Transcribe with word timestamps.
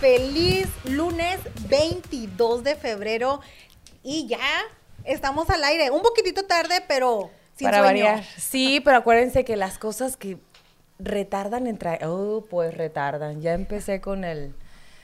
Feliz 0.00 0.66
lunes 0.84 1.38
22 1.68 2.64
de 2.64 2.74
febrero. 2.74 3.40
Y 4.02 4.26
ya 4.26 4.38
estamos 5.04 5.50
al 5.50 5.62
aire. 5.62 5.90
Un 5.90 6.00
poquitito 6.00 6.44
tarde, 6.46 6.82
pero 6.88 7.30
sin 7.54 7.66
Para 7.66 7.80
sueño. 7.82 8.04
variar. 8.06 8.24
Sí, 8.38 8.80
pero 8.82 8.96
acuérdense 8.96 9.44
que 9.44 9.56
las 9.56 9.76
cosas 9.78 10.16
que 10.16 10.38
retardan 10.98 11.66
en 11.66 11.76
traer. 11.76 12.06
Oh, 12.06 12.46
pues 12.48 12.74
retardan. 12.74 13.42
Ya 13.42 13.52
empecé 13.52 14.00
con 14.00 14.24
el. 14.24 14.54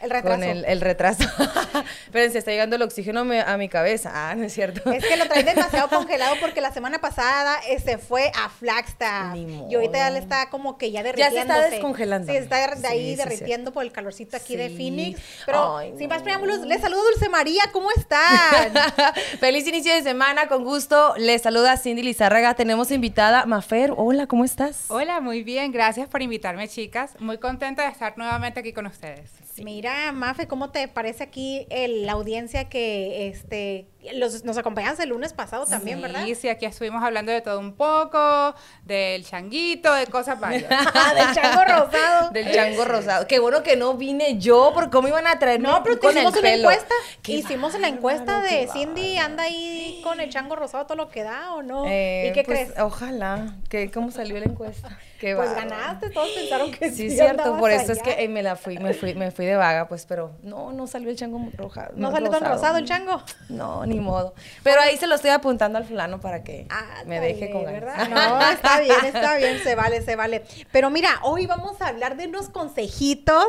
El 0.02 0.10
retraso. 0.10 0.36
Con 0.36 0.44
el, 0.44 0.64
el 0.66 0.80
retraso. 0.80 1.24
Espérense, 2.06 2.38
está 2.38 2.50
llegando 2.50 2.76
el 2.76 2.82
oxígeno 2.82 3.20
a 3.20 3.24
mi, 3.24 3.38
a 3.38 3.56
mi 3.56 3.68
cabeza. 3.68 4.10
Ah, 4.14 4.34
no 4.34 4.44
es 4.44 4.52
cierto. 4.52 4.90
Es 4.92 5.04
que 5.04 5.16
lo 5.16 5.26
traen 5.26 5.46
demasiado 5.54 5.88
congelado 5.88 6.36
porque 6.40 6.60
la 6.60 6.70
semana 6.72 6.98
pasada 7.00 7.56
eh, 7.68 7.80
se 7.80 7.96
fue 7.98 8.30
a 8.34 8.48
Flagstaff. 8.50 9.32
Ni 9.34 9.70
Y 9.70 9.74
ahorita 9.74 9.98
ya 9.98 10.10
le 10.10 10.18
está 10.18 10.50
como 10.50 10.76
que 10.76 10.90
ya 10.90 11.02
Ya 11.02 11.12
se 11.12 11.16
derritiendo. 11.16 11.54
está 11.54 11.70
descongelando. 11.70 12.30
Sí, 12.32 12.38
está 12.38 12.74
de 12.76 12.88
ahí 12.88 13.00
Sí, 13.06 13.10
sí, 13.10 13.16
derritiendo 13.16 13.72
por 13.72 13.84
el 13.84 13.92
calorcito 13.92 14.36
aquí 14.36 14.56
de. 14.56 14.68
Phoenix. 14.70 15.20
Pero 15.46 15.78
Ay, 15.78 15.94
sin 15.96 16.08
no. 16.08 16.14
más 16.14 16.22
preámbulos, 16.22 16.60
les 16.60 16.80
saludo 16.82 17.02
Dulce 17.04 17.28
María. 17.28 17.62
¿Cómo 17.72 17.88
están? 17.96 18.74
Feliz 19.40 19.66
inicio 19.66 19.94
de 19.94 20.02
semana, 20.02 20.48
con 20.48 20.64
gusto. 20.64 21.14
Les 21.16 21.40
saluda 21.42 21.76
Cindy 21.76 22.02
Lizárraga. 22.02 22.54
Tenemos 22.54 22.90
invitada 22.90 23.46
Mafer. 23.46 23.92
Hola, 23.96 24.26
¿cómo 24.26 24.44
estás? 24.44 24.84
Hola, 24.88 25.20
muy 25.20 25.42
bien, 25.42 25.72
gracias 25.72 26.08
por 26.08 26.20
invitarme, 26.22 26.68
chicas. 26.68 27.12
Muy 27.20 27.38
contenta 27.38 27.82
de 27.84 27.88
estar 27.90 28.18
nuevamente 28.18 28.60
aquí 28.60 28.72
con 28.72 28.86
ustedes. 28.86 29.30
Mira, 29.62 30.12
Mafe, 30.12 30.46
¿cómo 30.48 30.70
te 30.70 30.86
parece 30.88 31.24
aquí 31.24 31.66
el- 31.70 32.04
la 32.06 32.12
audiencia 32.12 32.68
que 32.68 33.28
este 33.28 33.86
los, 34.14 34.44
nos 34.44 34.56
acompañaste 34.56 35.02
el 35.02 35.10
lunes 35.10 35.32
pasado 35.32 35.66
también, 35.66 35.98
sí, 35.98 36.02
verdad? 36.02 36.26
Sí, 36.38 36.48
aquí 36.48 36.66
estuvimos 36.66 37.02
hablando 37.02 37.32
de 37.32 37.40
todo 37.40 37.58
un 37.58 37.74
poco, 37.74 38.54
del 38.84 39.24
changuito, 39.24 39.92
de 39.94 40.06
cosas 40.06 40.38
varias. 40.40 40.68
Del 40.68 41.34
chango 41.34 41.64
rosado. 41.64 42.30
Del 42.32 42.52
chango 42.52 42.84
rosado. 42.84 43.26
Qué 43.26 43.38
bueno 43.38 43.62
que 43.62 43.76
no 43.76 43.94
vine 43.94 44.38
yo, 44.38 44.72
porque 44.74 44.90
cómo 44.90 45.08
iban 45.08 45.26
a 45.26 45.38
traer 45.38 45.60
No, 45.60 45.82
pero 45.82 45.96
hicimos 45.96 46.32
una 46.32 46.40
pelo? 46.42 46.70
encuesta. 46.70 46.94
Qué 47.22 47.32
Hicimos 47.32 47.78
la 47.78 47.88
encuesta 47.88 48.40
de 48.42 48.68
Cindy, 48.72 49.18
anda 49.18 49.44
ahí 49.44 50.00
con 50.02 50.20
el 50.20 50.30
chango 50.30 50.56
rosado 50.56 50.86
todo 50.86 50.96
lo 50.96 51.08
que 51.08 51.22
da 51.22 51.54
o 51.54 51.62
no. 51.62 51.84
Eh, 51.86 52.28
¿Y 52.28 52.32
qué 52.32 52.44
pues, 52.44 52.70
crees? 52.70 52.80
Ojalá. 52.80 53.54
¿Qué, 53.68 53.90
¿Cómo 53.90 54.10
salió 54.10 54.38
la 54.38 54.46
encuesta? 54.46 54.98
Qué 55.20 55.34
Pues 55.34 55.54
ganaste, 55.54 56.10
todos 56.10 56.30
pensaron 56.30 56.70
que 56.72 56.90
sí. 56.90 57.08
Sí, 57.08 57.16
cierto, 57.16 57.56
por 57.58 57.70
eso 57.70 57.92
es 57.92 58.02
que 58.02 58.22
eh, 58.22 58.28
me 58.28 58.42
la 58.42 58.56
fui, 58.56 58.78
me 58.78 58.92
fui, 58.92 59.14
me 59.14 59.30
fui 59.30 59.46
de 59.46 59.56
vaga, 59.56 59.88
pues, 59.88 60.04
pero 60.06 60.32
no, 60.42 60.72
no 60.72 60.86
salió 60.86 61.08
el 61.10 61.16
chango 61.16 61.40
roja. 61.56 61.90
¿No 61.96 62.10
salió 62.10 62.30
tan 62.30 62.44
rosado 62.44 62.76
el 62.76 62.84
chango? 62.84 63.22
No, 63.48 63.86
ni 63.86 63.95
modo. 64.00 64.34
Pero 64.62 64.80
ahí 64.80 64.96
se 64.96 65.06
lo 65.06 65.14
estoy 65.14 65.30
apuntando 65.30 65.78
al 65.78 65.84
fulano 65.84 66.20
para 66.20 66.42
que 66.44 66.66
Ah, 66.70 67.02
me 67.06 67.20
deje 67.20 67.50
con 67.50 67.64
ganas. 67.64 67.80
¿verdad? 67.80 68.08
No, 68.08 68.50
está 68.50 68.80
bien, 68.80 69.04
está 69.04 69.36
bien, 69.36 69.58
se 69.62 69.74
vale, 69.74 70.02
se 70.02 70.16
vale. 70.16 70.42
Pero 70.72 70.90
mira, 70.90 71.20
hoy 71.22 71.46
vamos 71.46 71.80
a 71.80 71.88
hablar 71.88 72.16
de 72.16 72.26
unos 72.26 72.48
consejitos 72.48 73.46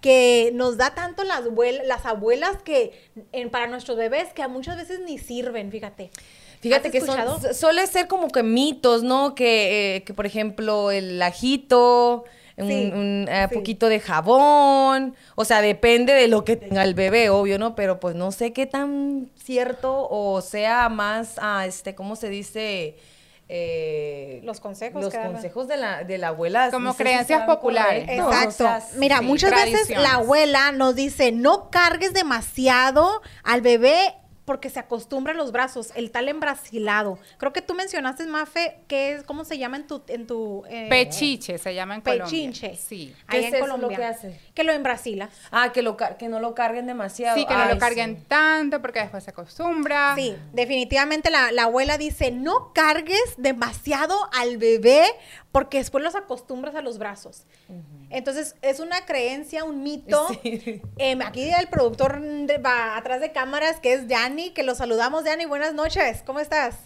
que 0.00 0.50
nos 0.54 0.76
da 0.76 0.94
tanto 0.94 1.24
las, 1.24 1.40
abuel- 1.44 1.82
las 1.84 2.06
abuelas 2.06 2.56
que 2.64 3.10
en- 3.32 3.50
para 3.50 3.66
nuestros 3.66 3.96
bebés 3.96 4.32
que 4.32 4.42
a 4.42 4.48
muchas 4.48 4.76
veces 4.76 5.00
ni 5.00 5.18
sirven, 5.18 5.70
fíjate. 5.70 6.10
Fíjate 6.60 6.88
¿Has 6.88 6.92
que 6.92 7.00
son, 7.00 7.54
suele 7.54 7.86
ser 7.86 8.08
como 8.08 8.28
que 8.28 8.42
mitos, 8.42 9.04
¿no? 9.04 9.34
Que, 9.36 9.96
eh, 9.96 10.02
que 10.02 10.12
por 10.12 10.26
ejemplo, 10.26 10.90
el 10.90 11.22
ajito, 11.22 12.24
un, 12.58 12.68
Sí, 12.68 12.90
un, 12.92 13.26
eh, 13.28 13.46
sí. 13.48 13.54
poquito 13.54 13.88
de 13.88 14.00
jabón, 14.00 15.14
o 15.34 15.44
sea, 15.44 15.60
depende 15.60 16.12
de 16.12 16.28
lo 16.28 16.44
que 16.44 16.56
tenga 16.56 16.84
el 16.84 16.94
bebé, 16.94 17.30
obvio, 17.30 17.58
¿no? 17.58 17.74
Pero 17.74 18.00
pues 18.00 18.14
no 18.14 18.32
sé 18.32 18.52
qué 18.52 18.66
tan 18.66 19.30
cierto 19.36 20.08
o 20.10 20.40
sea 20.40 20.88
más, 20.88 21.36
ah, 21.40 21.64
este, 21.66 21.94
¿cómo 21.94 22.16
se 22.16 22.28
dice? 22.28 22.96
Eh, 23.50 24.40
Los 24.44 24.60
consejos 24.60 25.02
Los 25.02 25.14
consejos 25.14 25.68
de 25.68 25.78
la, 25.78 26.04
de 26.04 26.18
la 26.18 26.28
abuela. 26.28 26.70
Como 26.70 26.88
no 26.88 26.92
sé 26.92 26.98
si 26.98 27.02
creencias 27.04 27.46
populares. 27.46 28.06
Exacto. 28.08 28.48
o 28.48 28.52
sea, 28.52 28.82
Mira, 28.96 29.18
sí, 29.20 29.24
muchas 29.24 29.50
veces 29.52 29.88
la 29.90 30.14
abuela 30.14 30.72
nos 30.72 30.94
dice, 30.94 31.32
no 31.32 31.70
cargues 31.70 32.12
demasiado 32.12 33.22
al 33.44 33.62
bebé 33.62 34.14
porque 34.48 34.70
se 34.70 34.80
acostumbra 34.80 35.34
a 35.34 35.36
los 35.36 35.52
brazos, 35.52 35.92
el 35.94 36.10
tal 36.10 36.26
embrasilado. 36.26 37.18
Creo 37.36 37.52
que 37.52 37.60
tú 37.60 37.74
mencionaste, 37.74 38.26
Mafe, 38.26 38.78
que 38.88 39.12
es, 39.12 39.22
¿cómo 39.22 39.44
se 39.44 39.58
llama 39.58 39.76
en 39.76 39.86
tu... 39.86 40.00
En 40.08 40.26
tu 40.26 40.64
eh, 40.70 40.86
Pechiche 40.88 41.58
se 41.58 41.74
llama 41.74 41.96
en 41.96 42.00
Colombia. 42.00 42.24
Pechinche. 42.24 42.74
Sí. 42.74 43.14
¿Qué 43.28 43.36
Ahí 43.36 43.44
es 43.44 43.48
en 43.48 43.56
eso 43.56 43.66
lo 43.66 43.74
Colombia. 43.74 43.98
que 43.98 44.04
hace? 44.04 44.40
Que 44.54 44.64
lo 44.64 44.72
embrasilas. 44.72 45.28
Ah, 45.50 45.70
que, 45.70 45.82
lo, 45.82 45.98
que 45.98 46.28
no 46.30 46.40
lo 46.40 46.54
carguen 46.54 46.86
demasiado. 46.86 47.36
Sí, 47.36 47.44
que 47.44 47.52
no 47.52 47.66
lo 47.66 47.76
carguen 47.76 48.16
sí. 48.16 48.24
tanto 48.26 48.80
porque 48.80 49.00
después 49.00 49.22
se 49.22 49.32
acostumbra. 49.32 50.14
Sí, 50.16 50.34
definitivamente 50.54 51.30
la, 51.30 51.52
la 51.52 51.64
abuela 51.64 51.98
dice, 51.98 52.30
no 52.30 52.72
cargues 52.72 53.34
demasiado 53.36 54.16
al 54.32 54.56
bebé 54.56 55.04
porque 55.52 55.78
después 55.78 56.04
los 56.04 56.14
acostumbras 56.14 56.74
a 56.74 56.82
los 56.82 56.98
brazos. 56.98 57.44
Entonces, 58.10 58.54
es 58.62 58.80
una 58.80 59.04
creencia, 59.06 59.64
un 59.64 59.82
mito. 59.82 60.26
Sí. 60.42 60.82
Em, 60.98 61.20
aquí 61.22 61.48
el 61.50 61.68
productor 61.68 62.20
de- 62.20 62.58
va 62.58 62.96
atrás 62.96 63.20
de 63.20 63.32
cámaras, 63.32 63.80
que 63.80 63.92
es 63.94 64.08
Dani, 64.08 64.50
que 64.50 64.62
lo 64.62 64.74
saludamos. 64.74 65.24
Dani, 65.24 65.46
buenas 65.46 65.74
noches, 65.74 66.22
¿cómo 66.24 66.40
estás? 66.40 66.76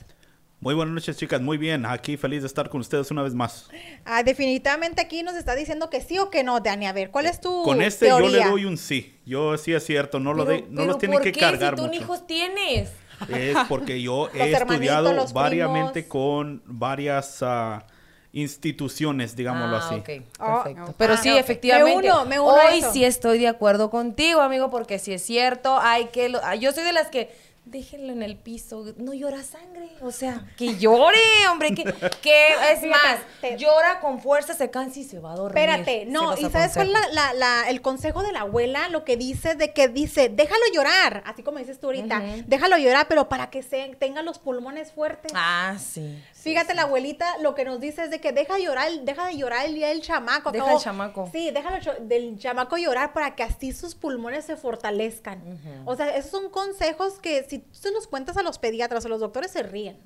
Muy 0.60 0.74
buenas 0.74 0.94
noches, 0.94 1.16
chicas. 1.16 1.40
Muy 1.40 1.58
bien. 1.58 1.84
Aquí 1.84 2.16
feliz 2.16 2.42
de 2.42 2.46
estar 2.46 2.68
con 2.70 2.80
ustedes 2.82 3.10
una 3.10 3.22
vez 3.22 3.34
más. 3.34 3.68
Ah, 4.04 4.22
definitivamente 4.22 5.00
aquí 5.00 5.24
nos 5.24 5.34
está 5.34 5.56
diciendo 5.56 5.90
que 5.90 6.00
sí 6.00 6.20
o 6.20 6.30
que 6.30 6.44
no, 6.44 6.60
Dani. 6.60 6.86
A 6.86 6.92
ver, 6.92 7.10
¿cuál 7.10 7.26
es 7.26 7.40
tu 7.40 7.64
Con 7.64 7.82
este 7.82 8.06
yo 8.08 8.20
le 8.20 8.44
doy 8.44 8.64
un 8.64 8.78
sí. 8.78 9.18
Yo 9.26 9.58
sí 9.58 9.72
es 9.74 9.84
cierto. 9.84 10.20
No 10.20 10.32
lo, 10.34 10.44
Pero- 10.46 10.56
de, 10.58 10.62
no 10.68 10.76
pero 10.76 10.84
los 10.86 10.98
tienen 10.98 11.16
¿por 11.16 11.22
que 11.24 11.32
qué? 11.32 11.40
cargar 11.40 11.74
si 11.74 11.82
tú 11.82 11.88
mucho. 11.88 12.00
hijos 12.00 12.26
tienes. 12.28 12.92
Es 13.28 13.56
porque 13.68 14.00
yo 14.00 14.28
he 14.34 14.52
estudiado 14.52 15.26
variamente 15.34 16.06
con 16.06 16.62
varias 16.64 17.38
ah, 17.42 17.84
instituciones, 18.32 19.36
digámoslo 19.36 19.76
Ah, 19.76 19.86
así. 19.86 19.94
ok, 19.96 20.24
Oh, 20.40 20.62
perfecto. 20.64 20.94
Pero 20.96 21.16
sí, 21.16 21.28
Ah, 21.30 21.34
ok. 21.34 21.40
efectivamente. 21.40 22.02
Me 22.08 22.12
uno, 22.12 22.24
me 22.24 22.40
uno 22.40 22.52
hoy 22.54 22.82
sí 22.92 23.04
estoy 23.04 23.38
de 23.38 23.48
acuerdo 23.48 23.90
contigo, 23.90 24.40
amigo, 24.40 24.70
porque 24.70 24.98
si 24.98 25.12
es 25.12 25.22
cierto, 25.22 25.78
hay 25.80 26.06
que. 26.06 26.28
lo- 26.28 26.40
ah, 26.42 26.54
yo 26.54 26.72
soy 26.72 26.84
de 26.84 26.92
las 26.92 27.08
que. 27.08 27.30
Déjenlo 27.64 28.12
en 28.12 28.22
el 28.24 28.36
piso, 28.36 28.84
no 28.96 29.14
llora 29.14 29.42
sangre. 29.44 29.88
O 30.00 30.10
sea, 30.10 30.44
que 30.58 30.76
llore, 30.78 31.16
hombre. 31.50 31.72
Que, 31.74 31.84
que 32.22 32.48
es 32.72 32.82
más, 32.84 33.18
llora 33.56 34.00
con 34.00 34.20
fuerza, 34.20 34.52
se 34.54 34.68
cansa 34.70 34.98
y 34.98 35.04
se 35.04 35.20
va 35.20 35.32
a 35.32 35.36
dormir. 35.36 35.56
Espérate, 35.58 36.04
no, 36.06 36.36
¿y 36.36 36.42
sabes 36.50 36.72
cuál 36.74 36.88
es 36.90 36.94
aconsejo. 36.96 37.14
la, 37.14 37.32
la- 37.32 37.34
la- 37.34 37.70
el 37.70 37.80
consejo 37.80 38.22
de 38.24 38.32
la 38.32 38.40
abuela? 38.40 38.88
Lo 38.88 39.04
que 39.04 39.16
dice 39.16 39.54
de 39.54 39.72
que 39.72 39.86
dice, 39.88 40.28
déjalo 40.28 40.60
llorar, 40.74 41.22
así 41.24 41.44
como 41.44 41.58
dices 41.58 41.78
tú 41.78 41.86
ahorita, 41.86 42.20
déjalo 42.46 42.78
llorar, 42.78 43.06
pero 43.08 43.28
para 43.28 43.48
que 43.50 43.62
se, 43.62 43.94
tenga 43.98 44.22
los 44.22 44.40
pulmones 44.40 44.90
fuertes. 44.90 45.30
Ah, 45.34 45.76
sí. 45.78 46.20
Fíjate, 46.34 46.74
la 46.74 46.82
abuelita 46.82 47.38
lo 47.38 47.54
que 47.54 47.64
nos 47.64 47.78
dice 47.78 48.02
es 48.02 48.10
de 48.10 48.20
que 48.20 48.32
deja 48.32 48.58
llorar, 48.58 48.90
deja 49.02 49.26
de 49.28 49.36
llorar 49.36 49.66
el 49.66 49.74
día 49.76 49.88
del 49.88 50.02
chamaco. 50.02 50.50
Deja 50.50 50.72
el 50.72 50.78
chamaco. 50.80 51.28
Sí, 51.32 51.52
déjalo 51.52 51.78
del 52.00 52.36
chamaco 52.40 52.76
llorar 52.76 53.12
para 53.12 53.36
que 53.36 53.44
así 53.44 53.70
sus 53.72 53.94
pulmones 53.94 54.44
se 54.46 54.56
fortalezcan. 54.56 55.40
O 55.84 55.94
sea, 55.94 56.08
esos 56.16 56.32
son 56.32 56.50
consejos 56.50 57.20
que 57.20 57.44
si 57.52 57.58
tú 57.60 57.68
se 57.74 57.90
los 57.92 58.06
cuentas 58.06 58.36
a 58.36 58.42
los 58.42 58.58
pediatras 58.58 59.04
o 59.04 59.08
a 59.08 59.10
los 59.10 59.20
doctores 59.20 59.50
se 59.50 59.62
ríen. 59.62 59.98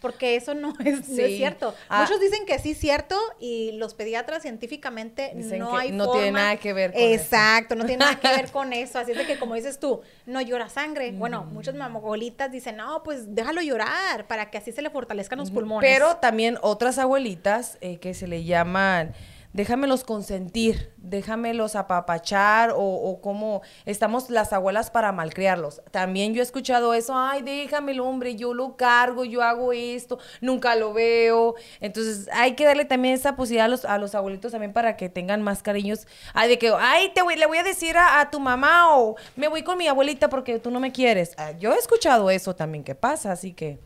Porque 0.00 0.36
eso 0.36 0.54
no 0.54 0.74
es, 0.84 1.08
no 1.08 1.16
es 1.22 1.30
Sí. 1.30 1.36
cierto. 1.38 1.74
Ah. 1.88 2.02
Muchos 2.02 2.20
dicen 2.20 2.44
que 2.46 2.58
sí 2.58 2.72
es 2.72 2.78
cierto 2.78 3.18
y 3.40 3.72
los 3.72 3.94
pediatras 3.94 4.42
científicamente 4.42 5.32
Dicen 5.34 5.58
no 5.58 5.70
que 5.72 5.76
hay 5.78 5.90
no 5.90 6.10
tiene 6.12 6.26
forma- 6.26 6.38
nada 6.40 6.56
que 6.58 6.72
ver 6.74 6.92
con 6.92 7.00
eso. 7.00 7.22
Exacto, 7.22 7.74
no 7.76 7.86
tiene 7.86 8.04
nada 8.04 8.20
que 8.20 8.28
ver 8.28 8.50
con 8.52 8.72
eso. 8.74 8.98
Así 8.98 9.12
es 9.12 9.18
de 9.18 9.26
que 9.26 9.38
como 9.38 9.54
dices 9.54 9.80
tú, 9.80 10.02
no 10.26 10.42
llora 10.42 10.68
sangre. 10.68 11.12
Bueno, 11.12 11.44
muchas 11.44 11.74
mamogolitas 11.74 12.52
dicen, 12.52 12.76
no, 12.76 13.02
pues 13.04 13.34
déjalo 13.34 13.62
llorar 13.62 14.26
para 14.26 14.50
que 14.50 14.58
así 14.58 14.70
se 14.70 14.82
le 14.82 14.90
fortalezcan 14.90 15.38
los 15.38 15.50
pulmones. 15.50 15.88
Pero 15.90 16.16
también 16.16 16.58
otras 16.60 16.98
abuelitas 16.98 17.78
eh, 17.80 17.96
que 17.98 18.12
se 18.12 18.26
le 18.28 18.44
llaman, 18.44 19.14
déjamelos 19.56 20.04
consentir, 20.04 20.92
déjamelos 20.98 21.76
apapachar 21.76 22.72
o, 22.72 22.78
o 22.78 23.22
como 23.22 23.62
estamos 23.86 24.28
las 24.28 24.52
abuelas 24.52 24.90
para 24.90 25.12
malcriarlos. 25.12 25.80
También 25.90 26.34
yo 26.34 26.42
he 26.42 26.44
escuchado 26.44 26.92
eso, 26.92 27.14
ay, 27.16 27.40
déjamelo, 27.40 28.06
hombre, 28.06 28.36
yo 28.36 28.52
lo 28.52 28.76
cargo, 28.76 29.24
yo 29.24 29.42
hago 29.42 29.72
esto, 29.72 30.18
nunca 30.42 30.76
lo 30.76 30.92
veo. 30.92 31.54
Entonces 31.80 32.28
hay 32.34 32.54
que 32.54 32.66
darle 32.66 32.84
también 32.84 33.14
esa 33.14 33.34
posibilidad 33.34 33.64
a 33.88 33.98
los, 33.98 34.14
abuelitos 34.14 34.52
también 34.52 34.74
para 34.74 34.98
que 34.98 35.08
tengan 35.08 35.40
más 35.40 35.62
cariños. 35.62 36.06
Ay, 36.34 36.50
de 36.50 36.58
que, 36.58 36.70
ay, 36.78 37.10
te 37.14 37.22
voy, 37.22 37.36
le 37.36 37.46
voy 37.46 37.56
a 37.56 37.62
decir 37.62 37.96
a, 37.96 38.20
a 38.20 38.30
tu 38.30 38.38
mamá 38.38 38.94
o 38.94 39.16
me 39.36 39.48
voy 39.48 39.62
con 39.62 39.78
mi 39.78 39.88
abuelita 39.88 40.28
porque 40.28 40.58
tú 40.58 40.70
no 40.70 40.80
me 40.80 40.92
quieres. 40.92 41.32
Ah, 41.38 41.52
yo 41.52 41.72
he 41.72 41.78
escuchado 41.78 42.28
eso 42.28 42.54
también 42.54 42.84
que 42.84 42.94
pasa, 42.94 43.32
así 43.32 43.54
que... 43.54 43.78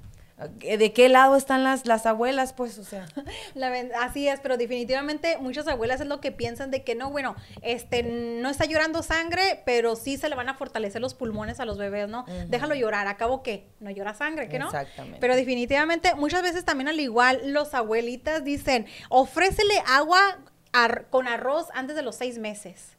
¿De 0.60 0.92
qué 0.92 1.08
lado 1.08 1.36
están 1.36 1.64
las, 1.64 1.86
las 1.86 2.06
abuelas? 2.06 2.52
Pues, 2.52 2.78
o 2.78 2.84
sea. 2.84 3.06
La 3.54 3.70
así 4.00 4.26
es, 4.28 4.40
pero 4.40 4.56
definitivamente 4.56 5.36
muchas 5.38 5.66
abuelas 5.68 6.00
es 6.00 6.06
lo 6.06 6.20
que 6.20 6.32
piensan 6.32 6.70
de 6.70 6.82
que 6.82 6.94
no, 6.94 7.10
bueno, 7.10 7.36
este 7.62 8.02
no 8.02 8.48
está 8.48 8.64
llorando 8.64 9.02
sangre, 9.02 9.62
pero 9.66 9.96
sí 9.96 10.16
se 10.16 10.28
le 10.28 10.36
van 10.36 10.48
a 10.48 10.54
fortalecer 10.54 11.00
los 11.00 11.14
pulmones 11.14 11.60
a 11.60 11.64
los 11.64 11.78
bebés, 11.78 12.08
¿no? 12.08 12.24
Déjalo 12.48 12.74
llorar, 12.74 13.06
acabo 13.06 13.42
que 13.42 13.66
no 13.80 13.90
llora 13.90 14.14
sangre, 14.14 14.48
¿que 14.48 14.58
no? 14.58 14.66
Exactamente. 14.66 15.18
Pero 15.20 15.36
definitivamente 15.36 16.14
muchas 16.14 16.42
veces 16.42 16.64
también 16.64 16.88
al 16.88 17.00
igual 17.00 17.40
los 17.52 17.74
abuelitas 17.74 18.42
dicen, 18.44 18.86
ofrécele 19.08 19.74
agua 19.86 20.38
ar- 20.72 21.06
con 21.10 21.28
arroz 21.28 21.66
antes 21.74 21.96
de 21.96 22.02
los 22.02 22.16
seis 22.16 22.38
meses. 22.38 22.96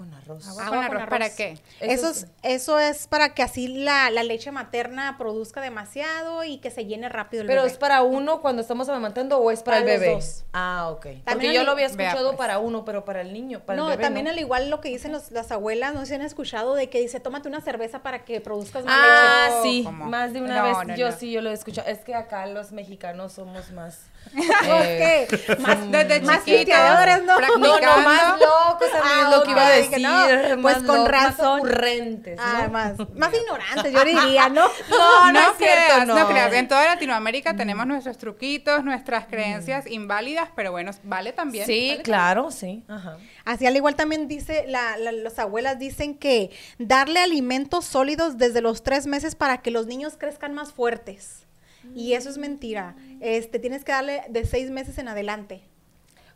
Con 0.00 0.14
arroz. 0.14 0.48
Agua 0.48 0.62
Agua 0.64 0.78
con 0.78 0.86
con 0.86 0.96
arroz, 0.96 1.10
¿Para 1.10 1.28
qué? 1.36 1.58
Eso, 1.80 2.08
Eso 2.08 2.10
es, 2.10 2.26
eso 2.42 2.78
es 2.78 3.06
para 3.06 3.34
que 3.34 3.42
así 3.42 3.68
la, 3.68 4.08
la 4.08 4.22
leche 4.22 4.50
materna 4.50 5.16
produzca 5.18 5.60
demasiado 5.60 6.42
y 6.42 6.56
que 6.56 6.70
se 6.70 6.86
llene 6.86 7.10
rápido 7.10 7.42
el 7.42 7.46
Pero 7.46 7.60
bebé. 7.60 7.72
es 7.74 7.76
para 7.78 8.00
uno 8.00 8.40
cuando 8.40 8.62
estamos 8.62 8.88
amamantando 8.88 9.36
o 9.36 9.50
es 9.50 9.62
para, 9.62 9.76
Para 9.80 9.92
el 9.92 9.98
los 9.98 10.00
bebé. 10.00 10.14
dos. 10.14 10.44
Ah, 10.54 10.88
ok. 10.88 11.02
Porque 11.02 11.20
También 11.26 11.52
yo 11.52 11.60
al- 11.60 11.66
lo 11.66 11.72
había 11.72 11.88
Vea, 11.88 12.06
escuchado 12.08 12.28
pues. 12.30 12.38
para 12.38 12.58
uno, 12.60 12.86
pero 12.86 13.04
para 13.04 13.20
el 13.20 13.34
niño, 13.34 13.60
para 13.60 13.76
no, 13.76 13.84
el 13.84 13.90
bebé. 13.90 14.02
también 14.04 14.24
no. 14.24 14.30
al 14.30 14.38
igual 14.38 14.70
lo 14.70 14.80
que 14.80 14.88
dicen 14.88 15.12
los- 15.12 15.30
las 15.32 15.52
abuelas, 15.52 15.92
no 15.92 16.00
sé 16.00 16.06
si 16.06 16.14
han 16.14 16.22
escuchado 16.22 16.74
de 16.74 16.88
que 16.88 16.98
dice, 16.98 17.20
tómate 17.20 17.48
una 17.48 17.60
cerveza 17.60 17.98
para 18.02 18.24
que 18.24 18.40
produzcas 18.40 18.86
más 18.86 18.96
Ah, 18.98 19.48
leche. 19.50 19.62
sí, 19.62 19.82
¿Cómo? 19.84 20.06
más 20.06 20.32
de 20.32 20.40
una 20.40 20.56
No, 20.56 20.78
vez. 20.78 20.88
no, 20.88 20.96
yo 20.96 21.10
no. 21.10 21.16
sí, 21.18 21.30
yo 21.30 21.42
lo 21.42 21.50
he 21.50 21.52
escuchado. 21.52 21.86
Es 21.90 21.98
que 21.98 22.14
acá 22.14 22.46
los 22.46 22.72
mexicanos 22.72 23.34
somos 23.34 23.70
más. 23.72 23.98
eh, 24.66 25.26
¿Qué? 25.28 25.56
Más, 25.60 25.90
Desde 25.90 26.20
más 26.22 26.44
chiquitos, 26.44 26.76
¿no? 26.78 26.84
no, 26.94 27.16
no, 27.22 27.36
practicando. 27.36 28.02
más 28.08 28.38
locos, 28.38 28.88
Ah, 29.02 29.22
es 29.30 29.36
lo 29.38 29.42
que 29.44 29.50
iba 29.50 29.62
a 29.66 29.70
ok, 29.70 29.74
decir. 29.90 30.06
que 30.06 30.56
no. 30.56 30.62
Pues 30.62 30.82
más 30.82 30.82
con 30.84 31.02
Más 31.02 31.08
razón. 31.10 31.60
¿no? 31.62 32.32
Ah, 32.38 32.68
más, 32.70 32.94
más 33.16 33.32
ignorantes, 33.34 33.92
yo 33.92 34.04
diría, 34.04 34.48
¿no? 34.48 34.66
No, 34.88 35.26
no, 35.26 35.32
no 35.32 35.38
es 35.40 35.56
cierto, 35.58 35.74
creas, 35.86 36.06
no. 36.06 36.18
no. 36.18 36.28
creas. 36.28 36.52
En 36.54 36.68
toda 36.68 36.84
Latinoamérica 36.86 37.54
tenemos 37.56 37.86
nuestros 37.86 38.18
truquitos, 38.18 38.84
nuestras 38.84 39.26
creencias 39.26 39.86
inválidas, 39.86 40.48
pero 40.56 40.72
bueno, 40.72 40.90
vale 41.02 41.32
también. 41.32 41.66
Sí, 41.66 41.90
vale 41.90 42.02
claro, 42.02 42.50
sí. 42.50 42.84
Ajá. 42.88 43.16
Así 43.44 43.66
al 43.66 43.76
igual 43.76 43.94
también 43.96 44.28
dice, 44.28 44.64
la, 44.66 44.96
la- 44.96 45.12
las 45.12 45.38
abuelas 45.38 45.78
dicen 45.78 46.16
que 46.16 46.50
darle 46.78 47.20
alimentos 47.20 47.84
sólidos 47.84 48.38
desde 48.38 48.60
los 48.60 48.82
tres 48.82 49.06
meses 49.06 49.34
para 49.34 49.58
que 49.58 49.70
los 49.70 49.86
niños 49.86 50.14
crezcan 50.18 50.54
más 50.54 50.72
fuertes. 50.72 51.46
Y 51.94 52.12
eso 52.12 52.28
es 52.28 52.36
mentira. 52.36 52.94
Este, 53.20 53.58
tienes 53.58 53.84
que 53.84 53.92
darle 53.92 54.22
de 54.28 54.44
seis 54.44 54.70
meses 54.70 54.98
en 54.98 55.08
adelante. 55.08 55.62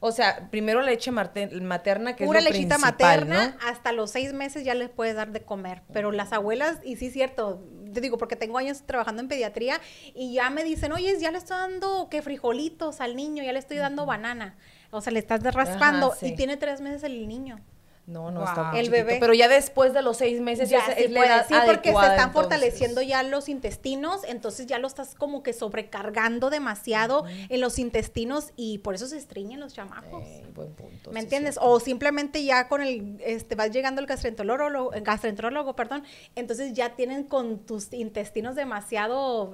O 0.06 0.12
sea, 0.12 0.50
primero 0.50 0.82
leche 0.82 1.10
materna, 1.10 2.14
que 2.14 2.26
Pura 2.26 2.40
es 2.40 2.44
lo 2.44 2.50
lechita 2.50 2.76
materna, 2.76 3.46
¿no? 3.46 3.66
hasta 3.66 3.90
los 3.90 4.10
seis 4.10 4.34
meses 4.34 4.62
ya 4.62 4.74
les 4.74 4.90
puedes 4.90 5.16
dar 5.16 5.32
de 5.32 5.40
comer. 5.40 5.80
Pero 5.94 6.12
las 6.12 6.34
abuelas, 6.34 6.76
y 6.84 6.96
sí 6.96 7.06
es 7.06 7.14
cierto, 7.14 7.66
te 7.90 8.02
digo, 8.02 8.18
porque 8.18 8.36
tengo 8.36 8.58
años 8.58 8.82
trabajando 8.84 9.22
en 9.22 9.28
pediatría 9.28 9.80
y 10.14 10.34
ya 10.34 10.50
me 10.50 10.62
dicen, 10.62 10.92
oye, 10.92 11.18
ya 11.18 11.30
le 11.30 11.38
estoy 11.38 11.56
dando 11.56 12.08
que 12.10 12.20
frijolitos 12.20 13.00
al 13.00 13.16
niño, 13.16 13.42
ya 13.42 13.54
le 13.54 13.58
estoy 13.58 13.78
dando 13.78 14.04
banana. 14.04 14.58
O 14.90 15.00
sea, 15.00 15.10
le 15.10 15.20
estás 15.20 15.42
raspando 15.42 16.08
Ajá, 16.08 16.16
sí. 16.20 16.26
y 16.26 16.36
tiene 16.36 16.58
tres 16.58 16.82
meses 16.82 17.02
el 17.04 17.26
niño. 17.26 17.60
No, 18.06 18.30
no, 18.30 18.40
Wow. 18.40 18.48
está 18.50 18.62
muy 18.64 18.78
El 18.80 18.86
chiquito. 18.86 19.04
bebé. 19.06 19.16
Pero 19.18 19.32
ya 19.32 19.48
después 19.48 19.94
de 19.94 20.02
los 20.02 20.18
seis 20.18 20.40
meses 20.40 20.68
ya, 20.68 20.80
Ya, 20.86 20.92
es, 20.92 20.98
sí 20.98 21.04
es 21.04 21.10
la 21.10 21.20
puede, 21.20 21.32
edad 21.32 21.46
sí, 21.48 21.54
porque 21.64 21.88
se 21.88 21.94
están 21.94 22.12
entonces. 22.12 22.32
fortaleciendo 22.34 23.00
ya 23.02 23.22
los 23.22 23.48
intestinos, 23.48 24.20
entonces 24.28 24.66
ya 24.66 24.78
lo 24.78 24.86
estás 24.88 25.14
como 25.14 25.42
que 25.42 25.52
sobrecargando 25.54 26.50
demasiado 26.50 27.24
en 27.48 27.60
los 27.62 27.78
intestinos 27.78 28.52
y 28.56 28.78
por 28.78 28.94
eso 28.94 29.06
se 29.06 29.16
estriñen 29.16 29.58
los 29.60 29.72
chamacos. 29.72 30.22
Buen 30.54 30.74
punto. 30.74 31.10
¿Me 31.12 31.20
sí, 31.20 31.24
entiendes? 31.24 31.58
O 31.60 31.80
simplemente 31.80 32.44
ya 32.44 32.68
con 32.68 32.82
el, 32.82 33.16
este, 33.24 33.54
vas 33.54 33.70
llegando 33.70 34.00
al 34.00 34.06
gastroenterólogo, 34.06 34.90
gastroenterólogo, 35.02 35.74
perdón, 35.74 36.04
entonces 36.34 36.74
ya 36.74 36.96
tienen 36.96 37.24
con 37.24 37.60
tus 37.60 37.90
intestinos 37.92 38.54
demasiado, 38.54 39.52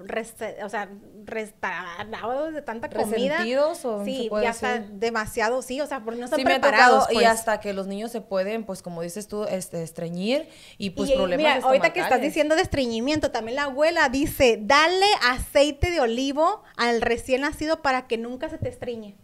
o 0.63 0.69
sea, 0.69 0.89
restaurados 1.25 2.53
de 2.55 2.63
tanta 2.63 2.89
comida. 2.89 3.39
¿Resentidos 3.39 3.85
o 3.85 4.05
Sí, 4.05 4.29
ya 4.43 4.51
está 4.51 4.79
demasiado, 4.81 5.63
sí, 5.63 5.81
o 5.81 5.87
sea, 5.87 6.01
porque 6.01 6.19
no 6.19 6.25
están 6.25 6.39
Sí 6.39 6.45
me 6.45 6.53
ha 6.55 6.61
preparados. 6.61 7.01
tocado 7.05 7.13
y 7.13 7.15
pues. 7.23 7.27
hasta 7.29 7.61
que 7.61 7.73
los 7.73 7.87
niños 7.87 8.11
se 8.11 8.21
pueden, 8.21 8.40
pues 8.67 8.83
como 8.83 9.03
dices 9.03 9.29
tú, 9.29 9.45
este, 9.45 9.83
estreñir 9.83 10.49
y 10.79 10.91
pues 10.91 11.11
Y, 11.11 11.15
problemas 11.15 11.57
mira, 11.57 11.67
ahorita 11.67 11.93
que 11.93 12.01
estás 12.01 12.21
diciendo 12.21 12.57
de 12.57 12.63
estreñimiento, 12.63 13.31
también 13.31 13.57
la 13.57 13.65
abuela 13.65 14.09
dice, 14.09 14.59
dale 14.61 15.07
aceite 15.23 15.91
de 15.91 16.01
olivo 16.01 16.63
al 16.77 17.03
recién 17.03 17.43
nacido 17.43 17.83
para 17.83 18.07
que 18.07 18.19
nunca 18.19 18.49
se 18.49 18.59
te 18.59 18.69
estreñe. 18.69 19.17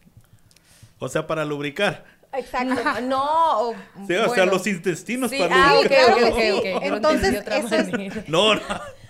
O 0.98 1.08
sea, 1.08 1.26
para 1.26 1.44
lubricar. 1.44 2.04
Exacto. 2.32 3.00
No, 3.02 3.60
o, 3.70 3.74
Sí, 4.06 4.14
o 4.14 4.34
sea, 4.34 4.46
los 4.46 4.66
intestinos 4.66 5.30
Sí, 5.30 5.38
para 5.38 5.54
ah, 5.70 5.74
ok, 5.78 5.82
lubricar. 5.84 6.06
claro 6.06 6.26
ok, 6.28 6.36
que 6.36 6.52
ok, 6.52 6.62
sí. 6.62 6.70
ok, 6.72 6.82
yo 6.82 6.90
lo 6.90 6.96
Entonces, 6.96 7.44
eso 7.46 7.74
es-. 7.76 8.28
No, 8.28 8.54
no. 8.54 8.60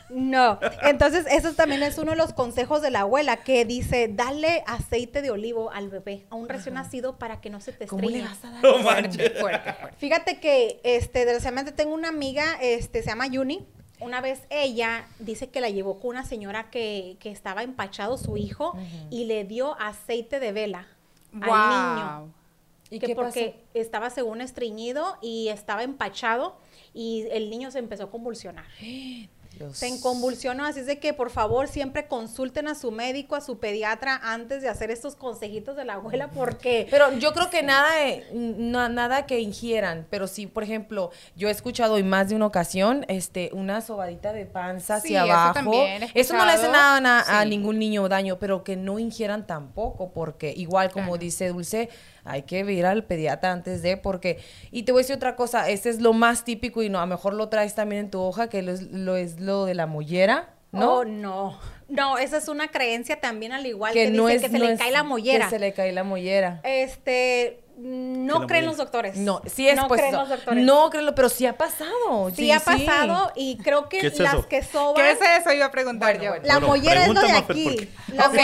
No, 0.08 0.58
entonces 0.82 1.26
eso 1.30 1.52
también 1.54 1.82
es 1.82 1.98
uno 1.98 2.12
de 2.12 2.16
los 2.16 2.32
consejos 2.32 2.80
de 2.82 2.90
la 2.90 3.00
abuela 3.00 3.38
que 3.38 3.64
dice, 3.64 4.08
dale 4.08 4.62
aceite 4.66 5.20
de 5.22 5.30
olivo 5.30 5.70
al 5.72 5.88
bebé, 5.88 6.26
a 6.30 6.36
un 6.36 6.48
recién 6.48 6.74
nacido 6.74 7.18
para 7.18 7.40
que 7.40 7.50
no 7.50 7.60
se 7.60 7.72
te 7.72 7.86
¿Cómo 7.86 8.02
estreñe. 8.02 8.22
le 8.22 8.28
vas 8.28 8.44
a 8.44 8.50
dar? 8.50 8.84
Manches. 8.84 9.40
Fuerte, 9.40 9.70
fuerte. 9.72 9.96
Fíjate 9.98 10.40
que, 10.40 10.80
este, 10.84 11.20
desgraciadamente 11.20 11.72
tengo 11.72 11.94
una 11.94 12.08
amiga, 12.08 12.44
este, 12.60 13.02
se 13.02 13.08
llama 13.08 13.26
Yuni. 13.26 13.66
Una 13.98 14.20
vez 14.20 14.42
ella 14.50 15.06
dice 15.18 15.48
que 15.48 15.60
la 15.60 15.70
llevó 15.70 15.98
con 15.98 16.10
una 16.10 16.24
señora 16.24 16.70
que, 16.70 17.16
que 17.18 17.30
estaba 17.30 17.62
empachado 17.62 18.18
su 18.18 18.36
hijo 18.36 18.76
y 19.10 19.24
le 19.24 19.44
dio 19.44 19.74
aceite 19.80 20.38
de 20.38 20.52
vela 20.52 20.86
al 21.32 21.40
niño. 21.40 22.18
Wow. 22.20 22.32
¿Y 22.90 22.98
que 23.00 23.06
qué 23.08 23.14
porque 23.16 23.64
estaba 23.74 24.10
según 24.10 24.40
estreñido 24.40 25.16
y 25.20 25.48
estaba 25.48 25.82
empachado 25.82 26.56
y 26.96 27.26
el 27.30 27.50
niño 27.50 27.70
se 27.70 27.78
empezó 27.78 28.04
a 28.04 28.10
convulsionar. 28.10 28.64
Dios. 29.56 29.76
Se 29.78 30.00
convulsionó, 30.00 30.64
así 30.64 30.80
es 30.80 30.86
de 30.86 30.98
que 30.98 31.12
por 31.12 31.30
favor 31.30 31.68
siempre 31.68 32.06
consulten 32.06 32.68
a 32.68 32.74
su 32.74 32.90
médico, 32.90 33.34
a 33.36 33.40
su 33.40 33.58
pediatra 33.58 34.20
antes 34.22 34.62
de 34.62 34.68
hacer 34.68 34.90
estos 34.90 35.16
consejitos 35.16 35.76
de 35.76 35.84
la 35.84 35.94
abuela 35.94 36.30
porque 36.30 36.86
Pero 36.90 37.12
yo 37.18 37.32
creo 37.32 37.50
que 37.50 37.62
nada, 37.62 37.90
no- 38.34 38.88
nada 38.88 39.26
que 39.26 39.40
ingieran, 39.40 40.06
pero 40.10 40.26
sí, 40.26 40.46
por 40.46 40.62
ejemplo, 40.62 41.10
yo 41.36 41.48
he 41.48 41.50
escuchado 41.50 41.96
en 41.98 42.08
más 42.08 42.28
de 42.28 42.34
una 42.36 42.46
ocasión, 42.46 43.04
este, 43.08 43.50
una 43.52 43.80
sobadita 43.80 44.32
de 44.32 44.46
panza 44.46 44.96
hacia 44.96 45.24
eso 45.24 45.32
abajo. 45.32 45.72
Eso 46.14 46.34
no 46.34 46.44
le 46.44 46.52
hace 46.52 46.68
nada 46.68 47.00
na- 47.00 47.20
a 47.20 47.42
sí. 47.42 47.48
ningún 47.48 47.78
niño 47.78 48.08
daño, 48.08 48.38
pero 48.38 48.62
que 48.64 48.76
no 48.76 48.98
ingieran 48.98 49.46
tampoco, 49.46 50.10
porque 50.12 50.52
igual 50.56 50.90
como 50.90 51.06
Claro. 51.06 51.18
dice 51.18 51.48
Dulce, 51.48 51.88
hay 52.26 52.42
que 52.42 52.60
ir 52.60 52.84
al 52.86 53.04
pediatra 53.04 53.52
antes 53.52 53.82
de, 53.82 53.96
porque, 53.96 54.38
y 54.70 54.82
te 54.82 54.92
voy 54.92 55.00
a 55.00 55.02
decir 55.02 55.16
otra 55.16 55.36
cosa, 55.36 55.68
ese 55.70 55.90
es 55.90 56.00
lo 56.00 56.12
más 56.12 56.44
típico 56.44 56.82
y 56.82 56.88
no, 56.88 56.98
a 56.98 57.02
lo 57.02 57.06
mejor 57.08 57.34
lo 57.34 57.48
traes 57.48 57.74
también 57.74 58.02
en 58.06 58.10
tu 58.10 58.20
hoja, 58.20 58.48
que 58.48 58.62
lo 58.62 58.72
es 58.72 58.82
lo, 58.82 59.16
es 59.16 59.40
lo 59.40 59.64
de 59.64 59.74
la 59.74 59.86
mollera, 59.86 60.50
¿no? 60.72 60.96
Oh, 60.98 61.04
no. 61.04 61.58
No, 61.88 62.18
esa 62.18 62.38
es 62.38 62.48
una 62.48 62.68
creencia 62.68 63.20
también 63.20 63.52
al 63.52 63.64
igual 63.64 63.92
que, 63.92 64.06
que 64.06 64.10
no 64.10 64.26
dice 64.26 64.36
es 64.36 64.42
que 64.42 64.48
se 64.50 64.58
no 64.58 64.64
le 64.66 64.72
es- 64.72 64.80
cae 64.80 64.90
la 64.90 65.04
mollera. 65.04 65.44
Que 65.44 65.50
se 65.50 65.58
le 65.60 65.72
cae 65.72 65.92
la 65.92 66.02
mollera. 66.02 66.60
Este, 66.64 67.60
no 67.78 68.46
creen 68.48 68.66
los 68.66 68.76
doctores. 68.76 69.16
No, 69.18 69.40
sí 69.46 69.68
es 69.68 69.76
no 69.76 69.86
pues 69.86 70.00
creen 70.00 70.12
no, 70.14 70.20
los 70.22 70.28
doctores. 70.30 70.64
no 70.64 70.90
créelo, 70.90 71.14
pero 71.14 71.28
sí 71.28 71.46
ha 71.46 71.56
pasado. 71.56 72.30
Sí, 72.34 72.50
ha 72.50 72.58
pasado 72.58 73.30
y 73.36 73.56
creo 73.58 73.88
que 73.88 73.98
¿Qué 74.00 74.06
es 74.08 74.18
las 74.18 74.34
eso? 74.34 74.48
que 74.48 74.62
sobran 74.64 74.94
¿Qué 74.96 75.12
es 75.12 75.40
eso? 75.40 75.52
Iba 75.52 75.66
a 75.66 75.70
preguntar 75.70 76.14
Bueno, 76.18 76.24
yo. 76.24 76.30
bueno. 76.30 76.44
la 76.46 76.54
Bueno, 76.54 76.66
mollera 76.68 77.02
es 77.06 77.14
lo 77.14 77.20
de 77.20 77.30
aquí. 77.32 77.64
porque- 77.64 77.88
La 78.16 78.26
Ok, 78.26 78.34
mo- 78.34 78.40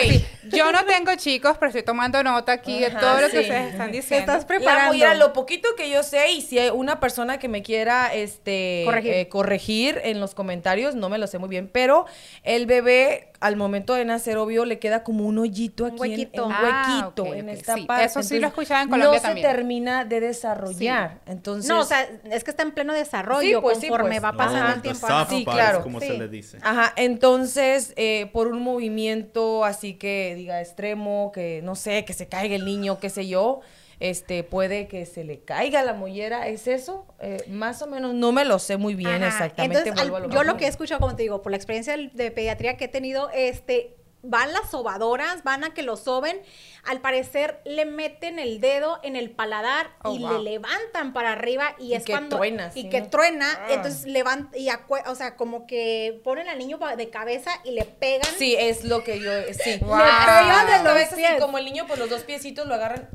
yo 0.50 0.72
no 0.72 0.84
tengo 0.84 1.14
chicos, 1.16 1.56
pero 1.58 1.68
estoy 1.68 1.82
tomando 1.82 2.22
nota 2.22 2.52
aquí 2.52 2.80
de 2.80 2.90
todo 2.90 3.20
lo 3.20 3.28
que 3.30 3.40
ustedes 3.40 3.72
están 3.72 3.90
Te 3.90 3.96
diciendo. 3.98 4.32
estás 4.32 4.42
La 4.42 4.46
preparando. 4.46 4.92
mollera, 4.92 5.14
lo 5.14 5.32
poquito 5.32 5.68
que 5.76 5.90
yo 5.90 6.02
sé, 6.02 6.32
y 6.32 6.40
si 6.42 6.58
hay 6.58 6.70
una 6.70 7.00
persona 7.00 7.38
que 7.38 7.48
me 7.48 7.62
quiera 7.62 8.12
este 8.14 8.82
Corregir. 8.84 9.12
eh, 9.14 9.28
corregir 9.28 10.00
en 10.04 10.20
los 10.20 10.34
comentarios, 10.34 10.94
no 10.94 11.08
me 11.08 11.18
lo 11.18 11.26
sé 11.26 11.38
muy 11.38 11.48
bien, 11.48 11.68
pero 11.72 12.06
el 12.42 12.66
bebé 12.66 13.28
al 13.40 13.56
momento 13.56 13.94
de 13.94 14.04
nacer, 14.04 14.36
obvio, 14.36 14.64
le 14.64 14.78
queda 14.78 15.02
como 15.02 15.26
un 15.26 15.36
hoyito 15.36 15.82
Un 15.84 15.94
aquí, 15.94 15.94
en- 15.96 16.00
huequito. 16.20 16.42
en, 16.44 16.48
un 16.48 16.52
Ah, 16.54 17.00
huequito, 17.16 17.34
en 17.34 17.48
esta 17.48 17.74
sí, 17.74 17.82
parte. 17.86 18.04
eso 18.04 18.22
sí 18.22 18.38
lo 18.38 18.46
escuchado 18.46 18.82
en 18.84 18.88
Colombia 18.88 19.18
No 19.18 19.20
también. 19.22 19.44
se 19.48 19.52
termina 19.52 20.04
de 20.04 20.20
desarrollar, 20.20 21.18
entonces... 21.26 21.68
No, 21.68 21.80
o 21.80 21.84
sea, 21.84 22.08
es 22.30 22.44
que 22.44 22.50
está 22.52 22.62
en 22.62 22.70
pleno 22.70 22.92
desarrollo 22.92 23.40
Sí, 23.58 23.60
pues, 23.60 23.78
sí, 23.78 23.88
conforme 23.88 24.20
pues. 24.20 24.24
va 24.24 24.30
No, 24.32 24.38
pasando 24.38 24.64
Ajá. 24.66 24.74
el 24.74 24.82
tiempo. 24.82 25.06
Sí, 25.28 25.44
claro. 25.44 25.82
como 25.82 26.00
Sí. 26.00 26.06
se 26.06 26.18
le 26.18 26.28
dice. 26.28 26.58
Ajá, 26.62 26.92
entonces, 26.94 27.94
eh, 27.96 28.30
por 28.32 28.46
un 28.46 28.62
movimiento 28.62 29.64
así 29.64 29.94
que 29.94 30.31
diga 30.34 30.60
extremo, 30.60 31.32
que 31.32 31.60
no 31.62 31.74
sé, 31.74 32.04
que 32.04 32.12
se 32.12 32.28
caiga 32.28 32.54
el 32.56 32.64
niño, 32.64 32.98
qué 33.00 33.10
sé 33.10 33.26
yo, 33.28 33.60
este, 34.00 34.42
puede 34.42 34.88
que 34.88 35.06
se 35.06 35.22
le 35.24 35.40
caiga 35.40 35.82
la 35.82 35.94
mollera, 35.94 36.48
¿es 36.48 36.66
eso? 36.66 37.06
Eh, 37.20 37.36
más 37.48 37.82
o 37.82 37.86
menos, 37.86 38.14
no 38.14 38.32
me 38.32 38.44
lo 38.44 38.58
sé 38.58 38.76
muy 38.76 38.94
bien 38.94 39.22
Ajá. 39.22 39.28
exactamente. 39.28 39.78
Entonces, 39.78 39.94
vuelvo 39.94 40.16
al- 40.16 40.22
a 40.24 40.26
lo 40.26 40.32
yo 40.34 40.42
lo 40.42 40.56
que 40.56 40.64
he 40.64 40.68
escuchado, 40.68 41.00
como 41.00 41.14
te 41.14 41.22
digo, 41.22 41.40
por 41.42 41.52
la 41.52 41.56
experiencia 41.56 41.96
de 41.96 42.30
pediatría 42.32 42.76
que 42.76 42.86
he 42.86 42.88
tenido, 42.88 43.30
este, 43.32 43.96
van 44.22 44.52
las 44.52 44.70
sobadoras, 44.70 45.42
van 45.44 45.64
a 45.64 45.74
que 45.74 45.82
lo 45.82 45.96
soben, 45.96 46.40
al 46.84 47.00
parecer 47.00 47.60
le 47.64 47.84
meten 47.84 48.38
el 48.38 48.60
dedo 48.60 49.00
en 49.02 49.16
el 49.16 49.30
paladar 49.30 49.90
Oh, 50.04 50.14
y 50.14 50.18
wow. 50.20 50.32
le 50.42 50.50
levantan 50.52 51.12
para 51.12 51.32
arriba 51.32 51.74
y, 51.78 51.86
Y 51.88 51.94
es 51.94 52.04
que 52.04 52.12
cuando 52.12 52.36
truena, 52.36 52.70
y 52.74 52.82
sí, 52.82 52.88
que 52.88 53.02
truena, 53.02 53.48
Ah. 53.60 53.66
entonces 53.70 54.04
levanta 54.04 54.56
y 54.56 54.68
o 55.06 55.14
sea, 55.14 55.36
como 55.36 55.66
que 55.66 56.20
ponen 56.24 56.48
al 56.48 56.58
niño 56.58 56.78
de 56.96 57.10
cabeza 57.10 57.50
y 57.64 57.72
le 57.72 57.84
pegan. 57.84 58.28
Sí, 58.38 58.54
es 58.58 58.84
lo 58.84 59.02
que 59.04 59.18
yo, 59.20 59.30
sí. 59.52 59.78
Wow. 59.80 59.98
Le 59.98 60.04
pegan 60.04 60.84
de 60.84 60.90
los 61.00 61.14
pies. 61.14 61.40
como 61.40 61.58
el 61.58 61.64
niño, 61.64 61.86
pues 61.86 61.98
los 61.98 62.08
dos 62.08 62.22
piecitos 62.22 62.66
lo 62.66 62.74
agarran. 62.74 63.08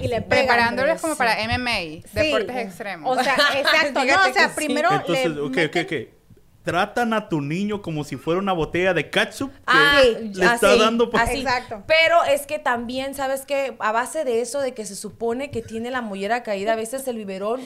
Y 0.00 0.08
le 0.08 0.22
pegan. 0.22 0.46
Preparándoles 0.46 1.00
como 1.00 1.14
Sí. 1.14 1.18
para 1.18 1.40
MMA, 1.40 1.76
Sí. 1.78 2.02
deportes 2.14 2.56
extremos. 2.56 3.16
O 3.18 3.22
sea, 3.22 3.36
exacto, 3.58 4.04
no, 4.04 4.28
o 4.28 4.32
sea, 4.32 4.48
sí. 4.48 4.54
primero 4.56 4.90
Entonces, 4.92 5.26
le 5.26 5.40
ok, 5.40 5.46
ok, 5.46 5.56
meten- 5.56 6.08
ok. 6.08 6.13
Tratan 6.64 7.12
a 7.12 7.28
tu 7.28 7.40
niño 7.42 7.82
como 7.82 8.04
si 8.04 8.16
fuera 8.16 8.40
una 8.40 8.54
botella 8.54 8.94
de 8.94 9.10
ketchup. 9.10 9.50
que 9.52 9.58
Ah, 9.66 10.00
Sí. 10.02 10.30
le 10.34 10.46
está 10.46 10.76
dando 10.76 11.10
por- 11.10 11.20
así. 11.20 11.38
Exacto. 11.40 11.82
Pero 11.86 12.24
es 12.24 12.46
que 12.46 12.58
también, 12.58 13.14
¿sabes 13.14 13.44
qué? 13.46 13.76
A 13.80 13.92
base 13.92 14.24
de 14.24 14.40
eso, 14.40 14.60
de 14.60 14.72
que 14.72 14.86
se 14.86 14.96
supone 14.96 15.50
que 15.50 15.60
tiene 15.60 15.90
la 15.90 16.00
mollera 16.00 16.42
caída, 16.42 16.72
a 16.72 16.76
veces 16.76 17.06
el 17.06 17.16
biberón 17.18 17.60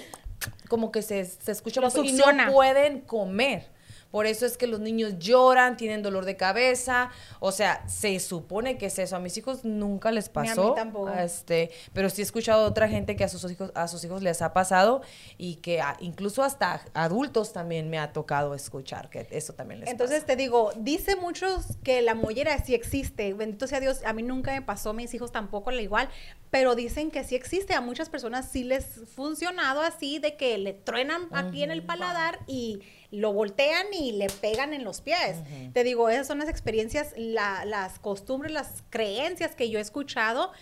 como 0.68 0.90
que 0.92 1.02
se, 1.02 1.24
se 1.24 1.52
escucha 1.52 1.80
Lo 1.80 1.88
y 2.04 2.12
no 2.12 2.52
pueden 2.52 3.00
comer. 3.00 3.68
Por 4.10 4.26
eso 4.26 4.46
es 4.46 4.56
que 4.56 4.66
los 4.66 4.80
niños 4.80 5.18
lloran, 5.18 5.76
tienen 5.76 6.02
dolor 6.02 6.24
de 6.24 6.36
cabeza. 6.36 7.10
O 7.40 7.52
sea, 7.52 7.86
se 7.88 8.18
supone 8.20 8.78
que 8.78 8.86
es 8.86 8.98
eso. 8.98 9.16
A 9.16 9.18
mis 9.18 9.36
hijos 9.36 9.64
nunca 9.64 10.10
les 10.10 10.30
Ni 10.34 10.40
a 10.40 10.42
mí 10.42 10.48
pasó. 10.48 10.74
tampoco. 10.74 11.10
Este, 11.12 11.70
pero 11.92 12.08
sí 12.08 12.22
he 12.22 12.24
escuchado 12.24 12.62
de 12.62 12.68
otra 12.70 12.88
gente 12.88 13.16
que 13.16 13.24
a 13.24 13.28
sus 13.28 13.50
hijos, 13.50 13.70
a 13.74 13.86
sus 13.88 14.02
hijos 14.04 14.22
les 14.22 14.40
ha 14.40 14.52
pasado 14.54 15.02
y 15.36 15.56
que 15.56 15.80
a- 15.80 15.96
incluso 16.00 16.42
hasta 16.42 16.84
adultos 16.94 17.52
también 17.52 17.90
me 17.90 17.98
ha 17.98 18.12
tocado 18.12 18.54
escuchar 18.54 19.10
que 19.10 19.26
eso 19.30 19.52
también 19.52 19.80
les 19.80 19.90
Entonces 19.90 20.20
pasa. 20.20 20.26
te 20.28 20.36
digo, 20.36 20.70
dice 20.78 21.16
muchos 21.16 21.76
que 21.82 22.00
la 22.02 22.14
mollera 22.14 22.56
sí 22.64 22.74
existe. 22.74 23.34
Bendito 23.34 23.66
sea 23.66 23.80
Dios, 23.80 24.00
a 24.06 24.12
mí 24.14 24.22
nunca 24.22 24.52
me 24.52 24.62
pasó, 24.62 24.90
a 24.90 24.92
mis 24.94 25.12
hijos 25.14 25.32
tampoco 25.32 25.70
la 25.70 25.82
igual, 25.82 26.08
pero 26.50 26.74
dicen 26.74 27.10
que 27.10 27.24
sí 27.24 27.34
existe. 27.34 27.74
A 27.74 27.80
muchas 27.80 28.08
personas 28.08 28.48
sí 28.50 28.64
les 28.64 28.84
funcionado 29.14 29.80
así 29.82 30.18
de 30.18 30.36
que 30.36 30.56
le 30.58 30.72
truenan 30.72 31.28
aquí 31.32 31.62
en 31.62 31.70
el 31.70 31.82
paladar 31.82 32.40
y 32.46 32.80
lo 33.10 33.32
voltean 33.32 33.86
y 33.92 34.12
le 34.12 34.28
pegan 34.28 34.72
en 34.74 34.84
los 34.84 35.00
pies. 35.00 35.36
Te 35.72 35.84
digo, 35.84 36.08
esas 36.08 36.26
son 36.26 36.38
las 36.38 36.48
experiencias, 36.48 37.12
la- 37.16 37.64
las 37.64 37.98
costumbres, 37.98 38.52
las 38.52 38.82
creencias 38.90 39.54
que 39.54 39.70
yo 39.70 39.78
he 39.78 39.82
escuchado. 39.82 40.52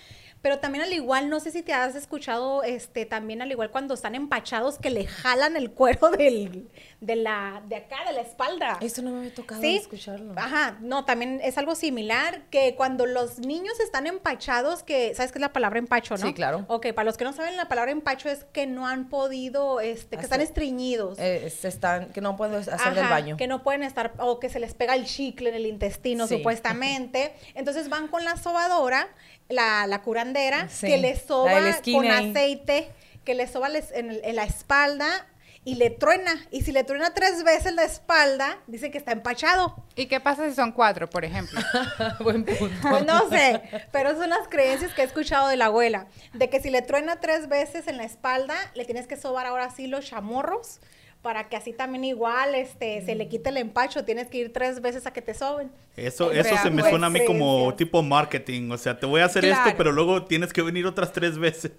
Pero 0.42 0.58
también 0.60 0.84
al 0.84 0.92
igual, 0.92 1.28
no 1.28 1.40
sé 1.40 1.50
si 1.50 1.62
te 1.62 1.72
has 1.72 1.96
escuchado, 1.96 2.62
este, 2.62 3.04
también 3.04 3.42
al 3.42 3.50
igual 3.50 3.70
cuando 3.72 3.94
están 3.94 4.14
empachados 4.14 4.78
que 4.78 4.90
le 4.90 5.04
jalan 5.06 5.56
el 5.56 5.72
cuero 5.72 6.10
del, 6.16 6.68
de 7.00 7.14
la, 7.14 7.62
de 7.68 7.76
acá, 7.76 7.96
de 8.06 8.14
la 8.14 8.22
espalda. 8.22 8.78
Eso 8.80 9.02
no 9.02 9.10
me 9.10 9.18
había 9.18 9.34
tocado 9.34 9.60
Sí. 9.60 9.76
escucharlo. 9.76 10.32
Ajá, 10.36 10.78
no, 10.80 11.04
también 11.04 11.40
es 11.44 11.58
algo 11.58 11.74
similar 11.74 12.42
que 12.50 12.74
cuando 12.74 13.04
los 13.04 13.38
niños 13.38 13.78
están 13.80 14.06
empachados, 14.06 14.82
que, 14.82 15.14
¿sabes 15.14 15.30
qué 15.30 15.36
es 15.38 15.42
la 15.42 15.52
palabra 15.52 15.78
empacho, 15.78 16.16
no? 16.16 16.26
Sí, 16.26 16.32
claro. 16.32 16.64
Ok, 16.68 16.86
para 16.94 17.04
los 17.04 17.18
que 17.18 17.24
no 17.24 17.34
saben, 17.34 17.56
la 17.58 17.68
palabra 17.68 17.90
empacho 17.92 18.30
es 18.30 18.44
que 18.44 18.66
no 18.66 18.86
han 18.86 19.10
podido, 19.10 19.80
este, 19.80 20.16
que 20.16 20.22
están 20.22 20.40
estreñidos. 20.40 21.18
Eh, 21.18 21.50
se 21.50 21.68
están, 21.68 22.06
que 22.12 22.22
no 22.22 22.34
pueden 22.36 22.54
hacer 22.54 22.72
Ajá, 22.74 22.90
del 22.94 23.08
baño. 23.08 23.36
Que 23.36 23.46
no 23.46 23.62
pueden 23.62 23.82
estar, 23.82 24.14
o 24.18 24.40
que 24.40 24.48
se 24.48 24.58
les 24.58 24.72
pega 24.72 24.94
el 24.94 25.04
chicle 25.04 25.50
en 25.50 25.54
el 25.56 25.66
intestino, 25.66 26.26
Sí. 26.26 26.38
supuestamente. 26.38 27.34
Entonces 27.54 27.90
van 27.90 28.08
con 28.08 28.24
la 28.24 28.36
sobadora, 28.38 29.08
la, 29.50 29.86
la 29.86 30.00
curandera, 30.02 30.68
Sí, 30.70 30.86
que 30.86 30.96
les 30.96 31.22
soba 31.22 31.52
con 31.92 32.06
aceite, 32.10 32.90
que 33.24 33.34
le 33.34 33.46
soba 33.48 33.68
les- 33.68 33.92
en 33.92 34.34
la 34.34 34.44
espalda 34.44 35.26
y 35.66 35.74
le 35.74 35.90
truena. 35.90 36.32
Y 36.52 36.62
si 36.62 36.70
le 36.70 36.84
truena 36.84 37.12
tres 37.12 37.42
veces 37.42 37.74
la 37.74 37.82
espalda, 37.82 38.56
dice 38.68 38.92
que 38.92 38.98
está 38.98 39.10
empachado. 39.10 39.74
¿Y 39.96 40.06
qué 40.06 40.20
pasa 40.20 40.48
si 40.48 40.54
son 40.54 40.70
cuatro, 40.70 41.10
por 41.10 41.24
ejemplo? 41.24 41.60
Buen 42.20 42.44
punto. 42.44 43.00
No 43.04 43.28
sé, 43.28 43.60
pero 43.90 44.16
son 44.16 44.30
las 44.30 44.46
creencias 44.48 44.94
que 44.94 45.02
he 45.02 45.04
escuchado 45.04 45.48
de 45.48 45.56
la 45.56 45.66
abuela, 45.66 46.06
de 46.32 46.48
que 46.48 46.60
si 46.60 46.70
le 46.70 46.82
truena 46.82 47.18
tres 47.20 47.48
veces 47.48 47.88
en 47.88 47.96
la 47.96 48.04
espalda, 48.04 48.54
le 48.74 48.84
tienes 48.84 49.08
que 49.08 49.16
sobar 49.16 49.44
ahora 49.44 49.68
sí 49.70 49.88
los 49.88 50.06
chamorros 50.06 50.78
para 51.22 51.48
que 51.48 51.56
así 51.56 51.72
también 51.72 52.04
igual 52.04 52.54
este 52.54 53.04
se 53.04 53.14
le 53.14 53.28
quite 53.28 53.50
el 53.50 53.56
empacho, 53.56 54.04
tienes 54.04 54.28
que 54.28 54.38
ir 54.38 54.52
tres 54.52 54.80
veces 54.80 55.06
a 55.06 55.12
que 55.12 55.22
te 55.22 55.34
soben. 55.34 55.70
Eso, 55.96 56.30
eso 56.30 56.56
se 56.62 56.70
me 56.70 56.82
pues, 56.82 56.90
suena 56.90 57.08
a 57.08 57.10
mí 57.10 57.24
como 57.26 57.56
creencias. 57.56 57.76
tipo 57.76 58.02
marketing. 58.02 58.70
O 58.70 58.78
sea, 58.78 58.98
te 58.98 59.06
voy 59.06 59.20
a 59.22 59.24
hacer 59.24 59.44
esto, 59.44 59.70
pero 59.76 59.92
luego 59.92 60.24
tienes 60.24 60.52
que 60.52 60.62
venir 60.62 60.86
otras 60.86 61.12
tres 61.12 61.38
veces. 61.38 61.72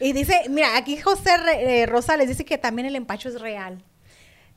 Y 0.00 0.12
dice, 0.12 0.42
mira, 0.48 0.76
aquí 0.76 0.96
José 0.96 1.30
eh, 1.58 1.86
Rosales 1.86 2.28
dice 2.28 2.44
que 2.44 2.58
también 2.58 2.86
el 2.86 2.96
empacho 2.96 3.28
es 3.28 3.40
real. 3.40 3.82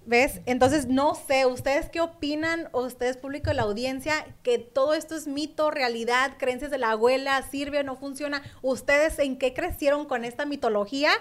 ¿Ves? 0.05 0.41
Entonces, 0.45 0.87
no 0.87 1.15
sé, 1.15 1.45
¿ustedes 1.45 1.89
qué 1.89 2.01
opinan? 2.01 2.67
O 2.73 2.81
ustedes, 2.81 3.15
público 3.15 3.49
de 3.49 3.53
la 3.53 3.61
audiencia, 3.61 4.25
que 4.43 4.57
todo 4.57 4.93
esto 4.93 5.15
es 5.15 5.27
mito, 5.27 5.71
realidad, 5.71 6.33
creencias 6.37 6.71
de 6.71 6.77
la 6.77 6.91
abuela, 6.91 7.41
sirve 7.43 7.79
o 7.79 7.83
no 7.83 7.95
funciona. 7.95 8.43
¿Ustedes 8.61 9.17
en 9.19 9.37
qué 9.37 9.53
crecieron 9.53 10.05
con 10.05 10.25
esta 10.25 10.45
mitología 10.45 11.11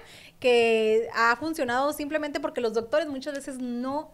que 0.41 1.09
ha 1.15 1.37
funcionado 1.37 1.93
simplemente 1.93 2.41
porque 2.41 2.61
los 2.61 2.75
doctores 2.75 3.07
muchas 3.07 3.35
veces 3.35 3.59
no 3.59 4.11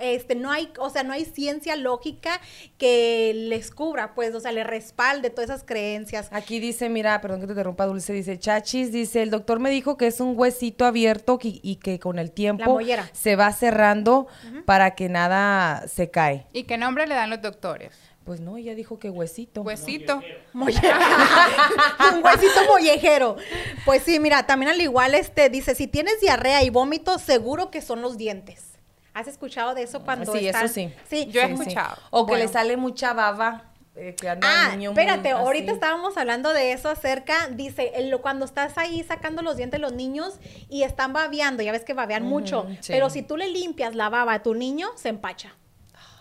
este, 0.00 0.34
no 0.34 0.50
hay, 0.50 0.72
o 0.78 0.90
sea, 0.90 1.02
no 1.02 1.12
hay 1.12 1.24
ciencia 1.24 1.76
lógica 1.76 2.40
que 2.78 3.32
les 3.34 3.70
cubra, 3.70 4.14
pues, 4.14 4.34
o 4.34 4.40
sea, 4.40 4.52
le 4.52 4.64
respalde 4.64 5.30
todas 5.30 5.50
esas 5.50 5.64
creencias. 5.64 6.28
Aquí 6.32 6.60
dice, 6.60 6.88
mira, 6.88 7.20
perdón 7.20 7.40
que 7.40 7.46
te 7.46 7.52
interrumpa, 7.52 7.86
Dulce, 7.86 8.12
dice, 8.12 8.38
Chachis, 8.38 8.92
dice, 8.92 9.22
el 9.22 9.30
doctor 9.30 9.60
me 9.60 9.70
dijo 9.70 9.96
que 9.96 10.06
es 10.06 10.20
un 10.20 10.34
huesito 10.38 10.84
abierto 10.84 11.38
qui- 11.38 11.60
y 11.62 11.76
que 11.76 11.98
con 11.98 12.18
el 12.18 12.30
tiempo 12.32 12.78
se 13.12 13.36
va 13.36 13.52
cerrando 13.52 14.26
para 14.64 14.94
que 14.94 15.08
nada 15.08 15.86
se 15.88 16.10
cae. 16.10 16.46
¿Y 16.52 16.64
qué 16.64 16.78
nombre 16.78 17.06
le 17.06 17.14
dan 17.14 17.30
los 17.30 17.40
doctores? 17.42 17.92
Pues 18.24 18.40
no, 18.40 18.56
ella 18.58 18.74
dijo 18.74 18.98
que 18.98 19.10
huesito. 19.10 19.62
Huesito. 19.62 20.20
Un 20.54 22.24
huesito 22.24 22.64
mollejero. 22.68 23.36
Pues 23.84 24.02
sí, 24.02 24.20
mira, 24.20 24.46
también 24.46 24.70
al 24.72 24.80
igual 24.80 25.14
este 25.14 25.48
dice, 25.48 25.74
si 25.74 25.86
tienes 25.86 26.20
diarrea 26.20 26.62
y 26.62 26.70
vómito, 26.70 27.18
seguro 27.18 27.70
que 27.70 27.80
son 27.82 28.02
los 28.02 28.16
dientes. 28.18 28.69
¿Has 29.14 29.26
escuchado 29.28 29.74
de 29.74 29.82
eso 29.82 30.02
cuando 30.04 30.32
sí, 30.32 30.46
están- 30.46 30.64
eso 30.66 30.74
sí. 30.74 30.94
Sí. 31.08 31.26
Yo 31.30 31.40
he 31.40 31.48
Sí, 31.48 31.56
sí. 31.56 31.62
escuchado. 31.62 31.96
O 32.10 32.26
que 32.26 32.30
Bueno. 32.32 32.44
le 32.46 32.52
sale 32.52 32.76
mucha 32.76 33.12
baba. 33.12 33.64
eh, 33.96 34.14
que 34.18 34.28
anda 34.30 34.46
Ah, 34.48 34.68
niño 34.76 34.92
muy 34.92 35.00
espérate, 35.02 35.32
así. 35.32 35.42
ahorita 35.42 35.72
estábamos 35.72 36.16
hablando 36.16 36.52
de 36.54 36.72
eso 36.72 36.88
acerca, 36.88 37.48
dice, 37.50 37.90
el- 37.96 38.16
cuando 38.20 38.44
estás 38.46 38.78
ahí 38.78 39.02
sacando 39.02 39.42
los 39.42 39.56
dientes 39.56 39.80
los 39.80 39.92
niños 39.92 40.38
y 40.70 40.84
están 40.84 41.12
babeando, 41.12 41.62
ya 41.64 41.72
ves 41.72 41.84
que 41.84 41.92
babean 41.92 42.22
mucho, 42.22 42.66
sí. 42.80 42.92
pero 42.92 43.10
si 43.10 43.22
tú 43.22 43.36
le 43.36 43.48
limpias 43.48 43.96
la 43.96 44.08
baba 44.08 44.32
a 44.34 44.42
tu 44.44 44.54
niño, 44.54 44.88
se 44.94 45.08
empacha. 45.08 45.52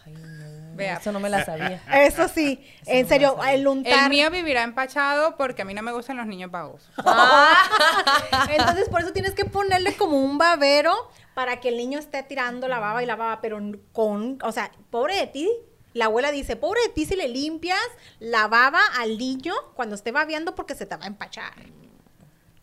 Ay, 0.06 0.14
no, 0.14 0.76
Vea. 0.76 0.96
Eso 0.98 1.12
no 1.12 1.20
me 1.20 1.30
la 1.30 1.46
sabía. 1.46 1.82
Eso 1.94 2.28
sí, 2.28 2.66
en 2.88 3.04
no 3.04 3.08
serio, 3.08 3.38
el 3.48 3.66
untar. 3.68 4.04
El 4.06 4.10
mío 4.10 4.32
vivirá 4.32 4.64
empachado 4.64 5.38
porque 5.38 5.62
a 5.62 5.66
mí 5.66 5.74
no 5.76 5.82
me 5.84 5.92
gustan 5.94 6.18
los 6.18 6.26
niños 6.26 6.50
babosos. 6.52 6.90
Entonces, 8.50 8.90
por 8.90 9.02
eso 9.02 9.12
tienes 9.14 9.34
que 9.36 9.46
ponerle 9.46 9.96
como 9.96 10.18
un 10.18 10.38
babero 10.38 10.94
para 11.40 11.62
que 11.62 11.70
el 11.70 11.78
niño 11.78 12.00
esté 12.00 12.22
tirando 12.22 12.68
la 12.68 12.80
baba 12.80 13.02
y 13.02 13.06
la 13.06 13.16
baba, 13.16 13.40
pero 13.40 13.62
con, 13.94 14.40
o 14.44 14.52
sea, 14.52 14.74
pobre 14.90 15.16
de 15.16 15.26
ti. 15.28 15.50
La 15.94 16.06
abuela 16.06 16.34
dice, 16.34 16.58
pobre 16.58 16.82
de 16.82 16.90
ti 16.90 17.06
si 17.06 17.16
le 17.16 17.30
limpias 17.30 17.80
la 18.20 18.50
baba 18.50 18.82
al 18.98 19.18
niño 19.18 19.54
cuando 19.74 19.96
esté 19.96 20.12
babeando 20.12 20.54
porque 20.54 20.76
se 20.76 20.86
te 20.86 20.98
va 20.98 21.06
a 21.06 21.08
empachar. 21.08 21.54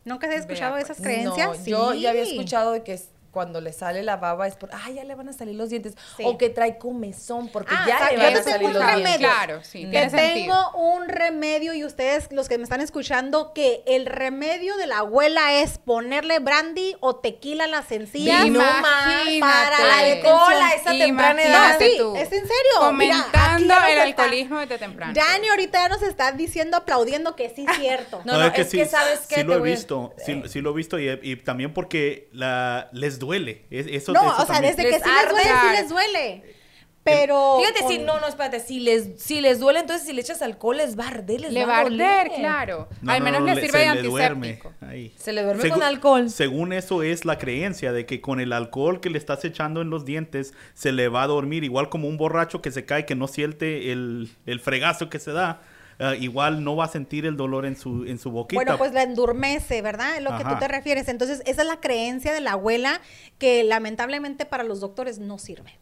¿Nunca 0.05 0.29
has 0.29 0.35
escuchado 0.35 0.75
Vea, 0.75 0.83
esas 0.85 0.99
pues. 0.99 1.09
creencias? 1.09 1.59
No, 1.61 1.65
yo 1.65 1.95
ya 1.95 2.11
había 2.11 2.25
escuchado 2.25 2.73
de 2.73 2.83
que 2.85 2.93
es- 2.93 3.09
cuando 3.31 3.61
le 3.61 3.73
sale 3.73 4.03
la 4.03 4.17
baba 4.17 4.47
es 4.47 4.57
por, 4.57 4.71
ah, 4.73 4.91
ya 4.91 5.05
le 5.05 5.15
van 5.15 5.29
a 5.29 5.33
salir 5.33 5.55
los 5.55 5.71
dientes. 5.71 5.95
Sí. 6.17 6.23
O 6.27 6.39
que 6.39 6.49
trae 6.51 6.79
comezón 6.79 7.49
porque 7.49 7.75
Ah, 7.77 7.85
ya 7.87 7.97
o 7.97 7.99
sea, 7.99 8.11
le 8.13 8.17
van 8.17 8.33
te 8.33 8.39
a 8.39 8.43
tengo 8.43 8.51
salir 8.51 8.67
un 8.69 8.73
los 8.75 8.83
remedio. 8.83 9.07
dientes. 9.07 9.27
Claro, 9.29 9.61
sí, 9.63 9.81
Que 9.85 9.91
tiene 9.91 10.11
sentido. 10.11 10.35
tengo 10.35 10.71
un 10.95 11.09
remedio 11.09 11.75
y 11.75 11.85
ustedes, 11.85 12.29
los 12.33 12.49
que 12.49 12.59
me 12.59 12.65
están 12.65 12.81
escuchando, 12.81 13.53
que 13.53 13.83
el 13.87 14.07
remedio 14.07 14.77
de 14.77 14.87
la 14.87 14.99
abuela 14.99 15.53
es 15.61 15.79
ponerle 15.79 16.39
brandy 16.39 16.97
o 17.01 17.17
tequila 17.17 17.65
a 17.65 17.69
las 17.69 17.91
encías. 17.93 18.45
Y 18.47 18.51
no 18.51 18.61
más, 18.61 19.27
Imagínate. 19.27 19.41
para 19.41 19.85
la 19.87 19.99
alcohol 19.99 20.55
a 20.63 20.75
esa 20.75 20.91
temprana 20.93 21.43
edad. 21.43 21.73
No, 21.79 21.79
sí, 21.87 21.95
tú. 21.99 22.17
es 22.17 22.33
en 22.33 22.41
serio. 22.47 22.93
Mira, 22.95 23.27
ya 23.33 23.59
nos 23.59 23.89
el 23.89 23.99
alcoholismo 24.01 24.59
desde 24.61 24.79
temprano. 24.79 25.13
Dani 25.15 25.49
ahorita 25.49 25.79
ya 25.79 25.89
nos 25.89 26.03
está 26.03 26.33
diciendo, 26.33 26.77
aplaudiendo 26.77 27.37
que 27.37 27.51
sí 27.51 27.67
es 27.69 27.77
cierto. 27.77 28.23
No, 28.27 28.33
no, 28.39 28.47
es 28.47 28.71
que 28.71 28.87
sabes 28.87 29.21
qué, 29.29 29.37
sí 29.37 29.43
lo 29.45 29.55
he 29.57 29.61
visto, 29.61 30.13
sí, 30.25 30.43
sí 30.49 30.61
lo 30.61 30.71
he 30.71 30.75
visto 30.75 30.99
y, 30.99 31.09
y 31.23 31.37
también 31.37 31.73
porque 31.73 32.29
la, 32.33 32.89
les 32.93 33.19
duele. 33.19 33.26
Es- 33.71 33.87
Eso, 33.89 34.13
No, 34.13 34.21
eso 34.23 34.31
o 34.31 34.37
sea, 34.47 34.47
también. 34.47 34.77
desde 34.77 34.89
que 34.91 34.97
Les 34.97 35.03
sí 35.03 35.09
les 35.11 35.31
duele, 35.31 35.51
sí 35.61 35.77
les 35.81 35.89
duele. 35.89 36.57
Pero. 37.05 37.59
Fíjate, 37.61 37.87
si 37.87 37.99
no, 38.01 38.19
no, 38.19 38.27
espérate, 38.27 38.59
si 38.59 38.81
les, 38.81 39.23
si 39.23 39.41
les 39.41 39.61
duele, 39.61 39.79
entonces 39.79 40.05
si 40.05 40.13
le 40.13 40.23
echas 40.23 40.43
alcohol 40.43 40.79
les 40.79 40.99
va 40.99 41.05
a 41.05 41.09
arder, 41.09 41.41
les 41.41 41.53
Le 41.53 41.65
va 41.65 41.77
a 41.77 41.81
arder, 41.83 42.33
claro. 42.37 42.89
No, 43.01 43.13
Al 43.13 43.21
no, 43.21 43.25
menos 43.27 43.41
no, 43.43 43.55
sirve 43.55 43.79
de 43.79 43.85
se 43.91 43.95
le 43.95 44.03
duerme 44.09 44.49
antiséptico. 44.49 44.75
Se 45.23 45.33
le 45.33 45.43
duerme 45.45 45.69
con 45.71 45.83
alcohol. 45.85 46.31
Según 46.31 46.73
eso 46.73 47.05
es 47.05 47.25
la 47.25 47.39
creencia 47.39 47.93
de 47.93 48.07
que 48.07 48.21
con 48.21 48.41
el 48.41 48.53
alcohol 48.53 49.01
que 49.01 49.09
le 49.11 49.19
estás 49.19 49.45
echando 49.45 49.83
en 49.83 49.91
los 49.91 50.05
dientes 50.05 50.53
se 50.75 50.91
le 50.91 51.09
va 51.09 51.23
a 51.23 51.27
dormir 51.29 51.63
igual 51.63 51.91
como 51.91 52.09
un 52.09 52.17
borracho 52.17 52.61
que 52.61 52.73
se 52.73 52.85
cae 52.85 53.07
que 53.07 53.15
no 53.15 53.29
siente 53.29 53.93
el, 53.93 54.29
el 54.45 54.59
fregazo 54.59 55.09
que 55.09 55.21
se 55.21 55.31
da. 55.31 55.61
Eh, 55.99 56.17
igual 56.21 56.63
no 56.63 56.77
va 56.77 56.85
a 56.85 56.89
sentir 56.89 57.25
el 57.27 57.37
dolor 57.37 57.65
en 57.67 57.77
su 57.77 58.05
en 58.05 58.19
su 58.19 58.31
boquita. 58.31 58.57
Bueno, 58.63 58.77
pues 58.79 58.93
la 58.93 59.03
endurmece, 59.03 59.81
¿verdad? 59.83 60.17
Es 60.17 60.23
lo 60.23 60.37
que 60.37 60.45
tú 60.45 60.57
te 60.59 60.69
refieres. 60.69 61.09
Entonces, 61.09 61.43
esa 61.47 61.63
es 61.63 61.69
la 61.69 61.81
creencia 61.81 62.33
de 62.33 62.41
la 62.41 62.53
abuela 62.53 63.01
que 63.39 63.65
lamentablemente 63.65 64.45
para 64.47 64.63
los 64.65 64.81
doctores 64.81 65.19
no 65.19 65.39
sirve. 65.39 65.79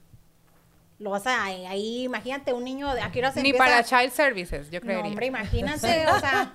Lo 1.01 1.11
vas 1.11 1.27
a 1.27 1.45
ahí, 1.45 2.05
imagínate 2.05 2.53
un 2.53 2.63
niño 2.65 2.95
de 2.95 3.01
aquí 3.03 3.21
se 3.33 3.43
Ni 3.43 3.51
empieza- 3.51 3.59
para 3.59 3.83
child 3.85 4.13
services, 4.13 4.71
yo 4.71 4.79
No, 4.79 4.87
creería. 4.87 5.05
hombre, 5.07 5.27
imagínate, 5.27 6.07
o 6.09 6.21
sea, 6.21 6.55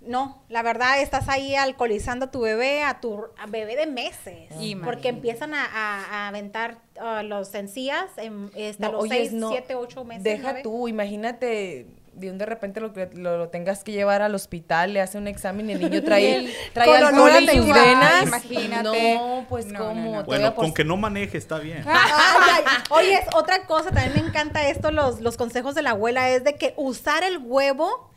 no, 0.00 0.42
la 0.48 0.62
verdad 0.62 1.00
estás 1.02 1.28
ahí 1.28 1.54
alcoholizando 1.54 2.24
a 2.26 2.30
tu 2.30 2.40
bebé, 2.40 2.82
a 2.82 3.00
tu 3.00 3.26
a 3.38 3.46
bebé 3.46 3.76
de 3.76 3.86
meses, 3.86 4.48
Imagínate. 4.52 4.84
porque 4.86 5.08
empiezan 5.08 5.52
a, 5.52 5.64
a- 5.66 6.04
a 6.24 6.28
aventar 6.28 6.78
ah, 6.98 7.22
los 7.22 7.54
encías 7.54 8.06
en 8.16 8.50
este, 8.54 8.84
a 8.86 8.88
No, 8.88 8.92
los 8.94 9.02
oyes, 9.04 9.18
seis, 9.28 9.32
no, 9.34 9.50
siete, 9.50 9.74
ocho 9.74 10.02
meses. 10.04 10.24
Deja 10.24 10.62
tú, 10.62 10.88
imagínate 10.88 11.86
de 12.16 12.30
un 12.30 12.38
de 12.38 12.46
repente 12.46 12.80
lo, 12.80 12.92
que- 12.92 13.10
lo, 13.14 13.36
lo 13.38 13.48
tengas 13.48 13.84
que 13.84 13.92
llevar 13.92 14.22
al 14.22 14.34
hospital, 14.34 14.92
le 14.92 15.00
hace 15.00 15.18
un 15.18 15.26
examen 15.26 15.68
y 15.70 15.72
el 15.74 15.80
niño 15.80 16.02
trae, 16.04 16.36
el- 16.36 16.52
trae 16.72 16.96
alcohol 16.96 17.30
en 17.30 17.46
sus 17.46 17.50
tequila. 17.54 17.74
venas. 17.82 18.22
Imagínate. 18.26 19.14
No, 19.16 19.46
pues 19.48 19.66
No, 19.66 19.78
cómo. 19.78 20.12
no. 20.16 20.24
Bueno, 20.24 20.54
por- 20.54 20.64
con 20.64 20.74
que 20.74 20.84
no 20.84 20.96
maneje 20.96 21.38
está 21.38 21.58
bien. 21.58 21.84
Oye, 22.90 23.14
es 23.14 23.34
otra 23.34 23.66
cosa, 23.66 23.90
también 23.90 24.12
me 24.14 24.28
encanta 24.28 24.68
esto, 24.68 24.90
los, 24.90 25.20
los 25.20 25.36
consejos 25.36 25.74
de 25.74 25.82
la 25.82 25.90
abuela, 25.90 26.30
es 26.30 26.44
de 26.44 26.54
que 26.56 26.74
usar 26.76 27.24
el 27.24 27.38
huevo 27.38 28.10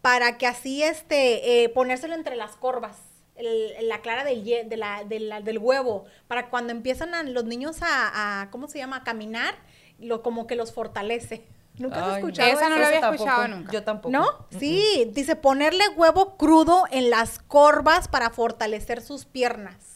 para 0.00 0.36
que 0.38 0.46
así, 0.46 0.82
este, 0.82 1.64
eh, 1.64 1.68
ponérselo 1.68 2.14
entre 2.14 2.36
las 2.36 2.56
corvas. 2.56 2.96
el- 3.36 3.88
la 3.88 4.00
clara 4.00 4.22
del, 4.22 4.44
ye- 4.44 4.62
de 4.62 4.76
la- 4.76 5.02
de 5.02 5.18
la- 5.18 5.40
del 5.40 5.58
huevo, 5.58 6.04
para 6.28 6.50
cuando 6.50 6.70
empiezan 6.72 7.14
a- 7.16 7.24
los 7.24 7.44
niños 7.44 7.78
a, 7.82 8.42
a, 8.42 8.50
¿cómo 8.52 8.68
se 8.68 8.78
llama?, 8.78 8.98
a 8.98 9.02
caminar, 9.02 9.56
lo, 9.98 10.22
como 10.22 10.46
que 10.46 10.54
los 10.54 10.72
fortalece. 10.72 11.44
¿Nunca 11.76 11.96
has 12.04 12.12
Ay, 12.12 12.18
escuchado 12.20 12.50
Esa 12.50 12.68
no 12.68 12.78
la 12.78 12.86
había 12.86 13.00
tampoco. 13.00 13.24
escuchado 13.24 13.48
nunca. 13.48 13.72
Yo 13.72 13.82
tampoco. 13.82 14.10
¿No? 14.10 14.26
Sí, 14.58 15.10
dice 15.12 15.34
ponerle 15.36 15.88
huevo 15.96 16.36
crudo 16.36 16.84
en 16.90 17.10
las 17.10 17.38
corvas 17.40 18.08
para 18.08 18.30
fortalecer 18.30 19.00
sus 19.02 19.24
piernas. 19.24 19.94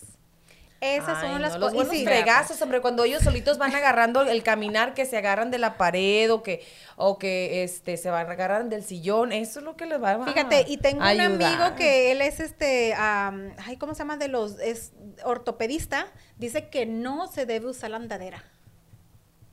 Esas 0.81 1.19
Ay, 1.23 1.33
son 1.33 1.43
las 1.43 1.55
no, 1.55 1.59
los 1.59 1.73
cosas. 1.73 1.89
buenos 1.89 2.05
fregazos, 2.05 2.63
hombre, 2.63 2.81
cuando 2.81 3.03
ellos 3.03 3.25
solitos 3.25 3.59
van 3.59 3.75
agarrando 3.75 4.23
el 4.23 4.45
caminar, 4.45 4.95
que 4.95 5.07
se 5.07 5.17
agarran 5.17 5.51
de 5.51 5.59
la 5.59 5.77
pared 5.77 6.33
o 6.33 6.45
que, 6.45 6.65
o 6.95 7.19
que 7.19 7.65
este, 7.65 7.97
se 7.97 8.11
van 8.11 8.29
a 8.29 8.33
agarrar 8.33 8.69
del 8.69 8.85
sillón, 8.85 9.33
eso 9.33 9.59
es 9.59 9.65
lo 9.65 9.77
que 9.77 9.87
les 9.87 10.01
va 10.01 10.13
a 10.13 10.25
Fíjate, 10.25 10.67
y 10.69 10.77
tengo 10.77 11.01
un 11.01 11.21
amigo 11.21 11.75
que 11.77 12.13
él 12.13 12.21
es 12.23 12.39
este, 12.39 12.95
am, 12.95 13.51
ay, 13.67 13.77
¿cómo 13.77 13.95
se 13.95 13.99
llama? 13.99 14.19
De 14.19 14.29
los, 14.29 14.61
es 14.61 14.93
ortopedista, 15.25 16.07
dice 16.37 16.69
que 16.69 16.87
no 16.87 17.27
se 17.27 17.45
debe 17.45 17.67
usar 17.67 17.91
la 17.91 17.97
andadera. 17.97 18.45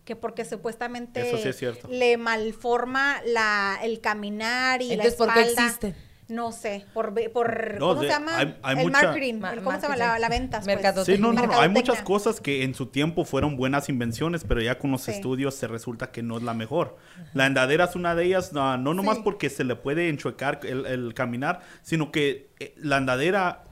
Que 0.06 0.16
porque 0.16 0.46
supuestamente 0.46 1.28
Eso 1.28 1.38
sí 1.40 1.50
es 1.50 1.58
cierto. 1.58 1.88
le 1.90 2.16
malforma 2.18 3.18
la, 3.26 3.80
el 3.84 4.00
caminar 4.02 4.82
y 4.82 4.92
Entonces, 4.92 5.20
la 5.20 5.26
¿por 5.26 5.34
qué 5.34 5.42
espalda. 5.42 5.66
existen? 5.66 5.96
No 6.28 6.52
sé, 6.52 6.86
por, 6.96 7.14
por 7.34 7.74
No, 7.80 7.90
¿cómo 7.90 8.02
de- 8.02 8.08
se 8.08 8.14
llama? 8.14 8.38
hay- 8.38 8.58
hay 8.64 8.78
el 8.78 8.84
mucha- 8.86 9.04
marketing, 9.04 9.34
Ma- 9.36 9.54
el- 9.54 9.62
¿cómo 9.62 9.76
se 9.76 9.82
llama? 9.84 9.96
La, 9.96 10.18
la 10.18 10.28
ventas, 10.30 10.66
pues. 10.66 11.06
Sí, 11.06 11.18
no, 11.20 11.32
no, 11.34 11.46
no. 11.46 11.60
Hay 11.60 11.70
muchas 11.70 12.02
cosas 12.02 12.42
que 12.42 12.64
en 12.64 12.74
su 12.74 12.88
tiempo 12.88 13.26
fueron 13.26 13.58
buenas 13.58 13.90
invenciones, 13.90 14.44
pero 14.44 14.60
ya 14.62 14.80
con 14.80 14.90
los 14.92 15.04
Sí. 15.04 15.12
estudios 15.12 15.54
se 15.54 15.68
resulta 15.68 16.12
que 16.12 16.24
no 16.24 16.38
es 16.38 16.44
la 16.44 16.56
mejor. 16.56 16.98
La 17.34 17.46
andadera 17.46 17.86
es 17.86 17.96
una 17.96 18.16
de 18.16 18.26
ellas, 18.26 18.54
no, 18.54 18.76
no 18.78 18.96
nomás 18.96 19.18
Sí. 19.18 19.22
porque 19.24 19.52
se 19.52 19.64
le 19.64 19.76
puede 19.76 20.10
enchuecar 20.10 20.62
el, 20.64 20.88
el 20.88 21.14
caminar, 21.14 21.62
sino 21.84 22.12
que 22.12 22.50
eh, 22.60 22.74
la 22.78 22.98
andadera 22.98 23.64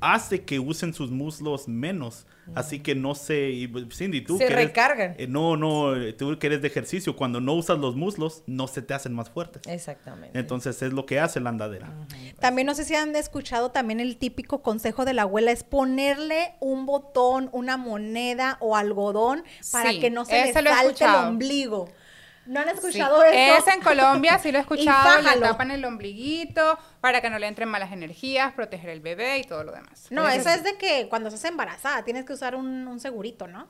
hace 0.00 0.42
que 0.44 0.58
usen 0.58 0.92
sus 0.92 1.10
muslos 1.10 1.66
menos. 1.68 2.26
Así 2.54 2.80
que 2.80 2.94
no 2.94 3.14
sé, 3.14 3.50
y, 3.50 3.68
pues, 3.68 3.84
Cindy, 3.96 4.20
tú 4.20 4.36
Se 4.36 4.46
que 4.46 4.52
eres- 4.52 4.66
recargan. 4.66 5.14
eh, 5.16 5.26
no, 5.28 5.56
no, 5.56 5.92
tú 6.18 6.38
que 6.38 6.48
eres 6.48 6.60
de 6.60 6.68
ejercicio, 6.68 7.14
cuando 7.16 7.40
no 7.40 7.54
usas 7.54 7.78
los 7.78 7.94
muslos, 7.96 8.42
no 8.46 8.66
se 8.66 8.82
te 8.82 8.94
hacen 8.94 9.14
más 9.14 9.30
fuertes. 9.30 9.62
Exactamente. 9.66 10.38
Entonces 10.38 10.82
es 10.82 10.92
lo 10.92 11.06
que 11.06 11.20
hace 11.20 11.38
la 11.40 11.50
andadera. 11.50 11.92
También 12.40 12.66
no 12.66 12.74
sé 12.74 12.84
si 12.84 12.94
han 12.94 13.14
escuchado 13.16 13.70
también 13.70 14.00
el 14.00 14.16
típico 14.16 14.62
consejo 14.62 15.04
de 15.04 15.14
la 15.14 15.22
abuela 15.22 15.52
es 15.52 15.62
ponerle 15.64 16.54
un 16.60 16.84
botón, 16.86 17.48
una 17.52 17.76
moneda 17.76 18.56
o 18.60 18.76
algodón 18.76 19.44
para 19.70 19.90
Sí, 19.90 20.00
que 20.00 20.10
no 20.10 20.24
se 20.24 20.44
le 20.46 20.52
salte 20.52 21.04
el 21.04 21.14
ombligo. 21.14 21.88
¿No 22.46 22.60
han 22.60 22.68
Sí. 22.68 22.74
escuchado 22.74 23.22
eso? 23.22 23.58
Ese 23.58 23.70
en 23.72 23.80
Colombia 23.82 24.38
sí 24.38 24.50
lo 24.50 24.58
he 24.58 24.60
escuchado, 24.66 25.20
le 25.22 25.36
tapan 25.40 25.70
el 25.70 25.84
ombliguito 25.84 26.78
para 27.00 27.20
que 27.20 27.30
no 27.30 27.38
le 27.38 27.46
entren 27.46 27.68
malas 27.68 27.92
energías, 27.92 28.52
proteger 28.52 28.90
el 28.90 29.00
bebé 29.00 29.38
y 29.38 29.44
todo 29.44 29.62
lo 29.64 29.72
demás. 29.72 30.06
No, 30.10 30.28
eso 30.28 30.48
es 30.48 30.64
de 30.64 30.76
que 30.76 31.08
cuando 31.08 31.28
estás 31.28 31.44
embarazada 31.44 32.02
tienes 32.04 32.24
que 32.24 32.32
usar 32.32 32.54
un, 32.56 32.86
un 32.88 32.98
segurito, 33.00 33.46
¿no? 33.46 33.68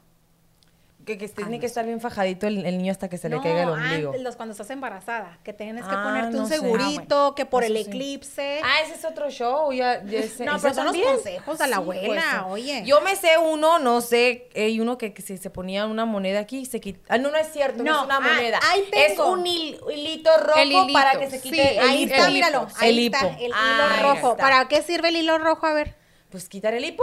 Que, 1.05 1.19
que 1.19 1.29
tiene 1.29 1.59
que 1.59 1.67
estar 1.67 1.85
bien 1.85 2.01
fajadito 2.01 2.47
el, 2.47 2.65
el 2.65 2.79
niño 2.79 2.93
hasta 2.93 3.09
que 3.09 3.19
se 3.19 3.29
le 3.29 3.35
no, 3.35 3.43
caiga 3.43 3.65
el 3.65 3.71
ombligo. 3.71 4.11
antes, 4.11 4.23
los 4.23 4.37
cuando 4.37 4.53
estás 4.53 4.71
embarazada, 4.71 5.37
que 5.43 5.53
tienes 5.53 5.85
que 5.85 5.95
Ah, 5.97 6.03
ponerte 6.05 6.37
no 6.37 6.45
un 6.45 6.49
sé. 6.49 6.55
segurito, 6.61 7.27
Ah, 7.31 7.35
que 7.35 7.45
por 7.45 7.65
el 7.65 7.75
sí. 7.77 7.81
eclipse. 7.89 8.61
Ah, 8.63 8.83
ese 8.85 8.95
es 8.95 9.05
otro 9.05 9.29
show. 9.29 9.73
Ya, 9.73 10.01
ya 10.05 10.19
ese- 10.21 10.45
No, 10.45 10.53
ese 10.55 10.63
pero 10.63 10.75
son 10.75 10.85
los 10.85 10.93
también. 10.95 11.13
consejos 11.15 11.59
de 11.59 11.67
la 11.67 11.77
abuela, 11.79 12.47
oye. 12.49 12.85
Yo 12.87 13.01
me 13.01 13.17
sé 13.17 13.37
uno, 13.37 13.81
no 13.81 14.01
sé, 14.01 14.49
hay 14.55 14.79
uno 14.81 14.97
que, 14.97 15.13
que 15.13 15.23
si 15.23 15.39
se 15.39 15.51
ponía 15.51 15.87
una 15.87 16.05
moneda 16.05 16.39
aquí 16.39 16.59
y 16.59 16.67
se 16.67 16.81
quita. 16.81 17.01
Ah, 17.09 17.19
no, 17.19 17.33
no 17.33 17.37
es 17.37 17.53
cierto, 17.53 17.83
no, 17.83 17.91
No, 17.91 17.99
es 17.99 18.05
una 18.05 18.17
ah, 18.19 18.21
moneda. 18.21 18.61
ahí 18.71 18.85
Es 18.93 19.19
un 19.19 19.45
hil- 19.45 19.81
hilito 19.93 20.31
rojo 20.39 20.59
El 20.61 20.71
hilito, 20.71 20.93
para 20.93 21.19
que 21.19 21.29
se 21.31 21.41
sí, 21.41 21.51
quite 21.51 21.79
el 21.81 21.89
ahí 21.89 22.03
hipo. 22.05 22.15
está, 22.15 22.27
el 22.29 22.33
míralo. 22.33 22.67
Ahí 22.79 22.91
El 22.91 23.07
está, 23.13 23.27
hipo. 23.27 23.37
el 23.41 23.45
hilo 23.47 23.55
Ah, 23.57 23.99
rojo. 24.03 24.31
está. 24.33 24.37
¿Para 24.45 24.69
qué 24.69 24.83
sirve 24.83 25.09
el 25.09 25.17
hilo 25.17 25.37
rojo? 25.39 25.67
A 25.67 25.73
ver. 25.73 25.97
Pues 26.31 26.49
quitar 26.49 26.75
el 26.75 26.85
hipo. 26.85 27.03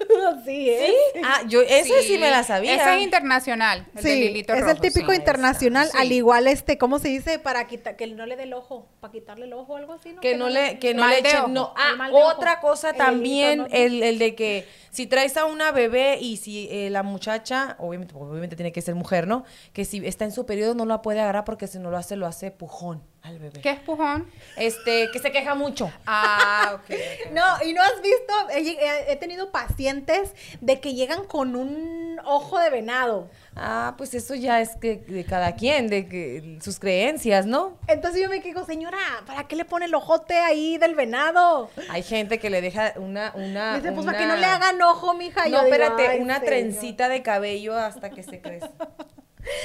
Sí, 0.44 0.72
¿Sí? 0.78 0.94
Ah, 1.24 1.42
yo, 1.46 1.60
eso 1.60 1.94
sí, 2.02 2.18
me 2.18 2.30
la 2.30 2.42
sabía. 2.42 2.74
Ese 2.74 2.96
es 2.96 3.02
internacional, 3.02 3.86
el 3.94 4.02
Sí, 4.02 4.08
hilito 4.10 4.52
es 4.54 4.60
rojo, 4.60 4.72
el 4.72 4.80
típico 4.80 5.10
sí. 5.12 5.18
internacional, 5.18 5.88
al 5.94 6.12
igual 6.12 6.46
este, 6.46 6.78
¿cómo 6.78 6.98
se 6.98 7.08
dice? 7.08 7.38
Para 7.38 7.66
quitar, 7.66 7.96
que 7.96 8.06
no 8.06 8.26
le 8.26 8.36
dé 8.36 8.44
el 8.44 8.54
ojo, 8.54 8.88
para 9.00 9.12
quitarle 9.12 9.46
el 9.46 9.52
ojo 9.52 9.74
o 9.74 9.76
algo 9.76 9.92
así, 9.92 10.12
¿no? 10.12 10.20
Que 10.20 10.36
no 10.36 10.48
le, 10.48 10.78
que 10.78 10.94
no 10.94 11.06
le 11.06 11.20
ojo. 11.38 11.48
no, 11.48 11.74
ah, 11.76 12.08
ojo. 12.10 12.28
otra 12.28 12.60
cosa 12.60 12.90
El 12.90 12.96
también, 12.96 13.66
el, 13.70 14.02
el 14.02 14.18
de 14.18 14.34
que 14.34 14.66
si 14.90 15.06
traes 15.06 15.36
a 15.36 15.44
una 15.44 15.70
bebé 15.72 16.18
y 16.20 16.36
si 16.38 16.68
eh, 16.70 16.90
la 16.90 17.02
muchacha, 17.02 17.76
obviamente, 17.78 18.14
obviamente 18.16 18.56
tiene 18.56 18.72
que 18.72 18.82
ser 18.82 18.94
mujer, 18.94 19.26
¿no? 19.26 19.44
Que 19.72 19.84
si 19.84 20.04
está 20.06 20.24
en 20.24 20.32
su 20.32 20.46
periodo 20.46 20.74
no 20.74 20.86
la 20.86 21.02
puede 21.02 21.20
agarrar 21.20 21.44
porque 21.44 21.66
si 21.66 21.78
no 21.78 21.90
lo 21.90 21.96
hace, 21.96 22.16
lo 22.16 22.26
hace 22.26 22.50
pujón 22.50 23.02
al 23.22 23.38
bebé. 23.38 23.60
¿Qué 23.60 23.70
es 23.70 23.80
pujón? 23.80 24.26
Este, 24.56 25.08
que 25.12 25.18
se 25.18 25.30
queja 25.30 25.54
mucho. 25.54 25.90
Ah, 26.06 26.72
ok. 26.76 26.96
No, 27.32 27.42
y 27.64 27.72
no 27.74 27.82
has 27.82 28.00
visto, 28.02 28.32
he, 28.50 29.16
tenido 29.16 29.52
pacientes 29.52 30.32
de 30.60 30.80
que 30.80 30.94
llegan 30.94 31.24
con 31.26 31.54
un 31.54 32.18
ojo 32.24 32.58
de 32.58 32.70
venado. 32.70 33.30
Ah, 33.56 33.94
pues 33.98 34.14
eso 34.14 34.34
ya 34.34 34.60
es 34.60 34.70
que 34.76 34.96
de 34.96 35.24
cada 35.24 35.54
quien, 35.54 35.88
de 35.88 36.08
que 36.08 36.58
sus 36.62 36.78
creencias, 36.80 37.46
¿no? 37.46 37.78
Entonces 37.88 38.22
yo 38.22 38.28
me 38.28 38.40
digo, 38.40 38.64
señora, 38.64 38.98
¿para 39.26 39.46
qué 39.46 39.54
le 39.56 39.64
pone 39.64 39.84
el 39.86 39.94
ojote 39.94 40.34
ahí 40.38 40.78
del 40.78 40.94
venado? 40.94 41.70
Hay 41.88 42.02
gente 42.02 42.38
que 42.38 42.48
le 42.50 42.60
deja 42.60 42.94
una, 42.96 43.32
una. 43.36 43.76
Dice, 43.76 43.92
pues 43.92 44.02
una- 44.04 44.12
para 44.12 44.18
que 44.18 44.26
no 44.32 44.36
le 44.36 44.46
hagan 44.46 44.80
ojo, 44.82 45.14
mija. 45.14 45.44
No, 45.44 45.50
Yo 45.50 45.62
espérate, 45.64 46.06
"Ay, 46.08 46.20
una 46.20 46.34
señor". 46.40 46.46
trencita 46.46 47.08
de 47.08 47.22
cabello 47.22 47.76
hasta 47.76 48.10
que 48.10 48.22
se 48.22 48.40
crece. 48.40 48.68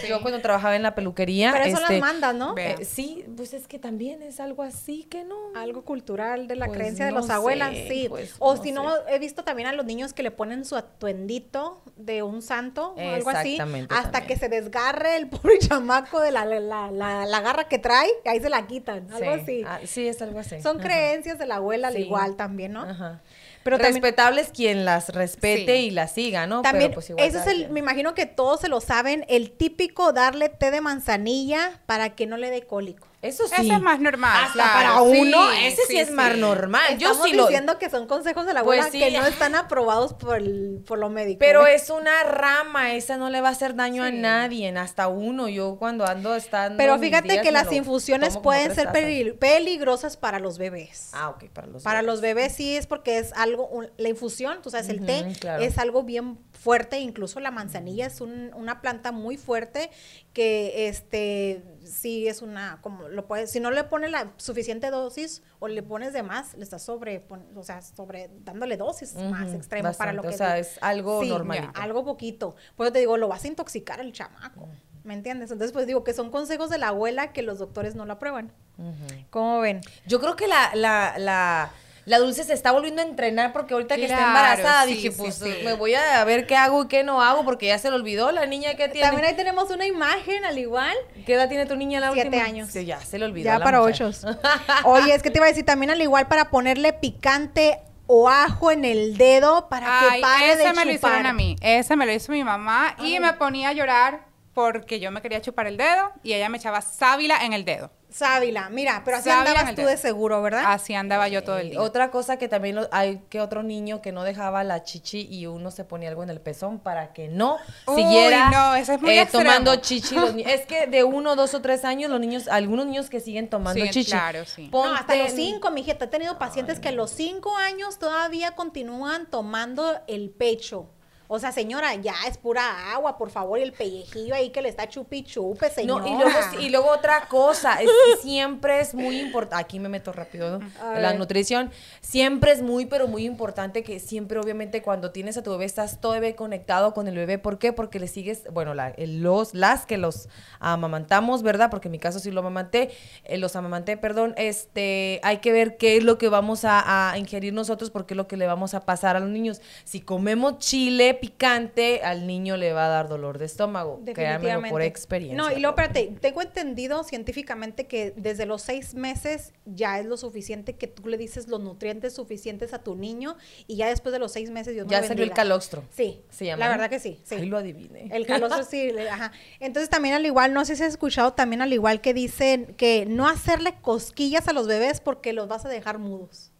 Yo 0.07 0.21
cuando 0.21 0.41
trabajaba 0.41 0.75
en 0.75 0.83
la 0.83 0.95
peluquería. 0.95 1.51
Pero 1.53 1.65
eso 1.65 1.77
este, 1.81 1.93
las 1.93 2.01
mandas, 2.01 2.35
¿no? 2.35 2.53
Ve. 2.55 2.71
eh, 2.79 2.85
sí, 2.85 3.25
pues 3.35 3.53
es 3.53 3.67
que 3.67 3.79
también 3.79 4.21
es 4.21 4.39
algo 4.39 4.63
así 4.63 5.03
que 5.03 5.23
no. 5.23 5.35
Algo 5.55 5.83
cultural 5.83 6.47
de 6.47 6.55
la 6.55 6.67
Pues 6.67 6.77
creencia 6.77 7.05
de 7.05 7.11
no 7.11 7.17
los 7.19 7.29
abuelas, 7.29 7.71
sé, 7.71 7.87
sí. 7.89 8.05
pues, 8.09 8.35
o 8.39 8.55
no 8.55 8.63
si 8.63 8.71
no, 8.71 8.91
he 9.07 9.19
visto 9.19 9.43
también 9.43 9.67
a 9.67 9.73
los 9.73 9.85
niños 9.85 10.13
que 10.13 10.23
le 10.23 10.31
ponen 10.31 10.65
su 10.65 10.75
atuendito 10.75 11.81
de 11.95 12.23
un 12.23 12.41
santo 12.41 12.93
o 12.95 12.99
algo 12.99 13.29
así, 13.29 13.53
Exactamente, 13.53 13.93
hasta 13.95 14.11
también. 14.11 14.27
que 14.27 14.37
se 14.37 14.49
desgarre 14.49 15.15
el 15.17 15.27
pobre 15.29 15.59
chamaco 15.59 16.19
de 16.21 16.31
la, 16.31 16.45
la, 16.45 16.91
la- 16.91 17.25
la 17.25 17.41
garra 17.41 17.67
que 17.67 17.79
trae, 17.79 18.09
y 18.25 18.29
ahí 18.29 18.39
se 18.39 18.49
la 18.49 18.65
quitan, 18.67 19.07
algo 19.11 19.33
sí. 19.35 19.39
así. 19.41 19.63
Ah, 19.65 19.79
sí, 19.85 20.07
es 20.07 20.21
algo 20.21 20.39
así. 20.39 20.61
Son 20.61 20.77
Ajá. 20.79 20.87
creencias 20.87 21.37
de 21.39 21.45
la 21.45 21.55
abuela 21.55 21.87
al 21.89 21.95
Sí. 21.95 22.01
igual 22.01 22.35
también, 22.35 22.73
¿no? 22.73 22.81
Ajá. 22.83 23.21
Pero 23.65 23.79
Respetables 23.79 24.51
quien 24.53 24.85
las 24.85 25.09
respete 25.09 25.77
Sí. 25.77 25.85
y 25.87 25.89
las 25.89 26.11
siga, 26.11 26.45
¿no? 26.45 26.61
También, 26.61 26.91
Pero 26.91 26.93
pues 26.93 27.09
igual 27.09 27.25
ese 27.25 27.39
es 27.39 27.47
el, 27.47 27.69
me 27.71 27.79
imagino 27.79 28.13
que 28.13 28.27
todos 28.27 28.61
se 28.61 28.67
lo 28.67 28.79
saben, 28.79 29.25
el 29.27 29.49
típico 29.49 30.13
darle 30.13 30.49
té 30.49 30.69
de 30.69 30.81
manzanilla 30.81 31.81
para 31.87 32.11
que 32.13 32.27
no 32.27 32.37
le 32.37 32.51
dé 32.51 32.61
cólico. 32.61 33.07
Eso 33.25 33.47
sí. 33.47 33.53
Ese 33.57 33.73
es 33.73 33.81
más 33.81 33.99
normal, 33.99 34.43
Hasta 34.45 34.53
claro, 34.53 34.73
para 35.03 35.11
sí, 35.11 35.21
uno, 35.21 35.51
ese 35.51 35.75
sí, 35.77 35.81
sí, 35.89 35.97
es 35.97 36.11
más 36.11 36.33
sí. 36.33 36.39
normal. 36.39 36.97
Yo 36.97 37.09
Estamos 37.11 37.29
sí 37.29 37.35
lo. 37.35 37.43
diciendo 37.47 37.77
que 37.79 37.89
son 37.89 38.07
consejos 38.07 38.45
de 38.45 38.53
la 38.53 38.59
abuela 38.61 38.83
Pues 38.83 38.91
sí. 38.91 38.99
que 38.99 39.11
no 39.11 39.25
están 39.25 39.55
aprobados 39.55 40.13
por, 40.13 40.37
el- 40.37 40.83
por 40.85 40.99
lo 40.99 41.09
médico. 41.09 41.39
Pero 41.39 41.65
¿eh? 41.67 41.75
es 41.75 41.89
una 41.89 42.23
rama, 42.23 42.93
esa 42.93 43.17
no 43.17 43.29
le 43.29 43.41
va 43.41 43.49
a 43.49 43.51
hacer 43.51 43.75
daño 43.75 44.03
a 44.03 44.09
Sí. 44.09 44.17
nadie, 44.17 44.69
hasta 44.77 45.07
uno. 45.07 45.49
Yo 45.49 45.77
cuando 45.77 46.05
ando 46.05 46.35
estando. 46.35 46.77
Pero 46.77 46.97
fíjate 46.99 47.29
días 47.33 47.43
que 47.43 47.51
las 47.51 47.71
infusiones 47.71 48.37
pueden 48.37 48.73
ser 48.75 48.85
tazas. 48.91 49.01
peligrosas 49.39 50.17
para 50.17 50.39
los 50.39 50.57
bebés. 50.57 51.09
Ah, 51.13 51.29
ok, 51.29 51.45
para 51.49 51.67
los 51.67 51.83
Para 51.83 52.01
bebés. 52.01 52.13
los 52.13 52.21
bebés 52.21 52.53
sí 52.53 52.75
es 52.75 52.87
porque 52.87 53.17
es 53.17 53.33
algo, 53.33 53.67
un- 53.67 53.89
la 53.97 54.09
infusión, 54.09 54.61
tú 54.61 54.69
sabes, 54.69 54.89
el 54.89 55.05
té 55.05 55.25
claro. 55.39 55.63
es 55.63 55.77
algo 55.77 56.03
bien 56.03 56.37
fuerte, 56.51 56.99
incluso 56.99 57.39
la 57.39 57.51
manzanilla 57.51 58.07
es 58.07 58.21
un- 58.21 58.51
una 58.55 58.81
planta 58.81 59.11
muy 59.11 59.37
fuerte 59.37 59.89
que 60.33 60.87
este 60.87 61.63
sí 61.85 62.27
es 62.27 62.41
una, 62.41 62.79
como 62.81 63.07
lo 63.09 63.27
puedes, 63.27 63.51
si 63.51 63.59
no 63.59 63.71
le 63.71 63.83
pones 63.83 64.11
la 64.11 64.31
suficiente 64.37 64.89
dosis 64.89 65.43
o 65.59 65.67
le 65.67 65.81
pones 65.83 66.13
de 66.13 66.23
más, 66.23 66.53
le 66.55 66.63
estás 66.63 66.83
sobre, 66.83 67.19
pon- 67.19 67.45
o 67.55 67.63
sea, 67.63 67.81
sobre, 67.81 68.29
dándole 68.41 68.77
dosis 68.77 69.15
más 69.15 69.53
extremo 69.53 69.91
para 69.93 70.13
lo 70.13 70.21
que 70.21 70.29
o 70.29 70.31
sea, 70.33 70.57
es 70.57 70.77
algo 70.81 71.21
Sí, 71.21 71.29
normalito. 71.29 71.71
algo 71.79 72.03
poquito. 72.03 72.55
Pues 72.75 72.91
te 72.93 72.99
digo, 72.99 73.17
lo 73.17 73.27
vas 73.27 73.43
a 73.43 73.47
intoxicar 73.47 73.99
el 73.99 74.11
chamaco. 74.11 74.67
¿Me 75.03 75.13
entiendes? 75.13 75.51
Entonces, 75.51 75.71
pues 75.71 75.85
digo 75.85 76.03
que 76.03 76.13
son 76.13 76.31
consejos 76.31 76.69
de 76.71 76.79
la 76.79 76.87
abuela 76.87 77.31
que 77.31 77.43
los 77.43 77.59
doctores 77.59 77.93
no 77.95 78.05
lo 78.05 78.13
aprueban. 78.13 78.51
Ujú. 78.79 79.25
¿Cómo 79.29 79.59
ven? 79.59 79.81
Yo 80.07 80.19
creo 80.19 80.35
que 80.35 80.47
la, 80.47 80.71
la, 80.73 81.15
la, 81.19 81.71
la 82.05 82.19
Dulce 82.19 82.43
se 82.43 82.53
está 82.53 82.71
volviendo 82.71 83.01
a 83.01 83.05
entrenar 83.05 83.51
porque 83.51 83.73
ahorita 83.73 83.95
que 83.95 84.05
está 84.05 84.27
embarazada 84.27 84.85
sí, 84.85 84.93
dije, 84.93 85.11
sí, 85.11 85.15
pues 85.17 85.35
sí. 85.35 85.53
me 85.63 85.73
voy 85.73 85.95
a 85.95 86.23
ver 86.23 86.45
qué 86.45 86.55
hago 86.55 86.83
y 86.83 86.87
qué 86.87 87.03
no 87.03 87.21
hago 87.21 87.43
porque 87.43 87.67
ya 87.67 87.79
se 87.79 87.89
le 87.89 87.95
olvidó 87.95 88.31
la 88.31 88.45
niña 88.45 88.75
que 88.75 88.87
tiene. 88.89 89.07
También 89.07 89.27
ahí 89.27 89.35
tenemos 89.35 89.69
una 89.71 89.85
imagen 89.85 90.45
al 90.45 90.57
igual. 90.57 90.95
¿Qué 91.25 91.33
edad 91.33 91.49
tiene 91.49 91.65
tu 91.65 91.75
niña 91.75 91.99
la 91.99 92.11
Siete 92.11 92.29
última? 92.29 92.45
años. 92.45 92.69
Sí, 92.71 92.85
ya 92.85 92.99
se 92.99 93.17
le 93.17 93.25
olvidó. 93.25 93.45
Ya 93.45 93.57
la 93.59 93.65
para 93.65 93.79
muchacha. 93.79 94.05
ochos. 94.05 94.25
Oye, 94.85 95.15
es 95.15 95.23
que 95.23 95.31
te 95.31 95.39
iba 95.39 95.45
a 95.47 95.49
decir 95.49 95.65
también 95.65 95.89
al 95.89 96.01
igual 96.01 96.27
para 96.27 96.49
ponerle 96.51 96.93
picante 96.93 97.79
o 98.07 98.29
ajo 98.29 98.71
en 98.71 98.85
el 98.85 99.17
dedo 99.17 99.67
para 99.67 99.87
que 100.13 100.21
pare 100.21 100.51
ese 100.51 100.63
de 100.67 100.73
me 100.73 100.85
lo 100.85 100.91
hicieron 100.91 101.25
a 101.25 101.33
mí. 101.33 101.55
Ese 101.61 101.95
me 101.95 102.05
lo 102.05 102.11
hizo 102.11 102.31
mi 102.31 102.43
mamá 102.43 102.95
y 102.99 103.19
me 103.19 103.33
ponía 103.33 103.69
a 103.69 103.73
llorar 103.73 104.34
porque 104.55 104.99
yo 104.99 105.11
me 105.11 105.21
quería 105.21 105.41
chupar 105.41 105.67
el 105.67 105.77
dedo 105.77 106.11
y 106.23 106.33
ella 106.33 106.49
me 106.49 106.57
echaba 106.57 106.81
sábila 106.81 107.45
en 107.45 107.53
el 107.53 107.65
dedo. 107.65 107.91
Sábila, 108.09 108.69
mira, 108.69 109.01
pero 109.03 109.17
así 109.17 109.27
Sábila 109.29 109.49
andabas 109.51 109.71
tú 109.75 109.81
dedo. 109.81 109.89
de 109.89 109.97
seguro, 109.97 110.41
¿verdad? 110.41 110.63
Así 110.67 110.93
andaba 110.95 111.27
yo 111.27 111.43
todo 111.43 111.57
el 111.57 111.71
día. 111.71 111.81
Otra 111.81 112.11
cosa 112.11 112.37
que 112.37 112.47
también 112.47 112.77
lo- 112.77 112.87
hay 112.93 113.21
que 113.29 113.41
otro 113.41 113.61
niño 113.61 114.01
que 114.01 114.13
no 114.13 114.23
dejaba 114.23 114.63
la 114.63 114.83
chichi 114.83 115.27
y 115.29 115.47
uno 115.47 115.69
se 115.69 115.83
ponía 115.83 116.07
algo 116.07 116.23
en 116.23 116.29
el 116.29 116.39
pezón 116.39 116.79
para 116.79 117.11
que 117.11 117.27
no 117.27 117.57
Uy, 117.87 117.95
siguiera 118.01 118.49
no, 118.51 118.75
eso 118.75 118.93
es 118.93 119.01
muy 119.01 119.19
eh, 119.19 119.27
tomando 119.29 119.75
chichi. 119.75 120.15
los 120.15 120.29
es 120.47 120.65
que 120.65 120.87
de 120.87 121.03
uno, 121.03 121.35
dos 121.35 121.53
o 121.55 121.61
tres 121.61 121.83
años 121.83 122.09
los 122.09 122.21
niños, 122.21 122.47
algunos 122.47 122.85
niños 122.85 123.09
que 123.09 123.19
siguen 123.19 123.49
tomando 123.49 123.83
Sí, 123.83 123.89
chichi. 123.91 124.11
claro, 124.11 124.45
sí. 124.45 124.69
No, 124.71 124.95
hasta 124.95 125.15
los 125.17 125.33
cinco, 125.33 125.69
mijita. 125.71 126.05
He 126.05 126.07
tenido 126.07 126.39
pacientes 126.39 126.79
que 126.79 126.87
a 126.87 126.93
los 126.93 127.11
cinco 127.11 127.57
años 127.57 127.99
todavía 127.99 128.51
continúan 128.51 129.25
tomando 129.29 129.99
el 130.07 130.29
pecho. 130.29 130.89
O 131.27 131.39
sea, 131.39 131.51
señora, 131.51 131.95
ya 131.95 132.13
es 132.27 132.37
pura 132.37 132.93
agua, 132.93 133.17
por 133.17 133.29
favor, 133.31 133.57
y 133.59 133.63
el 133.63 133.73
pellejillo 133.73 134.35
ahí 134.35 134.51
que 134.51 134.61
le 134.61 134.69
está 134.69 134.87
chupi 134.87 135.23
chupe, 135.23 135.69
señora. 135.69 136.05
No, 136.05 136.07
y 136.07 136.21
luego, 136.21 136.39
y 136.61 136.69
luego 136.69 136.89
otra 136.91 137.27
cosa, 137.27 137.81
es 137.81 137.89
que 137.89 138.17
siempre 138.21 138.79
es 138.79 138.93
muy 138.93 139.19
importante, 139.19 139.61
aquí 139.61 139.79
me 139.79 139.89
meto 139.89 140.11
rápido, 140.11 140.59
¿no? 140.59 140.69
La 140.81 141.09
ver. 141.09 141.17
nutrición, 141.19 141.71
siempre 142.01 142.51
es 142.51 142.61
muy, 142.61 142.85
pero 142.85 143.07
muy 143.07 143.25
importante 143.25 143.81
que 143.83 143.99
siempre, 143.99 144.39
obviamente, 144.39 144.81
cuando 144.83 145.11
tienes 145.11 145.35
a 145.37 145.43
tu 145.43 145.51
bebé, 145.51 145.65
estás 145.65 145.99
todo 145.99 146.11
bebé 146.13 146.35
conectado 146.35 146.93
con 146.93 147.07
el 147.07 147.15
bebé. 147.15 147.39
¿Por 147.39 147.57
qué? 147.57 147.73
Porque 147.73 147.99
le 147.99 148.07
sigues, 148.07 148.43
bueno, 148.53 148.73
la- 148.73 148.93
los, 148.97 149.53
las 149.55 149.85
que 149.85 149.97
los 149.97 150.29
amamantamos, 150.59 151.41
¿verdad? 151.43 151.69
Porque 151.71 151.87
en 151.87 151.93
mi 151.93 151.99
caso 151.99 152.19
sí 152.19 152.31
lo 152.31 152.41
amamanté, 152.41 152.91
eh, 153.23 153.37
los 153.37 153.55
amamanté, 153.55 153.97
perdón, 153.97 154.33
este, 154.37 155.19
hay 155.23 155.37
que 155.37 155.51
ver 155.51 155.77
qué 155.77 155.97
es 155.97 156.03
lo 156.03 156.17
que 156.17 156.29
vamos 156.29 156.65
a, 156.65 157.11
a 157.11 157.17
ingerir 157.17 157.53
nosotros, 157.53 157.89
porque 157.89 158.13
es 158.13 158.17
lo 158.17 158.27
que 158.27 158.37
le 158.37 158.45
vamos 158.47 158.73
a 158.73 158.81
pasar 158.85 159.15
a 159.15 159.19
los 159.19 159.29
niños. 159.29 159.61
Si 159.83 160.01
comemos 160.01 160.59
chile 160.59 161.13
picante, 161.15 162.01
al 162.03 162.27
niño 162.27 162.57
le 162.57 162.73
va 162.73 162.85
a 162.85 162.89
dar 162.89 163.07
dolor 163.09 163.37
de 163.37 163.45
estómago, 163.45 164.01
créanmelo 164.13 164.61
por 164.69 164.81
experiencia. 164.81 165.37
No, 165.37 165.51
y 165.51 165.59
luego, 165.59 165.75
espérate, 165.77 166.15
tengo 166.21 166.41
entendido 166.41 167.03
científicamente 167.03 167.87
que 167.87 168.13
desde 168.15 168.45
los 168.45 168.61
seis 168.61 168.93
meses 168.95 169.53
ya 169.65 169.99
es 169.99 170.05
lo 170.05 170.17
suficiente 170.17 170.75
que 170.75 170.87
tú 170.87 171.07
le 171.09 171.17
dices 171.17 171.47
los 171.47 171.59
nutrientes 171.61 172.13
suficientes 172.13 172.73
a 172.73 172.79
tu 172.83 172.95
niño 172.95 173.35
y 173.67 173.75
ya 173.77 173.87
después 173.87 174.13
de 174.13 174.19
los 174.19 174.31
seis 174.31 174.49
meses 174.51 174.73
Dios 174.73 174.85
no 174.85 174.91
Ya 174.91 175.01
lo 175.01 175.07
salió 175.07 175.23
el 175.23 175.31
calostro. 175.31 175.83
Sí, 175.91 176.21
Se 176.29 176.45
llama, 176.45 176.65
la 176.65 176.69
verdad 176.71 176.89
que 176.89 176.99
sí. 176.99 177.19
sí. 177.23 177.35
Ahí 177.35 177.45
lo 177.45 177.57
adiviné. 177.57 178.09
El 178.11 178.25
calostro 178.25 178.63
sí, 178.63 178.91
le- 178.91 179.09
ajá. 179.09 179.31
Entonces 179.59 179.89
también 179.89 180.15
al 180.15 180.25
igual, 180.25 180.53
no 180.53 180.65
sé 180.65 180.75
si 180.75 180.83
has 180.83 180.89
escuchado 180.89 181.33
también 181.33 181.61
al 181.61 181.73
igual 181.73 182.01
que 182.01 182.13
dicen 182.13 182.75
que 182.77 183.05
no 183.05 183.27
hacerle 183.27 183.75
cosquillas 183.81 184.47
a 184.47 184.53
los 184.53 184.67
bebés 184.67 185.01
porque 185.01 185.33
los 185.33 185.47
vas 185.47 185.65
a 185.65 185.69
dejar 185.69 185.97
mudos. 185.99 186.51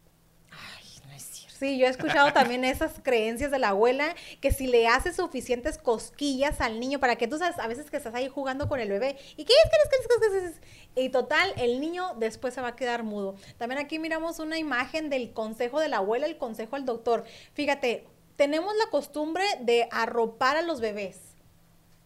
Ay, 0.52 0.86
no 1.08 1.12
es 1.14 1.24
cierto. 1.24 1.45
Sí, 1.58 1.78
yo 1.78 1.88
he 1.88 1.90
escuchado 1.90 2.34
también 2.34 2.64
esas 2.66 3.00
creencias 3.02 3.50
de 3.50 3.60
la 3.60 3.70
abuela, 3.70 4.14
que 4.42 4.52
si 4.52 4.68
le 4.68 4.88
haces 4.88 5.16
suficientes 5.16 5.78
cosquillas 5.78 6.60
al 6.60 6.80
niño, 6.80 7.00
para 7.00 7.16
que 7.16 7.28
tú 7.28 7.38
sabes, 7.38 7.58
a 7.60 7.68
veces 7.68 7.90
que 7.90 7.98
estás 7.98 8.14
ahí 8.14 8.28
jugando 8.28 8.68
con 8.68 8.80
el 8.80 8.90
bebé, 8.90 9.18
y 9.38 9.46
qué 9.46 9.54
es, 9.54 9.70
qué 9.70 9.78
es, 9.84 9.90
qué 9.90 9.96
es, 9.96 10.08
qué 10.08 10.14
es, 10.14 10.20
qué 10.20 10.38
es, 10.38 10.44
qué 10.44 10.50
es? 10.50 11.06
y 11.06 11.10
total, 11.10 11.54
el 11.58 11.80
niño 11.80 12.14
después 12.18 12.54
se 12.54 12.62
va 12.62 12.70
a 12.70 12.76
quedar 12.76 13.04
mudo. 13.04 13.36
También 13.58 13.80
aquí 13.80 14.00
miramos 14.00 14.40
una 14.40 14.58
imagen 14.58 15.10
del 15.10 15.32
consejo 15.34 15.80
de 15.80 15.90
la 15.90 15.98
abuela, 15.98 16.26
el 16.26 16.38
consejo 16.38 16.76
al 16.76 16.86
doctor. 16.86 17.26
Fíjate, 17.54 18.06
tenemos 18.36 18.76
la 18.76 18.90
costumbre 18.90 19.44
de 19.62 19.88
arropar 19.92 20.58
a 20.58 20.62
los 20.62 20.82
bebés. 20.82 21.35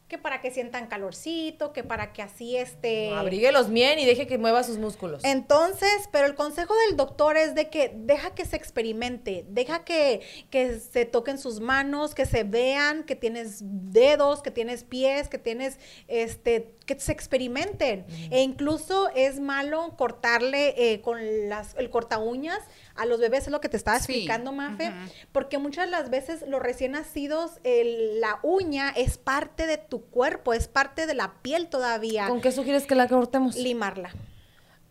Que 0.09 0.17
para 0.17 0.41
que 0.41 0.51
sientan 0.51 0.87
calorcito, 0.87 1.71
que 1.71 1.83
para 1.83 2.11
que 2.11 2.21
así 2.21 2.57
este... 2.57 3.13
Abríguelos 3.13 3.69
bien 3.69 3.99
y 3.99 4.05
deje 4.05 4.27
que 4.27 4.37
mueva 4.37 4.63
sus 4.63 4.77
músculos. 4.77 5.23
Entonces, 5.23 6.09
pero 6.11 6.25
el 6.25 6.35
consejo 6.35 6.73
del 6.87 6.97
doctor 6.97 7.37
es 7.37 7.55
de 7.55 7.69
que 7.69 7.93
deja 7.95 8.33
que 8.33 8.43
se 8.43 8.55
experimente, 8.55 9.45
deja 9.47 9.85
que, 9.85 10.21
que 10.49 10.79
se 10.79 11.05
toquen 11.05 11.37
sus 11.37 11.59
manos, 11.59 12.15
que 12.15 12.25
se 12.25 12.43
vean 12.43 13.03
que 13.03 13.15
tienes 13.15 13.59
dedos, 13.61 14.41
que 14.41 14.51
tienes 14.51 14.83
pies, 14.83 15.29
que 15.29 15.37
tienes, 15.37 15.77
este, 16.07 16.73
que 16.85 16.99
se 16.99 17.11
experimenten. 17.11 18.05
E 18.31 18.41
incluso 18.41 19.09
es 19.15 19.39
malo 19.39 19.93
cortarle 19.95 20.73
eh, 20.75 21.01
con 21.01 21.49
las, 21.49 21.75
el 21.75 21.91
corta 21.91 22.17
uñas 22.17 22.59
a 22.99 23.05
los 23.05 23.19
bebés, 23.19 23.45
es 23.45 23.51
lo 23.51 23.61
que 23.61 23.69
te 23.69 23.77
estaba 23.77 23.99
Sí. 23.99 24.11
explicando, 24.11 24.51
Mafe, 24.51 24.91
porque 25.31 25.57
muchas 25.57 25.85
de 25.85 25.91
las 25.91 26.09
veces 26.09 26.43
los 26.47 26.61
recién 26.61 26.91
nacidos, 26.91 27.59
el- 27.63 28.19
la 28.21 28.39
uña 28.43 28.89
es 28.95 29.17
parte 29.17 29.65
de 29.67 29.77
tu 29.77 30.05
cuerpo, 30.05 30.53
es 30.53 30.67
parte 30.67 31.05
de 31.07 31.13
la 31.13 31.33
piel 31.41 31.67
todavía. 31.69 32.27
¿Con 32.27 32.41
qué 32.41 32.51
sugieres 32.51 32.85
que 32.85 32.95
la 32.95 33.07
cortemos? 33.07 33.55
Limarla. 33.55 34.11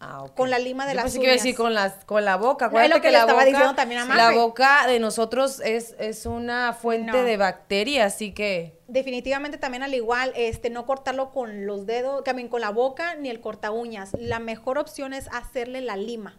Ah, 0.00 0.26
con 0.36 0.48
la 0.48 0.60
lima 0.60 0.86
de 0.86 0.92
Yo 0.92 0.96
las 0.96 1.04
pensé 1.06 1.18
que 1.18 1.24
uñas. 1.26 1.36
decir 1.42 1.56
con, 1.56 1.74
las, 1.74 2.04
con 2.04 2.24
la 2.24 2.36
boca. 2.36 2.66
Es 2.84 2.88
lo 2.88 3.00
que 3.00 3.08
le 3.08 3.14
la 3.14 3.18
estaba 3.22 3.32
boca, 3.40 3.44
diciendo 3.46 3.74
también 3.74 4.00
a 4.00 4.04
La 4.04 4.26
Mafe. 4.26 4.36
boca 4.36 4.86
de 4.86 5.00
nosotros 5.00 5.58
es, 5.58 5.96
es 5.98 6.24
una 6.24 6.72
fuente 6.72 7.10
No. 7.10 7.24
de 7.24 7.36
bacterias, 7.36 8.14
así 8.14 8.32
que... 8.32 8.78
Definitivamente 8.86 9.58
también 9.58 9.82
al 9.82 9.92
igual, 9.94 10.32
este, 10.36 10.70
no 10.70 10.86
cortarlo 10.86 11.32
con 11.32 11.66
los 11.66 11.84
dedos, 11.84 12.22
también 12.22 12.46
con 12.48 12.60
la 12.60 12.70
boca, 12.70 13.16
ni 13.16 13.28
el 13.28 13.40
corta 13.40 13.72
uñas. 13.72 14.12
La 14.20 14.38
mejor 14.38 14.78
opción 14.78 15.12
es 15.12 15.26
hacerle 15.32 15.80
la 15.80 15.96
lima. 15.96 16.38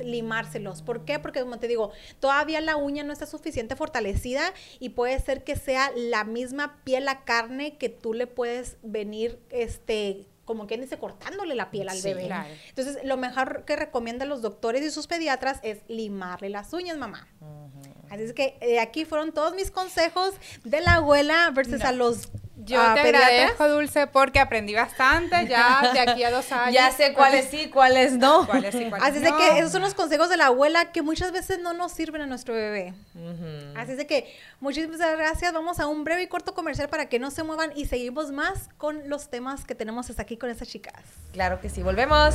Limárselos. 0.00 0.82
¿Por 0.82 1.04
qué? 1.04 1.18
Porque 1.18 1.40
como 1.40 1.58
te 1.58 1.68
digo, 1.68 1.92
todavía 2.20 2.60
la 2.60 2.76
uña 2.76 3.04
no 3.04 3.12
está 3.12 3.26
suficiente 3.26 3.76
fortalecida 3.76 4.52
y 4.78 4.90
puede 4.90 5.18
ser 5.20 5.44
que 5.44 5.56
sea 5.56 5.90
la 5.96 6.24
misma 6.24 6.80
piel, 6.84 7.04
la 7.04 7.24
carne 7.24 7.76
que 7.78 7.88
tú 7.88 8.14
le 8.14 8.26
puedes 8.26 8.76
venir, 8.82 9.38
este, 9.50 10.26
como 10.44 10.66
quien 10.66 10.80
dice, 10.80 10.98
cortándole 10.98 11.54
la 11.54 11.70
piel 11.70 11.88
al 11.88 11.96
Sí, 11.98 12.08
bebé. 12.08 12.26
claro. 12.26 12.48
Entonces, 12.70 12.98
lo 13.04 13.16
mejor 13.16 13.64
que 13.64 13.76
recomiendan 13.76 14.28
los 14.28 14.42
doctores 14.42 14.82
y 14.82 14.90
sus 14.90 15.06
pediatras 15.06 15.60
es 15.62 15.78
limarle 15.88 16.48
las 16.48 16.72
uñas, 16.72 16.96
mamá. 16.96 17.28
Así 18.10 18.22
es 18.22 18.32
que 18.32 18.56
eh, 18.62 18.80
aquí 18.80 19.04
fueron 19.04 19.32
todos 19.32 19.54
mis 19.54 19.70
consejos 19.70 20.32
de 20.64 20.80
la 20.80 20.94
abuela 20.94 21.50
versus 21.54 21.80
No. 21.80 21.88
a 21.88 21.92
los 21.92 22.30
Yo 22.68 22.80
ah, 22.80 22.94
te 22.94 23.02
pediatras. 23.02 23.30
agradezco, 23.30 23.68
Dulce, 23.68 24.06
porque 24.06 24.38
aprendí 24.38 24.74
bastante 24.74 25.46
ya 25.48 25.90
de 25.92 26.00
aquí 26.00 26.22
a 26.22 26.30
dos 26.30 26.50
años. 26.52 26.74
Ya 26.74 26.90
sé 26.92 27.14
cuáles 27.14 27.48
sí, 27.48 27.68
cuáles 27.70 28.12
no. 28.12 28.46
¿Cuáles 28.46 28.74
sí, 28.74 28.86
cuáles 28.88 29.06
Así 29.08 29.16
es 29.18 29.22
de 29.22 29.30
no? 29.30 29.36
que 29.38 29.58
esos 29.58 29.72
son 29.72 29.82
los 29.82 29.94
consejos 29.94 30.28
de 30.28 30.36
la 30.36 30.46
abuela 30.46 30.92
que 30.92 31.02
muchas 31.02 31.32
veces 31.32 31.58
no 31.58 31.72
nos 31.72 31.92
sirven 31.92 32.20
a 32.22 32.26
nuestro 32.26 32.54
bebé. 32.54 32.94
Así 33.76 33.92
es 33.92 33.98
de 33.98 34.06
que 34.06 34.34
muchísimas 34.60 34.98
gracias. 34.98 35.52
Vamos 35.52 35.80
a 35.80 35.86
un 35.86 36.04
breve 36.04 36.22
y 36.22 36.26
corto 36.28 36.54
comercial 36.54 36.88
para 36.88 37.08
que 37.08 37.18
no 37.18 37.30
se 37.30 37.42
muevan 37.42 37.72
y 37.74 37.86
seguimos 37.86 38.30
más 38.32 38.68
con 38.76 39.08
los 39.08 39.28
temas 39.30 39.64
que 39.64 39.74
tenemos 39.74 40.10
hasta 40.10 40.22
aquí 40.22 40.36
con 40.36 40.50
estas 40.50 40.68
chicas. 40.68 41.02
Claro 41.32 41.60
que 41.60 41.68
sí, 41.70 41.82
volvemos. 41.82 42.34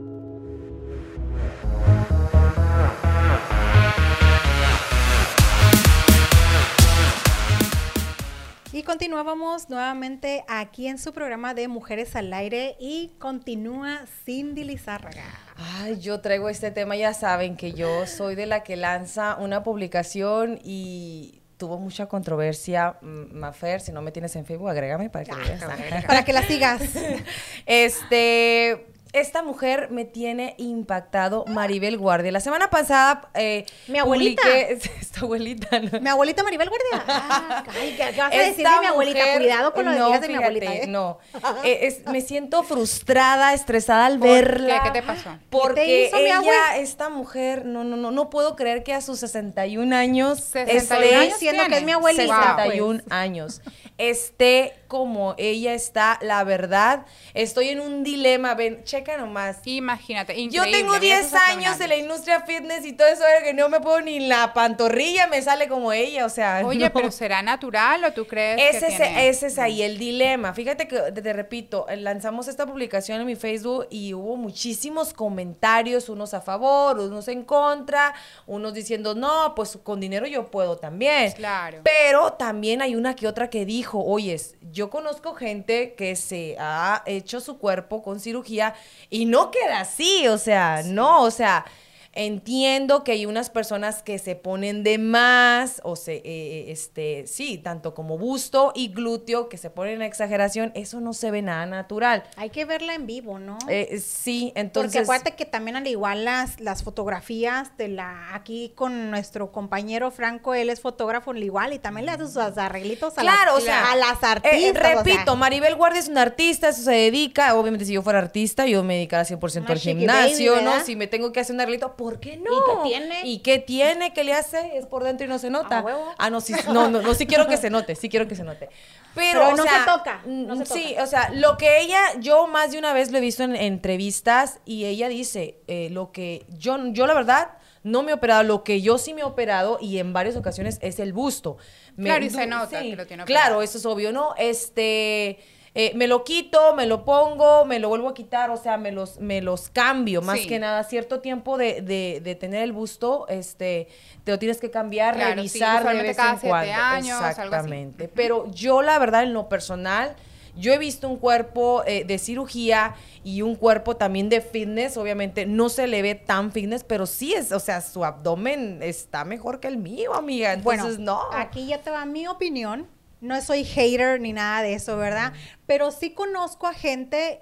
Y 8.73 8.83
continuábamos 8.83 9.69
nuevamente 9.69 10.45
aquí 10.47 10.87
en 10.87 10.97
su 10.97 11.11
programa 11.11 11.53
de 11.53 11.67
Mujeres 11.67 12.15
al 12.15 12.31
Aire 12.31 12.77
y 12.79 13.11
continúa 13.19 14.05
Cindy 14.23 14.63
Lizárraga. 14.63 15.25
Ay, 15.57 15.99
yo 15.99 16.21
traigo 16.21 16.47
este 16.47 16.71
tema, 16.71 16.95
ya 16.95 17.13
saben 17.13 17.57
que 17.57 17.73
yo 17.73 18.07
soy 18.07 18.35
de 18.35 18.45
la 18.45 18.63
que 18.63 18.77
lanza 18.77 19.35
una 19.35 19.61
publicación 19.61 20.57
y 20.63 21.41
tuvo 21.57 21.79
mucha 21.79 22.05
controversia. 22.05 22.95
Mm, 23.01 23.37
Mafer, 23.37 23.81
si 23.81 23.91
no 23.91 24.01
me 24.01 24.13
tienes 24.13 24.37
en 24.37 24.45
Facebook, 24.45 24.69
agrégame 24.69 25.09
para 25.09 25.25
que 25.25 25.35
veas. 25.35 25.63
Para 26.07 26.23
que 26.23 26.31
la 26.31 26.43
sigas. 26.43 26.81
Este, 27.65 28.87
esta 29.13 29.43
mujer 29.43 29.89
me 29.91 30.05
tiene 30.05 30.55
impactado, 30.57 31.43
Maribel 31.47 31.97
Guardia. 31.97 32.31
La 32.31 32.39
semana 32.39 32.69
pasada 32.69 33.29
eh, 33.33 33.65
Mi 33.87 33.99
abuelita. 33.99 34.41
publiqué- 34.43 34.91
esta 35.01 35.19
abuelita, 35.21 35.79
¿no? 35.79 35.99
Mi 35.99 36.09
abuelita 36.09 36.43
Maribel 36.43 36.69
Guardia. 36.69 37.05
Ah, 37.23 37.63
ay, 37.79 37.95
¿qué, 37.97 38.17
vas 38.17 38.33
a 38.33 38.37
decir 38.37 38.65
de 38.67 38.79
mi 38.79 38.85
abuelita? 38.85 39.19
mujer- 39.19 39.37
Cuidado 39.37 39.73
con 39.73 39.85
lo 39.85 39.91
que 39.91 39.97
no, 39.99 40.05
digas 40.07 40.21
de 40.21 40.27
mi 40.29 40.35
abuelita. 40.35 40.73
¿eh? 40.73 40.87
No, 40.87 41.17
Eh, 41.63 41.79
es- 41.87 42.05
me 42.05 42.21
siento 42.21 42.63
frustrada, 42.63 43.53
estresada 43.53 44.05
al 44.05 44.17
verla. 44.17 44.81
¿Qué 44.83 44.91
te 44.91 45.03
pasó? 45.03 45.37
Porque 45.49 46.05
hizo 46.07 46.15
mi 46.17 46.23
ella, 46.23 46.77
esta 46.77 47.09
mujer, 47.09 47.65
no, 47.65 47.83
no, 47.83 47.97
no, 47.97 48.11
no 48.11 48.29
puedo 48.29 48.55
creer 48.55 48.83
que 48.83 48.93
a 48.93 49.01
sus 49.01 49.19
61 49.19 49.93
años 49.95 50.39
61 50.39 50.77
esté 50.79 51.15
años 51.15 51.33
diciendo 51.33 51.63
que 51.67 51.77
es 51.77 51.83
mi 51.83 51.91
abuelita. 51.91 52.55
61 52.57 53.01
años. 53.09 53.61
Esté 53.97 54.73
como 54.87 55.35
ella 55.37 55.73
está, 55.73 56.17
la 56.21 56.43
verdad, 56.43 57.05
estoy 57.33 57.69
en 57.69 57.79
un 57.81 58.03
dilema. 58.03 58.55
Ven, 58.55 58.83
checa 58.83 59.00
nomás. 59.17 59.57
Imagínate, 59.65 60.49
Yo 60.49 60.63
tengo 60.63 60.93
mira 60.93 60.99
10 60.99 61.19
esos 61.25 61.39
años 61.47 61.79
en 61.79 61.89
la 61.89 61.95
industria 61.97 62.41
fitness 62.41 62.85
y 62.85 62.93
todo 62.93 63.07
eso, 63.07 63.23
era 63.25 63.43
que 63.43 63.53
no 63.53 63.69
me 63.69 63.79
puedo 63.79 64.01
ni 64.01 64.19
la 64.19 64.53
pantorrilla 64.53 65.27
me 65.27 65.41
sale 65.41 65.67
como 65.67 65.91
ella, 65.91 66.25
o 66.25 66.29
sea. 66.29 66.61
Oye, 66.65 66.85
no. 66.85 66.93
pero 66.93 67.11
¿será 67.11 67.41
natural 67.41 68.03
o 68.03 68.13
tú 68.13 68.25
crees 68.27 68.75
Ese 68.75 68.87
que 68.87 68.93
es, 68.93 68.97
tiene? 68.97 69.27
ese 69.29 69.47
es 69.47 69.59
ahí 69.59 69.81
el 69.81 69.97
dilema. 69.97 70.53
Fíjate 70.53 70.87
que, 70.87 70.97
te, 71.11 71.21
te 71.21 71.33
repito, 71.33 71.87
eh, 71.89 71.97
lanzamos 71.97 72.47
esta 72.47 72.65
publicación 72.65 73.19
en 73.21 73.27
mi 73.27 73.35
Facebook 73.35 73.87
y 73.89 74.13
hubo 74.13 74.35
muchísimos 74.37 75.13
comentarios, 75.13 76.09
unos 76.09 76.33
a 76.33 76.41
favor, 76.41 76.99
unos 76.99 77.27
en 77.27 77.43
contra, 77.43 78.13
unos 78.47 78.73
diciendo, 78.73 79.15
no, 79.15 79.53
pues 79.55 79.77
con 79.83 79.99
dinero 79.99 80.27
yo 80.27 80.49
puedo 80.51 80.77
también. 80.77 81.31
Claro. 81.33 81.79
Pero 81.83 82.33
también 82.33 82.81
hay 82.81 82.95
una 82.95 83.15
que 83.15 83.27
otra 83.27 83.49
que 83.49 83.65
dijo, 83.65 84.03
oyes, 84.03 84.55
yo 84.71 84.89
conozco 84.89 85.33
gente 85.33 85.93
que 85.95 86.15
se 86.15 86.55
ha 86.59 87.03
hecho 87.05 87.39
su 87.39 87.57
cuerpo 87.57 88.01
con 88.03 88.19
cirugía 88.19 88.75
y 89.09 89.25
no 89.25 89.51
queda 89.51 89.81
así, 89.81 90.27
o 90.27 90.37
sea, 90.37 90.81
no, 90.85 91.21
o 91.21 91.31
sea, 91.31 91.65
Entiendo 92.13 93.03
que 93.03 93.13
hay 93.13 93.25
unas 93.25 93.49
personas 93.49 94.03
que 94.03 94.19
se 94.19 94.35
ponen 94.35 94.83
de 94.83 94.97
más, 94.97 95.79
o 95.83 95.95
se, 95.95 96.21
eh, 96.25 96.71
este, 96.71 97.25
sí, 97.25 97.57
tanto 97.57 97.93
como 97.93 98.17
busto 98.17 98.73
y 98.75 98.89
glúteo, 98.89 99.47
que 99.47 99.57
se 99.57 99.69
ponen 99.69 99.95
en 99.95 100.01
exageración, 100.01 100.71
eso 100.75 100.99
no 100.99 101.13
se 101.13 101.31
ve 101.31 101.41
nada 101.41 101.65
natural. 101.65 102.23
Hay 102.35 102.49
que 102.49 102.65
verla 102.65 102.95
en 102.95 103.07
vivo, 103.07 103.39
¿no? 103.39 103.57
Eh, 103.69 104.01
sí, 104.03 104.51
entonces... 104.55 104.91
Porque 104.91 105.03
acuérdate 105.03 105.35
que 105.35 105.45
también 105.45 105.77
al 105.77 105.87
igual 105.87 106.25
las, 106.25 106.59
las 106.59 106.83
fotografías 106.83 107.77
de 107.77 107.87
la, 107.87 108.35
aquí 108.35 108.73
con 108.75 109.09
nuestro 109.09 109.51
compañero 109.51 110.11
Franco, 110.11 110.53
él 110.53 110.69
es 110.69 110.81
fotógrafo 110.81 111.31
al 111.31 111.41
igual 111.41 111.73
y 111.73 111.79
también 111.79 112.05
le 112.05 112.11
hace 112.11 112.27
sus 112.27 112.37
arreglitos 112.37 113.17
a, 113.17 113.21
Claro, 113.21 113.53
las, 113.53 113.61
o 113.61 113.65
sea, 113.65 113.91
a 113.91 113.95
las 113.95 114.21
eh, 114.21 114.25
artistas. 114.25 114.95
o 114.95 114.97
repito, 114.97 115.23
sea. 115.23 115.35
Maribel 115.35 115.75
Guardia 115.75 115.99
es 115.99 116.09
una 116.09 116.23
artista, 116.23 116.69
eso 116.69 116.81
se 116.81 116.91
dedica. 116.91 117.55
Obviamente, 117.55 117.85
si 117.85 117.93
yo 117.93 118.01
fuera 118.01 118.19
artista, 118.19 118.65
yo 118.65 118.83
me 118.83 118.95
dedicara 118.95 119.23
100% 119.23 119.61
Una 119.61 119.69
al 119.69 119.79
gimnasio, 119.79 120.53
baby, 120.53 120.65
¿no? 120.65 120.83
Si 120.83 120.95
me 120.95 121.07
tengo 121.07 121.31
que 121.31 121.39
hacer 121.39 121.53
un 121.55 121.61
arreglito, 121.61 121.95
¿por 122.01 122.19
qué 122.19 122.37
no? 122.37 122.43
¿Y 122.51 122.63
qué 122.65 122.89
tiene? 122.89 123.21
¿Y 123.23 123.39
qué 123.39 123.59
tiene? 123.59 124.13
¿Qué 124.13 124.23
le 124.23 124.33
hace? 124.33 124.77
Es 124.77 124.85
por 124.85 125.03
dentro 125.03 125.25
y 125.25 125.29
no 125.29 125.39
se 125.39 125.49
nota. 125.49 125.79
¿A 125.79 125.81
huevo? 125.81 126.05
Ah, 126.17 126.29
no, 126.29 126.41
sí, 126.41 126.53
no, 126.67 126.87
no, 126.89 127.01
no, 127.01 127.13
sí 127.13 127.25
quiero 127.27 127.47
que 127.47 127.57
se 127.57 127.69
note, 127.69 127.95
sí 127.95 128.09
quiero 128.09 128.27
que 128.27 128.35
se 128.35 128.43
note. 128.43 128.69
Pero, 129.15 129.39
Pero 129.39 129.47
o 129.53 129.55
no 129.55 129.63
sea, 129.63 129.85
se 129.85 129.91
toca, 129.91 130.21
no 130.25 130.55
se 130.55 130.63
mm, 130.63 130.65
Sí, 130.65 130.85
toca. 130.89 131.03
o 131.03 131.07
sea, 131.07 131.29
lo 131.33 131.57
que 131.57 131.81
ella, 131.81 132.01
yo 132.19 132.47
más 132.47 132.71
de 132.71 132.79
una 132.79 132.93
vez 132.93 133.11
lo 133.11 133.17
he 133.17 133.21
visto 133.21 133.43
en 133.43 133.55
entrevistas 133.55 134.59
y 134.65 134.85
ella 134.85 135.07
dice, 135.09 135.59
eh, 135.67 135.89
lo 135.91 136.11
que 136.11 136.45
yo, 136.49 136.77
yo 136.87 137.07
la 137.07 137.13
verdad, 137.13 137.49
no 137.83 138.03
me 138.03 138.11
he 138.11 138.13
operado, 138.13 138.43
lo 138.43 138.63
que 138.63 138.81
yo 138.81 138.97
sí 138.97 139.13
me 139.13 139.21
he 139.21 139.23
operado 139.25 139.77
y 139.81 139.97
en 139.97 140.13
varias 140.13 140.35
ocasiones 140.35 140.77
es 140.81 140.99
el 140.99 141.13
busto. 141.13 141.57
Me- 141.97 142.05
Claro, 142.05 142.25
y 142.25 142.29
se 142.29 142.45
nota 142.47 142.81
que 142.81 142.95
lo 142.95 143.05
tiene 143.07 143.25
Claro, 143.25 143.55
operado. 143.55 143.61
eso 143.63 143.77
es 143.79 143.85
obvio, 143.85 144.11
¿no? 144.11 144.33
Este, 144.37 145.39
eh, 145.73 145.93
me 145.95 146.07
lo 146.07 146.23
quito, 146.25 146.75
me 146.75 146.85
lo 146.85 147.05
pongo, 147.05 147.63
me 147.65 147.79
lo 147.79 147.87
vuelvo 147.89 148.09
a 148.09 148.13
quitar, 148.13 148.49
o 148.49 148.57
sea, 148.57 148.77
me 148.77 148.91
los, 148.91 149.19
me 149.19 149.41
los 149.41 149.69
cambio, 149.69 150.21
más 150.21 150.39
Sí. 150.41 150.47
que 150.47 150.59
nada, 150.59 150.83
cierto 150.83 151.19
tiempo 151.21 151.57
de, 151.57 151.81
de, 151.81 152.19
de 152.21 152.35
tener 152.35 152.63
el 152.63 152.73
busto, 152.73 153.25
este, 153.29 153.87
te 154.25 154.31
lo 154.31 154.39
tienes 154.39 154.59
que 154.59 154.69
cambiar, 154.69 155.15
Claro, 155.15 155.31
sí, 155.31 155.59
revisar 155.59 155.95
de 155.95 156.01
vez 156.03 156.17
cada 156.17 156.31
en 156.33 156.39
siete 156.39 156.49
cuando. 156.49 156.73
años, 156.73 157.11
algo 157.21 157.25
así. 157.25 157.41
Exactamente. 157.41 158.07
Pero 158.09 158.51
yo, 158.51 158.81
la 158.81 158.99
verdad, 158.99 159.23
en 159.23 159.33
lo 159.33 159.47
personal, 159.47 160.15
yo 160.57 160.73
he 160.73 160.77
visto 160.77 161.07
un 161.07 161.15
cuerpo 161.15 161.81
eh, 161.87 162.03
de 162.03 162.17
cirugía 162.17 162.95
y 163.23 163.41
un 163.41 163.55
cuerpo 163.55 163.95
también 163.95 164.27
de 164.27 164.41
fitness. 164.41 164.97
Obviamente 164.97 165.45
no 165.45 165.69
se 165.69 165.87
le 165.87 166.01
ve 166.01 166.15
tan 166.15 166.51
fitness, 166.51 166.83
pero 166.83 167.05
sí 167.05 167.33
es, 167.33 167.53
o 167.53 167.59
sea, 167.61 167.79
su 167.79 168.03
abdomen 168.03 168.79
está 168.83 169.23
mejor 169.23 169.61
que 169.61 169.69
el 169.69 169.77
mío, 169.77 170.13
amiga. 170.13 170.51
Entonces, 170.51 170.97
bueno, 170.97 171.29
no. 171.31 171.37
aquí 171.37 171.67
ya 171.67 171.77
te 171.77 171.89
va 171.89 172.05
mi 172.05 172.27
opinión. 172.27 172.85
No 173.21 173.39
soy 173.41 173.63
hater 173.63 174.19
ni 174.19 174.33
nada 174.33 174.61
de 174.61 174.73
eso, 174.73 174.97
¿verdad? 174.97 175.33
Pero 175.65 175.91
sí 175.91 176.11
conozco 176.11 176.67
a 176.67 176.73
gente 176.73 177.41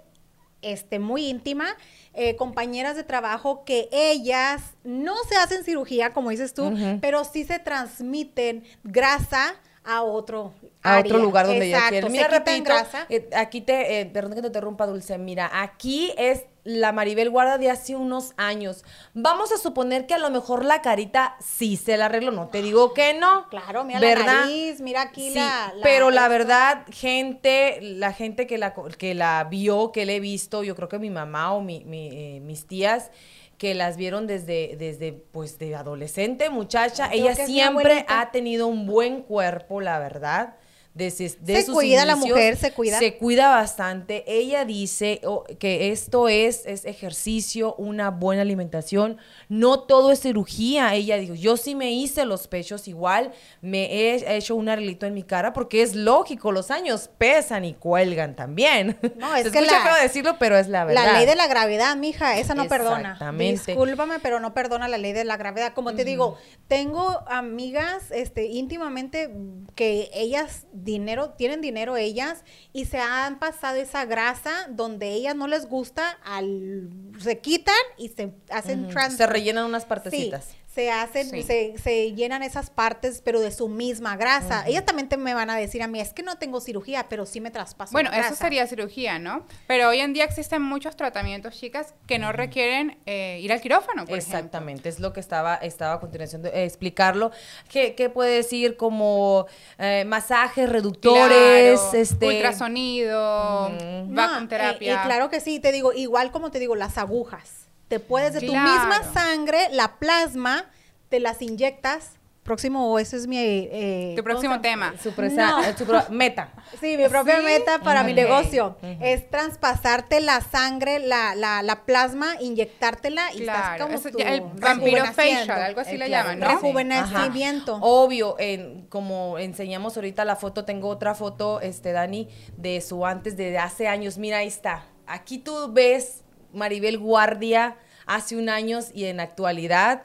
este, 0.61 0.99
muy 0.99 1.27
íntima, 1.27 1.75
eh, 2.13 2.35
compañeras 2.35 2.95
de 2.95 3.03
trabajo 3.03 3.63
que 3.63 3.87
ellas 3.91 4.61
no 4.83 5.15
se 5.29 5.35
hacen 5.37 5.63
cirugía, 5.63 6.11
como 6.11 6.29
dices 6.31 6.53
tú, 6.53 6.73
pero 7.01 7.23
sí 7.23 7.45
se 7.45 7.59
transmiten 7.59 8.63
grasa 8.83 9.55
a 9.85 10.03
otro 10.03 10.53
a 10.81 10.99
otro 10.99 11.17
lugar 11.19 11.45
donde 11.47 11.65
ella 11.65 11.77
Exacto, 11.77 12.07
quiere. 12.07 12.07
se 12.07 12.51
Mira, 12.51 12.63
grasa. 12.75 13.05
eh, 13.09 13.29
aquí 13.35 13.61
te, 13.61 13.99
eh, 14.01 14.05
perdón 14.05 14.35
que 14.35 14.41
te 14.41 14.47
interrumpa, 14.47 14.87
Dulce, 14.87 15.17
mira, 15.17 15.49
aquí 15.61 16.13
es 16.17 16.45
la 16.63 16.91
Maribel 16.91 17.29
Guarda 17.29 17.57
de 17.57 17.69
hace 17.69 17.95
unos 17.95 18.33
años. 18.37 18.83
Vamos 19.13 19.51
a 19.51 19.57
suponer 19.57 20.05
que 20.05 20.13
a 20.13 20.17
lo 20.19 20.29
mejor 20.29 20.63
la 20.63 20.81
carita 20.81 21.35
sí 21.39 21.77
se 21.77 21.97
la 21.97 22.05
arregló, 22.05 22.31
no 22.31 22.47
te 22.47 22.61
digo 22.61 22.93
que 22.93 23.13
no. 23.13 23.47
Claro, 23.49 23.83
mira 23.83 23.99
¿verdad? 23.99 24.25
la 24.25 24.33
nariz, 24.45 24.79
mira 24.81 25.01
aquí 25.01 25.29
Sí, 25.29 25.35
la, 25.39 25.73
la- 25.75 25.83
pero 25.83 26.11
la 26.11 26.27
verdad, 26.27 26.85
gente, 26.91 27.79
la 27.81 28.13
gente 28.13 28.47
que 28.47 28.57
la, 28.57 28.73
que 28.97 29.15
la 29.15 29.45
vio, 29.49 29.91
que 29.91 30.05
le 30.05 30.17
he 30.17 30.19
visto, 30.19 30.63
yo 30.63 30.75
creo 30.75 30.89
que 30.89 30.99
mi 30.99 31.09
mamá 31.09 31.53
o 31.53 31.61
mi- 31.61 31.83
mi, 31.85 32.09
eh, 32.11 32.39
mis 32.41 32.67
tías, 32.67 33.11
que 33.57 33.73
las 33.75 33.97
vieron 33.97 34.25
desde, 34.27 34.75
desde, 34.77 35.11
pues, 35.11 35.59
de 35.59 35.75
adolescente, 35.75 36.49
muchacha, 36.49 37.09
Creo 37.09 37.25
ella 37.29 37.35
siempre 37.45 38.05
ha 38.07 38.31
tenido 38.31 38.67
un 38.67 38.85
buen 38.85 39.21
cuerpo, 39.23 39.81
la 39.81 39.99
verdad. 39.99 40.55
Desde, 40.99 41.33
de 41.39 41.55
Se 41.55 41.63
sus 41.63 41.75
cuida 41.75 42.03
la 42.03 42.17
mujer, 42.17 42.57
se 42.57 42.73
cuida. 42.73 42.99
Se 42.99 43.15
cuida 43.15 43.47
bastante. 43.47 44.25
Ella 44.27 44.65
dice 44.65 45.21
oh, 45.23 45.45
que 45.57 45.93
esto 45.93 46.27
es, 46.27 46.65
es 46.65 46.83
ejercicio, 46.83 47.73
una 47.75 48.09
buena 48.09 48.41
alimentación. 48.41 49.17
No 49.47 49.79
todo 49.79 50.11
es 50.11 50.19
cirugía. 50.19 50.93
Ella 50.93 51.15
dijo, 51.15 51.35
yo 51.35 51.55
sí 51.55 51.73
me 51.73 51.91
hice 51.93 52.25
los 52.25 52.49
pechos 52.49 52.89
igual, 52.89 53.31
me 53.61 53.85
he 53.85 54.35
hecho 54.35 54.57
un 54.57 54.67
arreglito 54.67 55.05
en 55.05 55.13
mi 55.13 55.23
cara 55.23 55.53
porque 55.53 55.81
es 55.81 55.95
lógico, 55.95 56.51
los 56.51 56.69
años 56.69 57.09
pesan 57.17 57.63
y 57.63 57.75
cuelgan 57.75 58.35
también. 58.35 58.99
No, 59.15 59.33
es 59.37 59.43
Se 59.43 59.51
que 59.51 59.59
escucha 59.59 59.79
la- 59.79 59.93
feo 59.93 60.03
decirlo, 60.03 60.35
pero 60.37 60.57
es 60.57 60.67
la 60.67 60.83
verdad. 60.83 61.05
La 61.05 61.13
ley 61.13 61.25
de 61.25 61.37
la 61.37 61.47
gravedad, 61.47 61.95
mija, 61.95 62.37
esa 62.39 62.55
no 62.55 62.67
perdona. 62.67 63.13
Exactamente. 63.13 63.71
Discúlpame, 63.71 64.19
pero 64.19 64.41
no 64.41 64.53
perdona 64.53 64.89
la 64.89 64.97
ley 64.97 65.13
de 65.13 65.23
la 65.23 65.37
gravedad. 65.37 65.73
Como 65.73 65.93
te 65.93 66.03
digo, 66.03 66.37
tengo 66.67 67.23
amigas 67.27 68.11
este, 68.11 68.47
íntimamente 68.47 69.33
que 69.75 70.09
ellas 70.13 70.65
dinero, 70.91 71.31
tienen 71.31 71.61
dinero 71.61 71.95
ellas 71.97 72.43
y 72.73 72.85
se 72.85 72.99
han 72.99 73.39
pasado 73.39 73.77
esa 73.77 74.05
grasa 74.05 74.67
donde 74.69 75.11
ellas 75.13 75.35
no 75.35 75.47
les 75.47 75.67
gusta, 75.67 76.17
al, 76.23 76.89
se 77.19 77.39
quitan 77.39 77.75
y 77.97 78.09
se 78.09 78.33
hacen 78.49 78.87
trans- 78.89 79.17
Se 79.17 79.27
rellenan 79.27 79.65
unas 79.65 79.83
Sí, 79.83 79.89
partecitas. 79.89 80.49
Se 80.73 80.91
hacen, 80.91 81.27
Sí. 81.29 81.41
se, 81.41 81.73
se 81.81 82.13
llenan 82.13 82.43
esas 82.43 82.69
partes, 82.69 83.21
pero 83.25 83.39
de 83.39 83.51
su 83.51 83.67
misma 83.69 84.15
grasa. 84.17 84.63
Ellas 84.67 84.85
también 84.85 85.09
te 85.09 85.17
me 85.17 85.33
van 85.33 85.49
a 85.49 85.55
decir 85.55 85.81
a 85.81 85.87
mí, 85.87 85.99
es 85.99 86.13
que 86.13 86.21
no 86.21 86.37
tengo 86.37 86.61
cirugía, 86.61 87.07
pero 87.09 87.25
sí 87.25 87.41
me 87.41 87.49
traspaso. 87.49 87.91
Bueno, 87.91 88.11
eso 88.11 88.19
grasa". 88.19 88.35
sería 88.35 88.67
cirugía, 88.67 89.17
¿no? 89.17 89.47
Pero 89.67 89.89
hoy 89.89 89.99
en 89.99 90.13
día 90.13 90.25
existen 90.25 90.61
muchos 90.61 90.95
tratamientos, 90.95 91.59
chicas, 91.59 91.95
que 92.05 92.19
no 92.19 92.31
requieren 92.31 92.99
eh, 93.07 93.39
ir 93.41 93.51
al 93.51 93.61
quirófano, 93.61 94.05
por 94.05 94.15
ejemplo. 94.15 94.37
Exactamente, 94.37 94.89
es 94.89 94.99
lo 94.99 95.11
que 95.11 95.19
estaba, 95.19 95.55
estaba 95.55 95.95
a 95.95 95.99
continuación 95.99 96.43
de 96.43 96.49
eh, 96.49 96.65
explicarlo. 96.65 97.31
¿Qué, 97.67 97.95
qué 97.95 98.11
puede 98.11 98.35
decir 98.35 98.77
como 98.77 99.47
eh, 99.79 100.03
masajes 100.05 100.69
reductores, 100.69 101.79
Claro, 101.79 101.97
este 101.97 102.27
ultrasonido, 102.27 103.69
eh, 103.69 104.05
eh, 104.07 104.97
claro 105.03 105.29
que 105.29 105.39
sí, 105.39 105.59
te 105.59 105.71
digo, 105.71 105.93
igual 105.93 106.31
como 106.31 106.51
te 106.51 106.59
digo, 106.59 106.75
las 106.75 106.97
agujas. 106.99 107.68
Te 107.89 107.99
puedes 107.99 108.33
de 108.33 108.39
tu 108.39 108.45
misma 108.53 109.01
sangre, 109.13 109.67
la 109.71 109.97
plasma, 109.99 110.65
te 111.09 111.19
las 111.19 111.41
inyectas. 111.41 112.11
Próximo, 112.43 112.97
eso 112.97 113.15
es 113.15 113.27
mi... 113.27 113.37
eh, 113.37 114.13
Tu 114.17 114.23
próximo 114.23 114.53
¿cómo 114.53 114.63
se- 114.63 114.69
tema. 114.69 114.93
su, 115.03 115.11
presa- 115.11 115.51
No. 115.51 115.63
eh, 115.63 115.75
su 115.77 115.85
pro- 115.85 116.01
meta. 116.09 116.51
Sí, 116.81 116.97
mi 116.97 117.07
propia 117.07 117.37
¿Sí? 117.39 117.43
meta 117.45 117.79
para 117.79 118.01
mi 118.03 118.13
negocio 118.13 118.77
es 119.01 119.29
traspasarte 119.29 120.19
la 120.21 120.41
sangre, 120.41 120.97
la, 120.99 121.35
la, 121.35 121.61
la 121.61 121.83
plasma, 121.85 122.35
inyectártela 122.39 123.33
y 123.33 123.41
estás 123.41 123.55
Claro, 123.75 123.83
como 123.85 123.97
eso 123.99 124.09
tu 124.09 124.17
ya 124.19 124.33
el 124.33 124.41
vampiro 124.41 125.05
facial, 125.05 125.49
algo 125.51 125.81
así 125.81 125.95
Eh, 125.95 125.97
le 125.99 126.05
claro, 126.07 126.29
llaman, 126.29 126.39
¿no? 126.39 126.45
Reju- 126.47 126.61
Rejuvenecimiento. 126.61 127.75
Ajá. 127.75 127.85
Obvio, 127.85 128.35
en, 128.39 128.87
como 128.87 129.37
enseñamos 129.37 129.95
ahorita 129.97 130.25
la 130.25 130.35
foto, 130.35 130.65
tengo 130.65 130.87
otra 130.89 131.13
foto, 131.15 131.59
este 131.61 131.91
Dani, 131.91 132.29
de 132.57 132.81
su 132.81 133.05
antes 133.05 133.35
de 133.37 133.57
hace 133.59 133.87
años. 133.87 134.17
Mira, 134.17 134.37
ahí 134.37 134.47
está. 134.47 134.85
Aquí 135.05 135.37
tú 135.39 135.71
ves 135.71 136.23
Maribel 136.53 136.97
Guardia 136.97 137.77
hace 138.05 138.35
un 138.35 138.49
años 138.49 138.89
y 138.93 139.05
en 139.05 139.19
actualidad. 139.19 140.03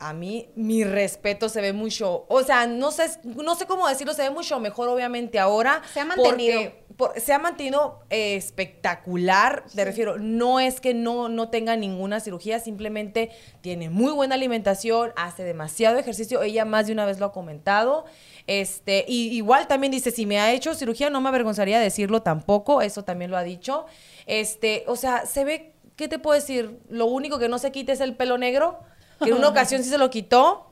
A 0.00 0.12
mí, 0.12 0.50
mi 0.56 0.82
respeto 0.84 1.48
se 1.48 1.60
ve 1.60 1.72
mucho. 1.72 2.26
O 2.28 2.42
sea, 2.42 2.66
no 2.66 2.90
sé, 2.90 3.04
no 3.22 3.54
sé 3.54 3.64
cómo 3.66 3.88
decirlo, 3.88 4.12
se 4.12 4.22
ve 4.22 4.30
mucho 4.30 4.58
mejor, 4.60 4.88
obviamente, 4.88 5.38
ahora. 5.38 5.82
Se 5.94 6.00
ha 6.00 6.04
mantenido. 6.04 6.60
porque- 6.60 6.84
por- 6.96 7.18
se 7.20 7.32
ha 7.32 7.38
mantenido 7.38 8.00
eh, 8.10 8.36
espectacular, 8.36 9.64
te 9.74 9.84
refiero, 9.84 10.18
no 10.18 10.60
es 10.60 10.80
que 10.80 10.94
no, 10.94 11.28
no 11.28 11.48
tenga 11.48 11.76
ninguna 11.76 12.20
cirugía, 12.20 12.60
simplemente 12.60 13.30
tiene 13.62 13.90
muy 13.90 14.12
buena 14.12 14.34
alimentación, 14.36 15.12
hace 15.16 15.42
demasiado 15.42 15.98
ejercicio, 15.98 16.42
ella 16.42 16.64
más 16.64 16.86
de 16.86 16.92
una 16.92 17.04
vez 17.06 17.18
lo 17.18 17.26
ha 17.26 17.32
comentado, 17.32 18.04
este, 18.46 19.04
y 19.08 19.28
igual 19.36 19.66
también 19.66 19.90
dice, 19.90 20.10
si 20.10 20.26
me 20.26 20.38
ha 20.38 20.52
hecho 20.52 20.74
cirugía, 20.74 21.10
no 21.10 21.20
me 21.20 21.28
avergonzaría 21.28 21.78
decirlo 21.80 22.22
tampoco, 22.22 22.82
eso 22.82 23.04
también 23.04 23.30
lo 23.30 23.36
ha 23.36 23.42
dicho, 23.42 23.86
este, 24.26 24.84
o 24.86 24.96
sea, 24.96 25.26
se 25.26 25.44
ve, 25.44 25.72
¿qué 25.96 26.08
te 26.08 26.18
puedo 26.18 26.34
decir? 26.34 26.78
Lo 26.88 27.06
único 27.06 27.38
que 27.38 27.48
no 27.48 27.58
se 27.58 27.72
quita 27.72 27.92
es 27.92 28.00
el 28.00 28.14
pelo 28.16 28.36
negro, 28.36 28.80
que 29.22 29.30
en 29.30 29.36
una 29.36 29.48
ocasión 29.48 29.82
sí 29.82 29.88
se 29.88 29.98
lo 29.98 30.10
quitó, 30.10 30.66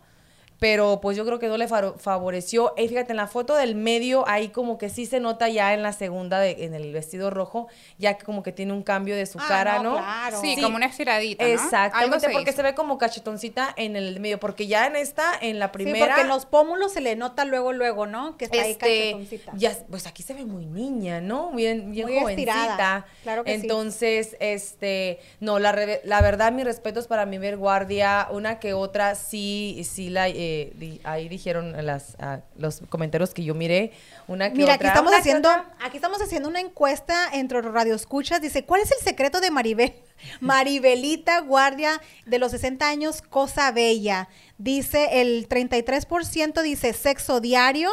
pero 0.63 1.01
pues 1.01 1.17
yo 1.17 1.27
creo 1.27 1.41
que 1.41 1.49
no 1.49 1.57
le 1.57 1.67
fa- 1.67 1.95
favoreció. 1.99 2.73
Y 2.77 2.87
fíjate, 2.87 3.11
en 3.11 3.17
la 3.17 3.27
foto 3.27 3.57
del 3.57 3.75
medio, 3.75 4.23
ahí 4.29 4.51
como 4.51 4.79
que 4.79 4.91
sí 4.91 5.07
se 5.07 5.19
nota 5.19 5.49
ya 5.49 5.75
en 5.75 5.83
la 5.83 5.93
segunda, 5.93 6.39
de, 6.39 6.65
en 6.65 6.73
el 6.75 6.93
vestido 6.93 7.31
rojo, 7.31 7.67
ya 7.99 8.17
que 8.17 8.25
como 8.25 8.45
que 8.45 8.53
tiene 8.53 8.73
un 8.73 8.85
cambio 8.85 9.17
de 9.17 9.27
su 9.27 9.39
Ah, 9.41 9.45
cara, 9.49 9.79
no, 9.79 9.83
¿no? 9.83 9.97
claro. 9.97 10.41
Sí, 10.41 10.57
como 10.63 10.77
una 10.77 10.87
estiradita, 10.87 11.45
Exactamente, 11.45 12.21
se 12.21 12.31
porque 12.31 12.51
hizo. 12.51 12.59
se 12.59 12.63
ve 12.63 12.75
como 12.77 12.97
cachetoncita 12.97 13.75
en 13.77 13.97
el 13.97 14.21
medio, 14.21 14.39
porque 14.39 14.69
ya 14.69 14.87
en 14.87 14.95
esta, 14.95 15.33
en 15.41 15.59
la 15.59 15.67
Sí, 15.67 15.73
primera... 15.73 16.07
porque 16.07 16.21
en 16.21 16.29
los 16.29 16.47
pómulos 16.47 16.93
se 16.93 17.01
le 17.01 17.17
nota 17.17 17.45
luego, 17.45 17.73
luego, 17.73 18.07
¿no? 18.07 18.37
Que 18.39 18.45
está 18.45 18.63
ahí 18.63 18.71
este, 18.71 19.11
cachetoncita. 19.11 19.53
ya, 19.57 19.77
pues 19.91 20.07
aquí 20.07 20.23
se 20.23 20.33
ve 20.33 20.45
muy 20.45 20.67
niña, 20.67 21.21
¿no? 21.21 21.51
Bien, 21.51 21.91
bien 21.91 22.07
Muy 22.07 22.21
jovencita. 22.21 22.53
estirada, 22.53 23.07
claro 23.25 23.43
que 23.43 23.57
sí. 23.57 23.63
Entonces, 23.63 24.37
este, 24.39 25.19
no, 25.41 25.59
la, 25.59 25.73
re- 25.73 26.03
la 26.05 26.23
verdad, 26.23 26.53
mis 26.53 26.65
respetos 26.65 27.09
para 27.09 27.27
mi 27.27 27.39
ver 27.39 27.57
guardia, 27.57 28.29
una 28.31 28.61
que 28.61 28.75
otra 28.75 29.17
sí, 29.17 29.83
sí 29.91 30.09
la, 30.09 30.29
eh, 30.29 30.52
eh, 30.53 30.73
di- 30.77 31.01
ahí 31.05 31.29
dijeron 31.29 31.75
las, 31.87 32.17
los 32.57 32.83
comentarios 32.89 33.33
que 33.35 33.43
yo 33.45 33.55
miré. 33.55 33.93
Una 34.29 34.51
que 34.51 34.57
Mira, 34.59 34.75
aquí 34.75 34.81
otra- 34.85 34.89
estamos 34.89 35.11
una 35.13 35.17
que 35.23 35.29
haciendo, 35.31 35.49
aquí 35.81 35.97
estamos 35.97 36.21
haciendo 36.23 36.49
una 36.49 36.61
encuesta 36.61 37.29
entre 37.33 37.63
los 37.63 37.73
radioescuchas. 37.73 38.41
Dice, 38.41 38.65
¿cuál 38.65 38.83
es 38.83 38.91
el 38.93 38.99
secreto 38.99 39.41
de 39.41 39.51
Maribel? 39.51 39.95
Maribelita, 40.41 41.41
guardia 41.41 42.01
de 42.27 42.39
los 42.39 42.51
60 42.53 42.89
años, 42.89 43.23
cosa 43.23 43.71
bella. 43.73 44.29
Dice 44.59 45.21
el 45.23 45.49
33% 45.49 46.63
dice 46.63 46.93
sexo 46.93 47.41
diario, 47.41 47.91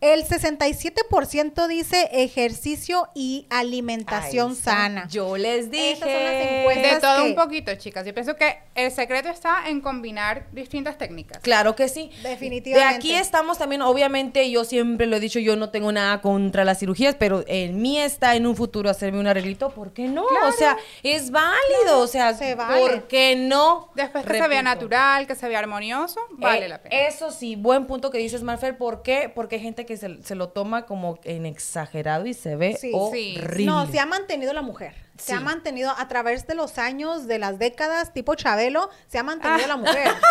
el 0.00 0.24
67% 0.26 1.66
dice 1.66 2.08
ejercicio 2.12 3.08
y 3.14 3.46
alimentación 3.50 4.54
sana. 4.56 5.06
Yo 5.10 5.36
les 5.36 5.70
dije. 5.70 5.92
Esas 5.92 6.08
son 6.10 6.24
las 6.24 6.46
encuestas. 6.46 6.94
De 6.94 7.00
todo 7.00 7.22
que- 7.22 7.28
un 7.30 7.34
poquito, 7.34 7.74
chicas. 7.74 8.06
Yo 8.06 8.14
pienso 8.14 8.36
que 8.36 8.58
el 8.74 8.90
secreto 8.90 9.28
está 9.28 9.68
en 9.68 9.80
combinar 9.80 10.46
distintas 10.52 10.96
técnicas. 10.98 11.42
Claro 11.42 11.76
que 11.76 11.88
sí. 11.88 12.10
Definitivamente. 12.22 12.88
De 12.92 12.96
aquí 12.96 13.14
estamos 13.14 13.58
también, 13.58 13.82
obviamente, 13.82 14.50
yo 14.50 14.64
siempre 14.64 15.06
lo 15.06 15.16
he 15.16 15.20
dicho, 15.20 15.38
yo 15.38 15.56
no 15.56 15.70
tengo 15.70 15.92
nada 15.92 16.20
contra 16.20 16.64
las 16.64 16.78
cirugías, 16.78 17.14
pero 17.18 17.44
en 17.46 17.80
mí 17.82 17.98
está 17.98 18.36
en 18.36 18.46
un 18.46 18.56
futuro 18.56 18.88
hacerme 18.90 19.20
un 19.20 19.26
arreglito, 19.26 19.70
¿por 19.70 19.92
qué 19.92 20.08
no? 20.08 20.24
O 20.24 20.52
sea, 20.52 20.76
es 21.02 21.30
válido, 21.30 21.98
o 22.00 22.06
sea, 22.06 22.34
se 22.34 22.54
vale. 22.54 22.80
¿por 22.80 23.08
qué 23.08 23.36
no? 23.36 23.90
Después 23.94 24.24
que 24.24 24.32
se 24.32 24.38
vea 24.38 24.48
Repito. 24.48 24.62
natural, 24.62 25.26
que 25.26 25.34
se 25.34 25.48
vea 25.48 25.58
armonioso, 25.58 26.20
vale 26.32 26.66
Eh, 26.66 26.68
la 26.68 26.82
pena. 26.82 26.96
Eso 27.06 27.30
sí, 27.30 27.56
buen 27.56 27.86
punto 27.86 28.10
que 28.10 28.18
dices, 28.18 28.42
Marfer. 28.42 28.76
¿Por 28.78 29.02
qué? 29.02 29.30
Porque 29.34 29.56
hay 29.56 29.62
gente 29.62 29.84
que 29.86 29.89
se, 29.96 30.22
se 30.22 30.34
lo 30.34 30.48
toma 30.50 30.86
como 30.86 31.18
en 31.24 31.46
exagerado 31.46 32.26
y 32.26 32.34
se 32.34 32.56
ve 32.56 32.76
Sí. 32.80 32.90
Sí. 32.90 32.92
horrible. 32.94 33.66
No, 33.66 33.86
se 33.90 33.98
ha 34.00 34.06
mantenido 34.06 34.52
la 34.52 34.62
mujer. 34.62 34.94
Se 35.18 35.34
ha 35.34 35.40
mantenido 35.40 35.90
a 35.98 36.08
través 36.08 36.46
de 36.46 36.54
los 36.54 36.78
años, 36.78 37.26
de 37.26 37.38
las 37.38 37.58
décadas, 37.58 38.14
tipo 38.14 38.34
Chabelo, 38.36 38.88
se 39.06 39.18
ha 39.18 39.22
mantenido 39.22 39.66
la 39.68 39.76
mujer. 39.76 40.10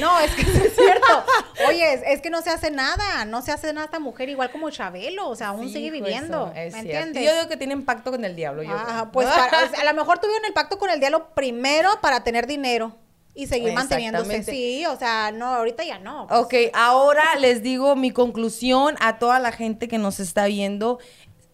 No, 0.00 0.18
es 0.18 0.32
que 0.34 0.42
es 0.42 0.74
cierto. 0.74 1.24
Oye, 1.68 1.94
es, 1.94 2.00
es 2.04 2.20
que 2.20 2.30
no 2.30 2.42
se 2.42 2.50
hace 2.50 2.70
nada, 2.70 3.24
no 3.24 3.42
se 3.42 3.52
hace 3.52 3.72
nada 3.72 3.84
esta 3.86 4.00
mujer 4.00 4.28
igual 4.28 4.50
como 4.50 4.70
Chabelo, 4.70 5.28
o 5.28 5.36
sea, 5.36 5.48
aún 5.48 5.68
Sí, 5.68 5.74
sigue 5.74 5.90
viviendo, 5.92 6.48
eso 6.48 6.56
es 6.56 6.74
¿me 6.74 6.82
cierto. 6.82 7.06
entiendes? 7.06 7.24
Yo 7.24 7.32
digo 7.38 7.48
que 7.48 7.56
tienen 7.56 7.84
pacto 7.84 8.10
con 8.10 8.24
el 8.24 8.34
diablo. 8.34 8.64
Yo 8.64 8.72
Ajá, 8.74 8.84
creo. 9.02 9.12
pues 9.12 9.28
para- 9.50 9.64
o 9.64 9.68
sea, 9.70 9.80
a 9.80 9.84
lo 9.84 9.94
mejor 9.94 10.18
tuvieron 10.18 10.44
el 10.44 10.52
pacto 10.52 10.78
con 10.78 10.90
el 10.90 10.98
diablo 11.00 11.28
primero 11.34 11.90
para 12.02 12.24
tener 12.24 12.46
dinero 12.48 12.96
y 13.38 13.46
seguir 13.46 13.72
manteniéndose. 13.72 14.42
Sí, 14.42 14.84
o 14.86 14.96
sea, 14.96 15.30
no, 15.30 15.46
ahorita 15.46 15.84
ya 15.84 16.00
no. 16.00 16.26
pues. 16.26 16.40
Ok, 16.40 16.54
ahora 16.74 17.36
les 17.36 17.62
digo 17.62 17.94
mi 17.94 18.10
conclusión 18.10 18.96
a 18.98 19.20
toda 19.20 19.38
la 19.38 19.52
gente 19.52 19.86
que 19.86 19.96
nos 19.96 20.18
está 20.18 20.46
viendo. 20.46 20.98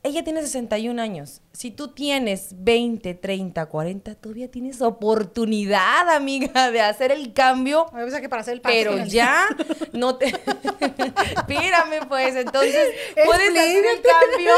Ella 0.06 0.22
tiene 0.22 0.42
61 0.42 1.00
años. 1.00 1.40
Si 1.54 1.70
tú 1.70 1.88
tienes 1.88 2.48
20, 2.58 3.14
30, 3.14 3.64
40, 3.64 4.14
todavía 4.16 4.50
tienes 4.50 4.82
oportunidad, 4.82 6.10
amiga, 6.10 6.70
de 6.70 6.82
hacer 6.82 7.10
el 7.10 7.32
cambio. 7.32 7.86
Sea, 8.10 8.20
que 8.20 8.28
para 8.28 8.42
hacer 8.42 8.52
el 8.52 8.60
pacto 8.60 8.76
Pero 8.76 9.06
ya 9.06 9.48
no 9.92 10.16
te... 10.16 10.26
Espérame, 10.26 12.06
pues, 12.06 12.36
entonces 12.36 12.86
puedes 13.24 13.48
hacer 13.48 13.84
el 13.86 14.02
cambio 14.02 14.54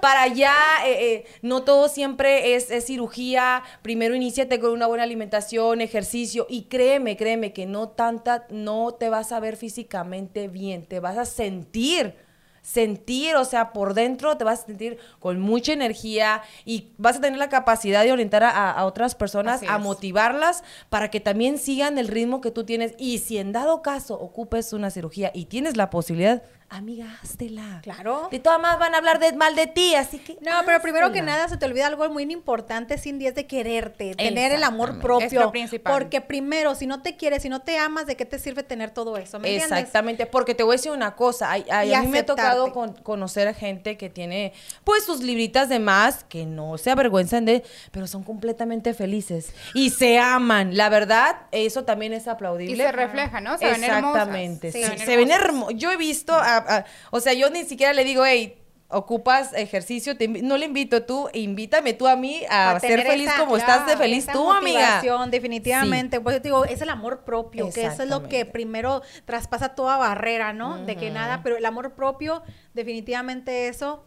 para 0.00 0.26
ya, 0.26 0.56
eh, 0.84 1.12
eh, 1.12 1.26
no 1.42 1.62
todo 1.62 1.88
siempre 1.88 2.56
es, 2.56 2.68
es 2.72 2.86
cirugía, 2.86 3.62
primero 3.82 4.16
iníciate 4.16 4.58
con 4.58 4.72
una 4.72 4.88
buena 4.88 5.04
alimentación, 5.04 5.80
ejercicio, 5.80 6.44
y 6.50 6.64
créeme, 6.64 7.16
créeme 7.16 7.52
que 7.52 7.66
no 7.66 7.90
tanta, 7.90 8.48
no 8.50 8.94
te 8.94 9.10
vas 9.10 9.30
a 9.30 9.38
ver 9.38 9.56
físicamente 9.56 10.48
bien, 10.48 10.86
te 10.86 10.98
vas 10.98 11.18
a 11.18 11.24
sentir 11.24 12.27
sentir, 12.62 13.36
o 13.36 13.44
sea, 13.44 13.72
por 13.72 13.94
dentro 13.94 14.36
te 14.36 14.44
vas 14.44 14.62
a 14.62 14.66
sentir 14.66 14.98
con 15.18 15.40
mucha 15.40 15.72
energía 15.72 16.42
y 16.64 16.92
vas 16.98 17.16
a 17.16 17.20
tener 17.20 17.38
la 17.38 17.48
capacidad 17.48 18.04
de 18.04 18.12
orientar 18.12 18.44
a, 18.44 18.70
a 18.70 18.84
otras 18.84 19.14
personas, 19.14 19.62
a 19.68 19.78
motivarlas 19.78 20.62
para 20.88 21.10
que 21.10 21.20
también 21.20 21.58
sigan 21.58 21.98
el 21.98 22.08
ritmo 22.08 22.40
que 22.40 22.50
tú 22.50 22.64
tienes. 22.64 22.94
Y 22.98 23.18
si 23.18 23.38
en 23.38 23.52
dado 23.52 23.82
caso 23.82 24.18
ocupes 24.18 24.72
una 24.72 24.90
cirugía 24.90 25.30
y 25.34 25.46
tienes 25.46 25.76
la 25.76 25.90
posibilidad, 25.90 26.42
amiga, 26.70 27.06
háztela. 27.22 27.80
Claro. 27.82 28.28
De 28.30 28.38
todas 28.38 28.60
maneras 28.60 28.78
van 28.80 28.94
a 28.94 28.98
hablar 28.98 29.18
de, 29.18 29.32
mal 29.32 29.54
de 29.56 29.66
ti, 29.66 29.94
así 29.94 30.18
que. 30.18 30.36
No, 30.42 30.52
pero 30.66 30.80
primero 30.80 31.10
que 31.12 31.22
nada 31.22 31.48
se 31.48 31.56
te 31.56 31.64
olvida 31.66 31.86
algo 31.86 32.08
muy 32.10 32.24
importante, 32.30 32.98
Cindy, 32.98 33.26
es 33.26 33.34
de 33.34 33.46
quererte, 33.46 34.14
tener 34.14 34.52
el 34.52 34.62
amor 34.62 34.98
propio. 35.00 35.26
Es 35.26 35.32
lo 35.32 35.50
principal. 35.50 35.92
Porque 35.92 36.20
primero, 36.20 36.74
si 36.74 36.86
no 36.86 37.00
te 37.02 37.16
quieres, 37.16 37.42
si 37.42 37.48
no 37.48 37.60
te 37.60 37.78
amas, 37.78 38.06
¿de 38.06 38.16
qué 38.16 38.24
te 38.26 38.38
sirve 38.38 38.62
tener 38.62 38.90
todo 38.90 39.16
eso? 39.16 39.38
¿Me 39.38 39.48
entiendes? 39.48 39.78
Exactamente, 39.78 40.26
porque 40.26 40.54
te 40.54 40.62
voy 40.62 40.74
a 40.74 40.76
decir 40.76 40.92
una 40.92 41.16
cosa, 41.16 41.50
ay, 41.50 41.64
ay, 41.70 41.90
Y 41.90 41.94
a 41.94 42.02
mí 42.02 42.08
me 42.08 42.18
ha 42.18 42.26
tocado 42.26 42.72
con- 42.72 42.92
conocer 42.94 43.48
a 43.48 43.54
gente 43.54 43.96
que 43.96 44.10
tiene 44.10 44.52
pues 44.84 45.04
sus 45.04 45.22
libritas 45.22 45.68
de 45.68 45.78
más, 45.78 46.24
que 46.24 46.44
no 46.46 46.76
se 46.78 46.90
avergüenzan 46.90 47.44
de, 47.46 47.64
pero 47.92 48.06
son 48.06 48.22
completamente 48.22 48.92
felices 48.94 49.52
y 49.74 49.90
se 49.90 50.18
aman, 50.18 50.76
la 50.76 50.88
verdad, 50.90 51.36
eso 51.52 51.84
también 51.84 52.12
es 52.12 52.28
aplaudible. 52.28 52.74
Y 52.74 52.76
se 52.76 52.92
refleja, 52.92 53.40
¿no? 53.40 53.56
Se 53.58 53.64
ven 53.64 53.84
hermosas. 53.84 54.14
Exactamente, 54.28 54.72
Sí. 54.72 54.82
sí, 54.84 54.98
Se 54.98 55.16
ven 55.16 55.28
ven 55.28 55.30
hermosas. 55.30 55.44
hermosos. 55.48 55.74
Yo 55.78 55.90
he 55.90 55.96
visto, 55.96 56.34
a- 56.34 56.57
a- 56.58 56.84
o 57.10 57.20
sea, 57.20 57.32
yo 57.32 57.50
ni 57.50 57.64
siquiera 57.64 57.92
le 57.92 58.04
digo, 58.04 58.24
hey, 58.24 58.54
ocupas 58.90 59.52
ejercicio, 59.52 60.16
te 60.16 60.28
no 60.28 60.56
le 60.56 60.64
invito 60.64 61.02
tú, 61.02 61.28
invítame 61.34 61.92
tú 61.92 62.08
a 62.08 62.16
mí 62.16 62.42
a 62.48 62.80
ser 62.80 63.02
feliz 63.04 63.28
esa- 63.28 63.38
como 63.38 63.58
estás 63.58 63.86
de 63.86 63.96
feliz 63.98 64.24
esa 64.24 64.32
tú, 64.32 64.50
amiga. 64.50 65.00
definitivamente. 65.30 66.20
Pues 66.22 66.36
yo 66.36 66.40
te 66.42 66.48
digo, 66.48 66.64
es 66.64 66.80
el 66.80 66.88
amor 66.88 67.22
propio, 67.24 67.66
que 67.74 67.84
eso 67.84 68.02
es 68.04 68.08
lo 68.08 68.22
que 68.30 68.46
primero 68.46 69.02
traspasa 69.26 69.74
toda 69.74 69.98
barrera, 69.98 70.54
¿no? 70.54 70.78
De 70.86 70.96
que 70.96 71.10
nada, 71.10 71.42
pero 71.42 71.58
el 71.58 71.66
amor 71.66 71.92
propio, 71.94 72.42
definitivamente 72.72 73.68
eso. 73.68 74.04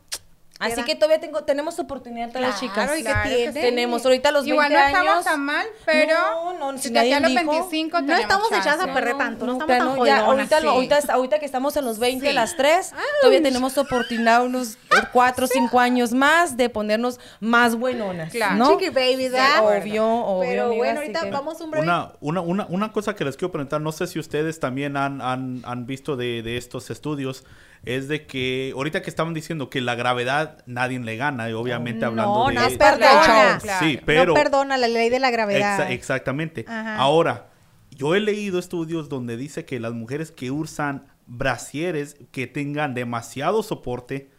Así 0.62 0.76
queda- 0.76 0.86
que 0.86 0.96
todavía 0.96 1.20
tengo, 1.20 1.44
tenemos 1.44 1.78
oportunidad 1.80 2.28
todas 2.30 2.42
las 2.42 2.60
Claro, 2.60 2.74
chicas. 2.74 2.92
¿y 3.00 3.04
qué 3.04 3.10
Claro 3.10 3.30
que. 3.54 3.62
Tenemos 3.62 4.06
ahorita 4.06 4.32
los 4.32 4.46
20 4.46 4.54
Igual 4.54 4.72
no 4.74 4.80
estamos 4.80 5.12
años. 5.12 5.26
tan 5.26 5.42
mal, 5.42 5.68
pero 5.86 6.14
No, 6.60 6.72
no, 6.74 6.78
si 6.78 6.92
nadie 6.92 7.20
los 7.20 7.30
dijo. 7.32 7.52
25 7.52 8.02
No 8.02 8.16
estamos 8.16 8.48
echadas 8.52 8.68
a 8.68 8.78
chance. 8.86 8.94
perder 8.94 9.18
tanto, 9.18 9.46
no, 9.46 9.54
estamos 9.54 9.66
claro, 9.76 9.86
tan 9.92 9.98
no, 10.00 10.06
ya, 10.06 10.20
ahorita, 10.26 10.60
lo- 10.62 10.70
sí. 10.72 10.76
ahorita, 10.76 11.00
ahorita 11.14 11.40
que 11.40 11.46
estamos 11.46 11.76
en 11.78 11.86
los 11.86 12.00
20, 12.00 12.28
Sí. 12.28 12.34
las 12.34 12.56
tres, 12.56 12.94
todavía 13.22 13.42
tenemos 13.44 13.78
oportunidad 13.78 14.44
unos 14.46 14.78
4 15.12 15.46
o 15.46 15.48
5 15.48 15.80
años 15.80 16.14
más 16.14 16.56
de 16.58 16.70
ponernos 16.70 17.20
más 17.40 17.76
buenonas. 17.76 18.32
Claro. 18.32 18.56
¿no? 18.56 18.72
Chiqui 18.78 18.90
baby, 18.90 19.16
Sí, 19.26 19.30
¿verdad? 19.30 19.66
obvio, 19.66 20.06
obvio. 20.08 20.50
Pero 20.50 20.66
amiga, 20.66 20.78
bueno, 20.78 21.00
ahorita 21.00 21.22
que- 21.22 21.32
vamos 21.32 21.60
un 21.62 21.72
breve... 21.72 21.86
Una, 21.88 22.12
una, 22.22 22.42
una, 22.42 22.66
una 22.70 22.92
cosa 22.92 23.16
que 23.16 23.26
les 23.26 23.36
quiero 23.36 23.52
preguntar, 23.52 23.82
no 23.82 23.92
sé 23.92 24.06
si 24.08 24.20
ustedes 24.20 24.60
también 24.60 24.96
han, 24.96 25.22
han, 25.22 25.62
han 25.66 25.86
visto 25.86 26.16
de, 26.16 26.42
de 26.44 26.58
estos 26.58 26.90
estudios, 26.90 27.44
es 27.84 28.08
de 28.08 28.28
que 28.28 28.74
ahorita 28.76 29.02
que 29.02 29.10
estaban 29.10 29.34
diciendo 29.34 29.70
que 29.70 29.82
la 29.82 29.96
gravedad 29.96 30.64
nadie 30.68 31.00
le 31.00 31.16
gana, 31.18 31.50
y 31.50 31.54
obviamente 31.54 32.06
hablando 32.06 32.36
No, 32.44 32.48
de... 32.50 32.54
no 32.56 32.78
perdona. 32.78 33.60
Claro. 33.62 33.86
Sí, 33.86 34.00
pero... 34.06 34.26
No 34.28 34.34
perdona 34.36 34.78
la 34.78 34.88
ley 34.88 35.10
de 35.10 35.20
la 35.20 35.32
gravedad. 35.32 35.80
Exa- 35.80 35.92
exactamente. 35.92 36.66
Ajá. 36.68 36.98
Ahora, 36.98 37.48
yo 37.90 38.14
he 38.16 38.20
leído 38.20 38.60
estudios 38.60 39.10
donde 39.10 39.36
dice 39.36 39.66
que 39.66 39.80
las 39.80 39.94
mujeres 39.94 40.32
que 40.32 40.52
usan 40.52 41.08
brasieres 41.26 42.18
que 42.32 42.46
tengan 42.48 42.94
demasiado 42.94 43.64
soporte 43.64 44.30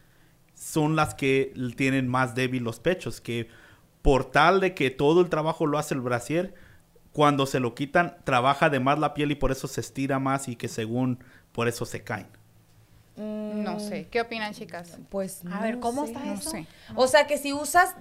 son 0.55 0.95
las 0.95 1.15
que 1.15 1.53
tienen 1.77 2.07
más 2.07 2.35
débil 2.35 2.63
los 2.63 2.79
pechos, 2.79 3.21
que 3.21 3.49
por 4.03 4.31
tal 4.31 4.61
de 4.61 4.75
que 4.75 4.91
todo 4.91 5.21
el 5.21 5.29
trabajo 5.29 5.67
lo 5.67 5.79
hace 5.79 5.95
el 5.95 6.01
brasier, 6.01 6.55
cuando 7.13 7.47
se 7.47 7.61
lo 7.61 7.75
quitan 7.75 8.17
trabaja 8.25 8.71
de 8.71 8.79
más 8.81 8.99
la 8.99 9.15
piel 9.15 9.33
y 9.33 9.35
por 9.35 9.51
eso 9.53 9.67
se 9.69 9.81
estira 9.81 10.19
más 10.19 10.49
y 10.49 10.57
que 10.57 10.69
según 10.69 11.19
por 11.53 11.67
eso 11.69 11.85
se 11.85 12.03
caen. 12.03 12.29
No 13.17 13.79
sé. 13.79 14.09
¿Qué 14.11 14.21
opinan, 14.21 14.55
chicas? 14.55 14.99
Pues 15.11 15.43
A 15.51 15.61
ver, 15.61 15.75
no 15.75 15.81
¿cómo 15.81 16.07
sé. 16.07 16.13
está 16.13 16.25
No 16.27 16.35
eso? 16.35 16.51
sé. 16.51 16.67
O 16.95 17.07
sea, 17.07 17.27
que 17.27 17.37
si 17.37 17.53
usas, 17.53 17.95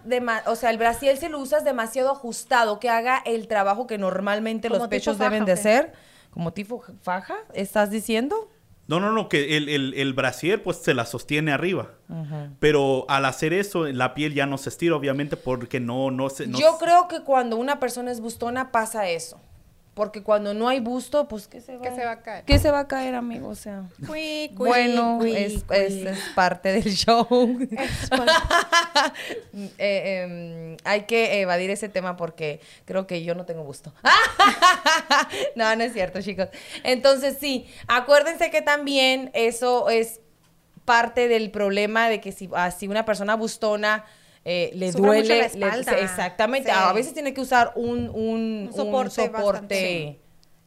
o 0.45 0.55
sea, 0.55 0.69
el 0.69 0.77
brasiel 0.77 1.17
si 1.17 1.27
lo 1.27 1.39
usas 1.39 1.63
demasiado 1.65 2.11
ajustado, 2.11 2.79
que 2.79 2.89
haga 2.89 3.21
el 3.25 3.47
trabajo 3.47 3.87
que 3.87 3.97
normalmente 3.97 4.69
Como 4.69 4.79
los 4.79 4.87
pechos 4.87 5.17
faja, 5.17 5.29
deben 5.29 5.43
¿o 5.43 5.45
de 5.47 5.57
ser, 5.57 5.93
como 6.29 6.53
tipo 6.53 6.83
faja, 7.01 7.35
¿estás 7.53 7.89
diciendo? 7.91 8.49
No, 8.87 8.99
no, 8.99 9.11
no, 9.11 9.29
que 9.29 9.57
el, 9.57 9.69
el, 9.69 9.93
el 9.93 10.13
brasier 10.13 10.63
pues 10.63 10.77
se 10.77 10.93
la 10.93 11.05
sostiene 11.05 11.51
arriba. 11.51 11.91
Pero 12.59 13.05
al 13.09 13.25
hacer 13.25 13.53
eso, 13.53 13.85
la 13.85 14.13
piel 14.13 14.33
ya 14.33 14.45
no 14.45 14.57
se 14.57 14.69
estira, 14.69 14.95
obviamente, 14.95 15.37
porque 15.37 15.79
no, 15.79 16.11
no 16.11 16.29
se... 16.29 16.47
no 16.47 16.57
Yo 16.59 16.73
se- 16.73 16.83
creo 16.85 17.07
que 17.07 17.21
cuando 17.21 17.55
una 17.57 17.79
persona 17.79 18.11
es 18.11 18.19
bustona 18.19 18.71
pasa 18.71 19.07
eso. 19.07 19.41
Porque 19.93 20.23
cuando 20.23 20.53
no 20.53 20.69
hay 20.69 20.79
busto, 20.79 21.27
pues 21.27 21.47
¿qué 21.47 21.59
se 21.59 21.75
va, 21.75 21.83
¿Qué 21.83 21.91
se 21.93 22.05
va 22.05 22.11
a 22.11 22.21
caer? 22.21 22.45
¿Qué 22.45 22.59
se 22.59 22.71
va 22.71 22.79
a 22.79 22.87
caer, 22.87 23.13
amigo? 23.13 23.49
O 23.49 23.55
sea, 23.55 23.83
Cui, 24.07 24.49
cui, 24.55 24.67
bueno, 24.69 25.17
cui, 25.19 25.35
es, 25.35 25.63
cui. 25.65 25.75
es- 25.77 25.93
es 26.05 26.19
parte 26.33 26.69
del 26.71 26.93
show. 26.95 27.27
Eh, 29.77 30.23
em, 30.23 30.77
hay 30.83 31.01
que 31.03 31.41
evadir 31.41 31.69
ese 31.71 31.89
tema 31.89 32.15
porque 32.17 32.61
creo 32.85 33.05
que 33.07 33.23
yo 33.23 33.35
no 33.35 33.45
tengo 33.45 33.63
gusto. 33.63 33.93
no, 35.55 35.75
no 35.75 35.83
es 35.83 35.93
cierto, 35.93 36.21
chicos. 36.21 36.47
Entonces, 36.83 37.37
sí, 37.39 37.67
acuérdense 37.87 38.49
que 38.49 38.61
también 38.61 39.29
eso 39.33 39.89
es 39.89 40.21
parte 40.85 41.27
del 41.27 41.51
problema 41.51 42.09
de 42.09 42.21
que 42.21 42.31
si, 42.31 42.49
ah, 42.55 42.71
si 42.71 42.87
una 42.87 43.05
persona 43.05 43.35
bustona 43.35 44.05
eh, 44.43 44.71
le 44.73 44.91
Sufre 44.91 45.01
mucho 45.01 45.13
duele, 45.19 45.27
la 45.29 45.35
le- 45.35 45.45
espalda. 45.45 45.99
exactamente, 45.99 46.69
Sí. 46.71 46.75
a 46.77 46.93
veces 46.93 47.13
tiene 47.13 47.33
que 47.33 47.41
usar 47.41 47.73
un, 47.75 48.09
un, 48.09 48.69
Un 48.73 48.95
un 48.95 49.11
soporte 49.11 50.19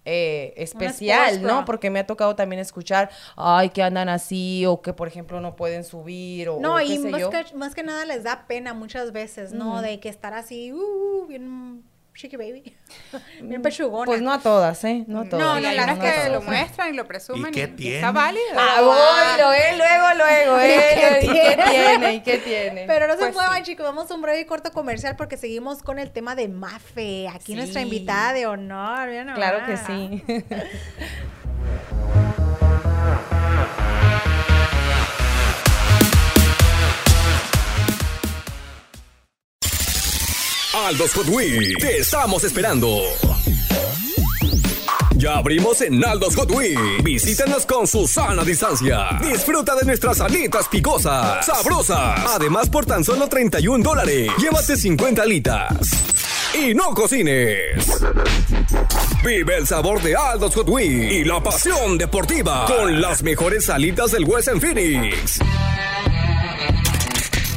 eh, 0.07 0.53
especial. 0.59 1.41
¿no? 1.43 1.65
Porque 1.65 1.89
me 1.91 1.99
ha 2.01 2.07
tocado 2.07 2.37
también 2.37 2.61
escuchar, 2.61 3.11
ay, 3.37 3.71
que 3.71 3.83
andan 3.83 4.09
así, 4.11 4.67
o 4.67 4.83
que, 4.83 4.93
por 4.93 5.09
ejemplo, 5.09 5.41
no 5.41 5.57
pueden 5.57 5.83
subir, 5.83 6.51
o, 6.51 6.61
No, 6.61 6.75
o 6.75 6.81
y 6.81 6.99
sé 6.99 7.09
más 7.09 7.21
yo. 7.21 7.31
que, 7.31 7.45
más 7.55 7.75
que 7.75 7.83
nada 7.83 8.05
les 8.05 8.23
da 8.23 8.47
pena 8.47 8.75
muchas 8.75 9.13
veces, 9.13 9.53
¿no? 9.53 9.81
De 9.83 10.01
que 10.01 10.09
estar 10.11 10.35
así, 10.35 10.73
uh, 10.73 11.27
bien 11.27 11.83
chiqui 12.15 12.37
baby. 12.37 12.77
Bien 13.43 13.61
pechugona. 13.63 14.07
Pues 14.07 14.23
no 14.23 14.33
a 14.33 14.39
todas, 14.41 14.83
¿eh? 14.85 15.05
No 15.09 15.21
a 15.21 15.25
todas. 15.29 15.45
No, 15.45 15.61
no, 15.61 15.69
hay 15.69 15.77
la 15.77 15.85
unas 15.85 15.99
no 15.99 16.05
que 16.05 16.29
lo 16.31 16.43
muestran 16.43 16.95
y 16.95 16.97
lo 16.97 17.07
presumen. 17.07 17.51
¿Y 17.51 17.55
qué 17.55 17.63
está 17.65 17.77
tiene? 17.77 18.11
válido. 18.13 18.45
Ah, 18.57 19.37
lo 19.39 19.53
es, 19.53 19.77
luego, 19.77 20.07
luego, 20.17 20.59
¿eh? 20.63 21.21
¿Y 21.23 21.27
qué 21.27 21.59
tiene? 21.71 22.15
¿Y 22.15 22.21
qué 22.21 22.39
tiene? 22.39 22.85
Pero 22.87 23.07
no 23.09 23.15
se 23.15 23.19
Pues 23.19 23.35
muevan, 23.35 23.59
sí. 23.59 23.73
chicos. 23.73 23.85
Vamos 23.85 24.11
a 24.11 24.15
un 24.15 24.23
breve 24.23 24.41
y 24.41 24.45
corto 24.45 24.71
comercial 24.73 25.17
porque 25.17 25.37
seguimos 25.37 25.83
con 25.83 25.99
el 25.99 26.11
tema 26.13 26.35
de 26.37 26.49
Mafe. 26.49 27.29
Aquí 27.29 27.53
Sí. 27.53 27.55
nuestra 27.57 27.81
invitada 27.83 28.33
de 28.33 28.47
honor. 28.47 29.09
mira 29.09 29.35
Claro 29.35 29.59
que 29.67 29.73
nomás. 29.73 29.87
sí. 29.87 30.25
Aldos 40.75 41.15
Hot 41.15 41.29
Wheels, 41.29 41.79
te 41.79 41.99
estamos 41.99 42.43
esperando. 42.43 43.01
Ya 45.15 45.37
abrimos 45.37 45.81
en 45.81 46.05
Aldos 46.05 46.35
Hot 46.35 46.51
Wheels. 46.51 47.03
Visítanos 47.05 47.65
con 47.65 47.87
su 47.87 48.09
sana 48.09 48.43
distancia. 48.43 49.19
Disfruta 49.23 49.77
de 49.77 49.87
nuestras 49.87 50.21
alitas 50.21 50.67
picosas, 50.69 51.47
sabrosas. 51.47 52.21
Además, 52.35 52.69
por 52.69 52.85
tan 52.87 53.05
solo 53.05 53.29
31 53.29 53.85
dólares, 53.85 54.33
llévate 54.37 54.77
50 54.77 55.23
alitas. 55.23 55.71
Y 56.61 56.75
no 56.75 56.93
cocines. 56.93 57.87
Vive 59.25 59.57
el 59.57 59.67
sabor 59.69 60.03
de 60.03 60.17
Aldos 60.17 60.55
Hot 60.57 60.69
Wheels 60.69 61.13
y 61.13 61.25
la 61.25 61.41
pasión 61.41 61.97
deportiva 61.97 62.67
con 62.67 63.01
las 63.01 63.23
mejores 63.23 63.71
alitas 63.71 64.11
del 64.11 64.25
West 64.25 64.49
en 64.49 64.61
Phoenix. 64.61 65.41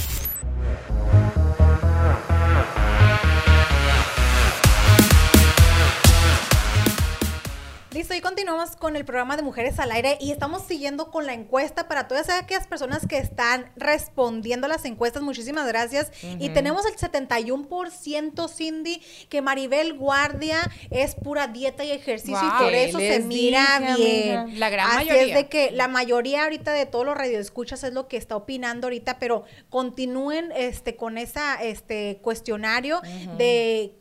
Y 8.19 8.21
continuamos 8.21 8.75
con 8.75 8.97
el 8.97 9.05
programa 9.05 9.37
de 9.37 9.43
Mujeres 9.43 9.79
al 9.79 9.93
Aire 9.93 10.17
y 10.19 10.31
estamos 10.31 10.63
siguiendo 10.63 11.09
con 11.09 11.25
la 11.25 11.31
encuesta 11.33 11.87
para 11.87 12.09
todas 12.09 12.29
aquellas 12.29 12.67
personas 12.67 13.07
que 13.07 13.17
están 13.17 13.71
respondiendo 13.77 14.65
a 14.65 14.67
las 14.67 14.83
encuestas. 14.83 15.23
Muchísimas 15.23 15.65
gracias. 15.65 16.11
Y 16.37 16.49
tenemos 16.49 16.85
el 16.85 16.97
71%, 16.97 18.49
Cindy, 18.49 19.01
que 19.29 19.41
Maribel 19.41 19.97
Guardia 19.97 20.69
es 20.89 21.15
pura 21.15 21.47
dieta 21.47 21.85
y 21.85 21.91
ejercicio 21.91 22.41
y 22.45 22.61
por 22.61 22.73
eso 22.73 22.99
se 22.99 23.21
mira 23.21 23.79
dije, 23.79 24.03
bien. 24.03 24.37
amiga. 24.37 24.59
La 24.59 24.69
gran 24.69 24.87
Así 24.87 25.07
mayoría. 25.07 25.23
es 25.23 25.33
de 25.35 25.47
que 25.47 25.71
la 25.71 25.87
mayoría 25.87 26.43
ahorita 26.43 26.73
de 26.73 26.85
todos 26.85 27.05
los 27.05 27.15
radioescuchas 27.15 27.85
es 27.85 27.93
lo 27.93 28.09
que 28.09 28.17
está 28.17 28.35
opinando 28.35 28.87
ahorita, 28.87 29.17
pero 29.17 29.45
continúen 29.69 30.51
este 30.57 30.97
con 30.97 31.17
esa 31.17 31.55
este 31.63 32.19
cuestionario 32.21 33.01
de 33.37 33.98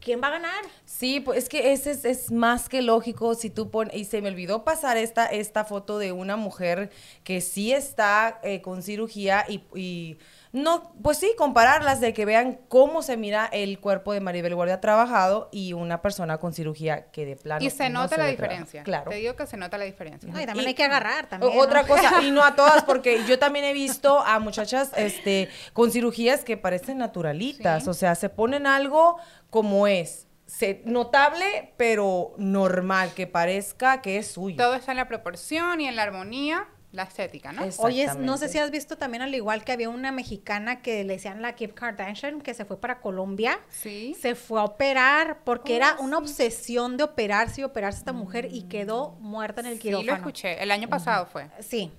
quién 0.00 0.20
va 0.22 0.28
a 0.28 0.32
ganar. 0.32 0.64
Sí, 0.84 1.20
pues 1.20 1.44
es 1.44 1.48
que 1.48 1.72
ese 1.72 1.90
es, 1.90 2.04
es 2.04 2.30
más 2.30 2.68
que 2.68 2.82
lógico 2.82 3.34
si 3.34 3.50
tú 3.50 3.70
pones, 3.70 3.94
y 3.94 4.04
se 4.04 4.20
me 4.20 4.28
olvidó 4.28 4.64
pasar 4.64 4.96
esta, 4.96 5.26
esta 5.26 5.64
foto 5.64 5.98
de 5.98 6.12
una 6.12 6.36
mujer 6.36 6.90
que 7.24 7.40
sí 7.40 7.72
está 7.72 8.40
eh, 8.42 8.62
con 8.62 8.82
cirugía 8.82 9.44
y, 9.48 9.62
y 9.74 10.18
no, 10.52 10.92
pues 11.02 11.18
sí, 11.18 11.32
compararlas 11.36 12.00
de 12.00 12.12
que 12.14 12.24
vean 12.24 12.58
cómo 12.68 13.02
se 13.02 13.16
mira 13.16 13.46
el 13.52 13.78
cuerpo 13.80 14.12
de 14.12 14.20
Maribel 14.20 14.54
Guardia 14.54 14.80
trabajado 14.80 15.48
y 15.52 15.72
una 15.72 16.00
persona 16.02 16.38
con 16.38 16.52
cirugía 16.52 17.10
que 17.10 17.26
de 17.26 17.36
plano 17.36 17.64
Y 17.64 17.70
se 17.70 17.90
no 17.90 18.02
nota 18.02 18.16
la 18.16 18.26
diferencia. 18.26 18.82
Claro. 18.82 19.10
Te 19.10 19.16
digo 19.16 19.36
que 19.36 19.46
se 19.46 19.56
nota 19.56 19.76
la 19.78 19.84
diferencia. 19.84 20.30
No, 20.32 20.40
y 20.40 20.46
también 20.46 20.64
Y- 20.64 20.68
hay 20.68 20.74
que 20.74 20.84
agarrar 20.84 21.28
también. 21.28 21.52
Otra 21.58 21.82
¿no? 21.82 21.88
cosa, 21.88 22.22
y 22.22 22.30
no 22.30 22.42
a 22.44 22.54
todas, 22.56 22.84
porque 22.84 23.24
yo 23.26 23.38
también 23.38 23.64
he 23.64 23.72
visto 23.72 24.20
a 24.20 24.38
muchachas 24.38 24.92
este, 24.96 25.48
con 25.72 25.90
cirugías 25.90 26.44
que 26.44 26.56
parecen 26.56 26.98
naturalitas, 26.98 27.84
Sí. 27.84 27.90
o 27.90 27.94
sea, 27.94 28.14
se 28.14 28.28
ponen 28.28 28.66
algo 28.66 29.18
como 29.50 29.86
es, 29.86 30.26
se- 30.46 30.82
notable, 30.84 31.74
pero 31.76 32.34
normal, 32.38 33.10
que 33.14 33.26
parezca 33.26 34.00
que 34.00 34.18
es 34.18 34.28
suyo. 34.28 34.56
Todo 34.56 34.74
está 34.74 34.92
en 34.92 34.98
la 34.98 35.08
proporción 35.08 35.80
y 35.80 35.88
en 35.88 35.96
la 35.96 36.04
armonía, 36.04 36.68
la 36.92 37.02
estética, 37.02 37.52
¿no? 37.52 37.62
Es- 37.64 37.78
Oye, 37.80 38.06
no 38.20 38.38
sé 38.38 38.48
si 38.48 38.58
has 38.58 38.70
visto 38.70 38.96
también 38.96 39.22
al 39.22 39.34
igual 39.34 39.64
que 39.64 39.72
había 39.72 39.90
una 39.90 40.12
mexicana 40.12 40.80
que 40.80 41.04
le 41.04 41.14
decían 41.14 41.42
la 41.42 41.54
Kim 41.54 41.70
Kardashian 41.72 42.40
que 42.40 42.54
se 42.54 42.64
fue 42.64 42.80
para 42.80 43.00
Colombia. 43.00 43.58
Sí. 43.68 44.16
Se 44.20 44.34
fue 44.34 44.60
a 44.60 44.64
operar 44.64 45.40
porque 45.44 45.74
Oh, 45.74 45.76
era 45.76 45.96
una 45.98 46.16
sí. 46.18 46.22
obsesión 46.22 46.96
de 46.96 47.04
operarse 47.04 47.60
y 47.60 47.64
operarse 47.64 47.98
esta 47.98 48.12
mujer 48.14 48.48
y 48.50 48.62
quedó 48.62 49.10
muerta 49.20 49.60
en 49.60 49.66
el 49.66 49.74
Sí, 49.74 49.80
quirófano. 49.80 50.10
lo 50.10 50.16
escuché. 50.16 50.62
El 50.62 50.70
año 50.70 50.88
pasado 50.88 51.26
fue. 51.26 51.50
Sí. 51.60 51.92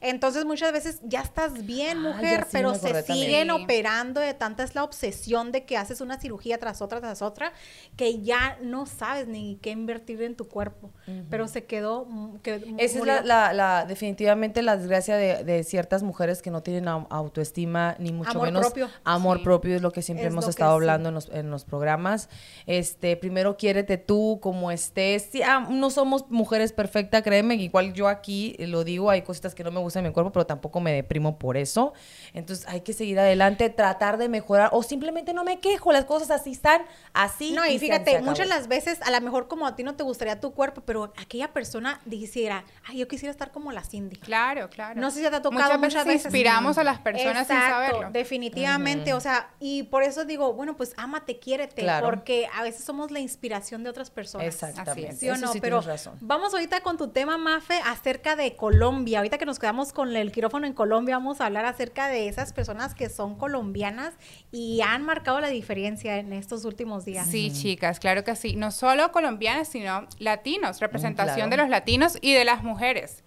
Entonces 0.00 0.44
muchas 0.44 0.72
veces 0.72 0.98
ya 1.02 1.20
estás 1.20 1.64
bien, 1.66 1.98
Ah, 1.98 2.12
mujer, 2.14 2.42
sí, 2.44 2.48
pero 2.52 2.74
se 2.74 2.92
también. 2.92 3.04
siguen 3.04 3.48
Sí. 3.48 3.62
operando 3.62 4.20
de 4.20 4.34
tanta 4.34 4.64
es 4.64 4.74
la 4.74 4.84
obsesión 4.84 5.52
de 5.52 5.64
que 5.64 5.76
haces 5.76 6.00
una 6.00 6.18
cirugía 6.18 6.58
tras 6.58 6.82
otra 6.82 7.00
tras 7.00 7.22
otra 7.22 7.52
que 7.96 8.20
ya 8.22 8.58
no 8.62 8.86
sabes 8.86 9.28
ni 9.28 9.56
qué 9.62 9.70
invertir 9.70 10.22
en 10.22 10.34
tu 10.34 10.48
cuerpo. 10.48 10.90
Pero 11.28 11.46
se 11.48 11.64
quedó 11.66 12.06
mm, 12.06 12.38
que 12.38 12.74
Esa 12.78 12.98
es 12.98 13.04
la, 13.04 13.20
la- 13.22 13.52
la- 13.52 13.84
definitivamente 14.30 14.62
la 14.62 14.76
desgracia 14.76 15.16
de, 15.16 15.44
de 15.44 15.64
ciertas 15.64 16.02
mujeres 16.02 16.42
que 16.42 16.50
no 16.50 16.62
tienen 16.62 16.84
au- 16.86 17.06
autoestima, 17.10 17.96
ni 17.98 18.12
mucho 18.12 18.30
Amor 18.30 18.44
menos 18.46 18.62
propio. 18.66 18.88
amor 19.04 19.38
Sí. 19.38 19.44
propio, 19.44 19.76
es 19.76 19.82
lo 19.82 19.90
que 19.90 20.02
siempre 20.02 20.26
Es 20.26 20.32
hemos 20.32 20.48
estado 20.48 20.70
sí. 20.72 20.74
hablando 20.76 21.08
en 21.08 21.14
los, 21.14 21.28
en 21.30 21.50
los 21.50 21.64
programas. 21.64 22.28
Este, 22.66 23.16
primero 23.16 23.56
quiérete 23.56 23.98
tú 23.98 24.38
como 24.42 24.70
estés. 24.70 25.28
Sí, 25.32 25.42
ah, 25.42 25.66
no 25.70 25.90
somos 25.90 26.30
mujeres 26.30 26.72
perfectas, 26.72 27.22
créeme, 27.22 27.54
igual 27.56 27.92
yo 27.92 28.08
aquí 28.08 28.56
lo 28.58 28.84
digo, 28.84 29.10
hay 29.10 29.22
cositas 29.22 29.54
que 29.54 29.64
no 29.64 29.70
me 29.70 29.80
gustan 29.80 30.04
en 30.04 30.10
mi 30.10 30.14
cuerpo, 30.14 30.32
pero 30.32 30.46
tampoco 30.46 30.80
me 30.80 30.92
deprimo 30.92 31.38
por 31.38 31.56
eso. 31.56 31.92
Entonces 32.34 32.66
hay 32.68 32.80
que 32.82 32.92
seguir 32.92 33.18
adelante, 33.18 33.70
tratar 33.70 34.18
de 34.18 34.28
mejorar, 34.28 34.70
o 34.72 34.82
simplemente 34.82 35.32
no 35.34 35.44
me 35.44 35.60
quejo, 35.60 35.92
las 35.92 36.04
cosas 36.04 36.30
así 36.30 36.52
están, 36.52 36.82
así. 37.12 37.52
No, 37.52 37.64
y 37.66 37.72
se- 37.72 37.72
se 37.74 37.78
fíjate, 37.80 38.10
acabó. 38.16 38.30
muchas 38.30 38.48
las 38.48 38.68
veces, 38.68 39.00
a 39.02 39.10
lo 39.10 39.20
mejor 39.20 39.48
como 39.48 39.66
a 39.66 39.76
ti 39.76 39.82
no 39.82 39.94
te 39.96 40.02
gustaría 40.02 40.38
tu 40.40 40.52
cuerpo, 40.52 40.82
pero 40.84 41.12
aquella 41.20 41.52
persona 41.52 42.00
dijera, 42.04 42.64
ay, 42.86 42.98
yo 42.98 43.08
quisiera 43.08 43.30
estar 43.30 43.50
como 43.50 43.72
la 43.72 43.82
Cindy. 43.82 44.19
Claro, 44.20 44.68
claro. 44.70 45.00
No 45.00 45.10
sé 45.10 45.22
si 45.22 45.28
te 45.30 45.36
ha 45.36 45.42
tocado 45.42 45.62
muchas 45.64 45.78
muchas 45.80 46.04
veces. 46.04 46.06
veces. 46.06 46.24
inspiramos 46.26 46.78
a 46.78 46.84
las 46.84 46.98
personas 47.00 47.46
sin 47.46 47.56
saberlo. 47.56 48.10
Definitivamente, 48.12 49.12
o 49.14 49.20
sea, 49.20 49.50
y 49.60 49.84
por 49.84 50.02
eso 50.02 50.24
digo, 50.24 50.52
bueno, 50.54 50.76
pues 50.76 50.94
ámate, 50.96 51.38
quiérete, 51.38 51.82
Claro. 51.82 52.06
porque 52.06 52.48
a 52.54 52.62
veces 52.62 52.84
somos 52.84 53.10
la 53.10 53.20
inspiración 53.20 53.82
de 53.84 53.90
otras 53.90 54.10
personas. 54.10 54.46
Exactamente. 54.46 55.16
¿Sí 55.16 55.28
o 55.28 55.34
eso 55.34 55.46
no? 55.46 55.52
sí 55.52 55.60
Pero 55.60 55.80
razón. 55.80 56.14
vamos 56.20 56.52
ahorita 56.54 56.80
con 56.80 56.96
tu 56.96 57.08
tema, 57.08 57.38
Mafe, 57.38 57.80
acerca 57.86 58.36
de 58.36 58.56
Colombia. 58.56 59.18
Ahorita 59.18 59.38
que 59.38 59.46
nos 59.46 59.58
quedamos 59.58 59.92
con 59.92 60.14
el 60.16 60.32
quirófano 60.32 60.66
en 60.66 60.72
Colombia, 60.72 61.16
vamos 61.16 61.40
a 61.40 61.46
hablar 61.46 61.64
acerca 61.64 62.08
de 62.08 62.28
esas 62.28 62.52
personas 62.52 62.94
que 62.94 63.08
son 63.08 63.36
colombianas 63.36 64.14
y 64.52 64.80
han 64.82 65.02
marcado 65.02 65.40
la 65.40 65.48
diferencia 65.48 66.16
en 66.18 66.32
estos 66.32 66.64
últimos 66.64 67.04
días. 67.04 67.26
Sí, 67.28 67.52
chicas, 67.52 68.00
claro 68.00 68.24
que 68.24 68.36
sí. 68.36 68.56
No 68.56 68.70
solo 68.70 69.12
colombianas, 69.12 69.68
sino 69.68 70.06
latinos, 70.18 70.80
representación 70.80 71.34
claro. 71.36 71.50
de 71.50 71.56
los 71.58 71.68
latinos 71.68 72.18
y 72.20 72.32
de 72.34 72.44
las 72.44 72.62
mujeres. 72.62 73.24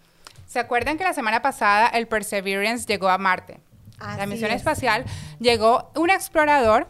¿Se 0.53 0.59
acuerdan 0.59 0.99
que 0.99 1.03
la 1.03 1.15
semana 1.15 1.41
pasada 1.41 1.87
el 1.87 2.07
Perseverance 2.07 2.85
llegó 2.85 3.09
a 3.09 3.17
Marte? 3.17 3.59
la 3.99 4.27
misión 4.27 4.51
es. 4.51 4.57
espacial 4.57 5.03
llegó 5.39 5.91
un 5.95 6.11
explorador 6.11 6.87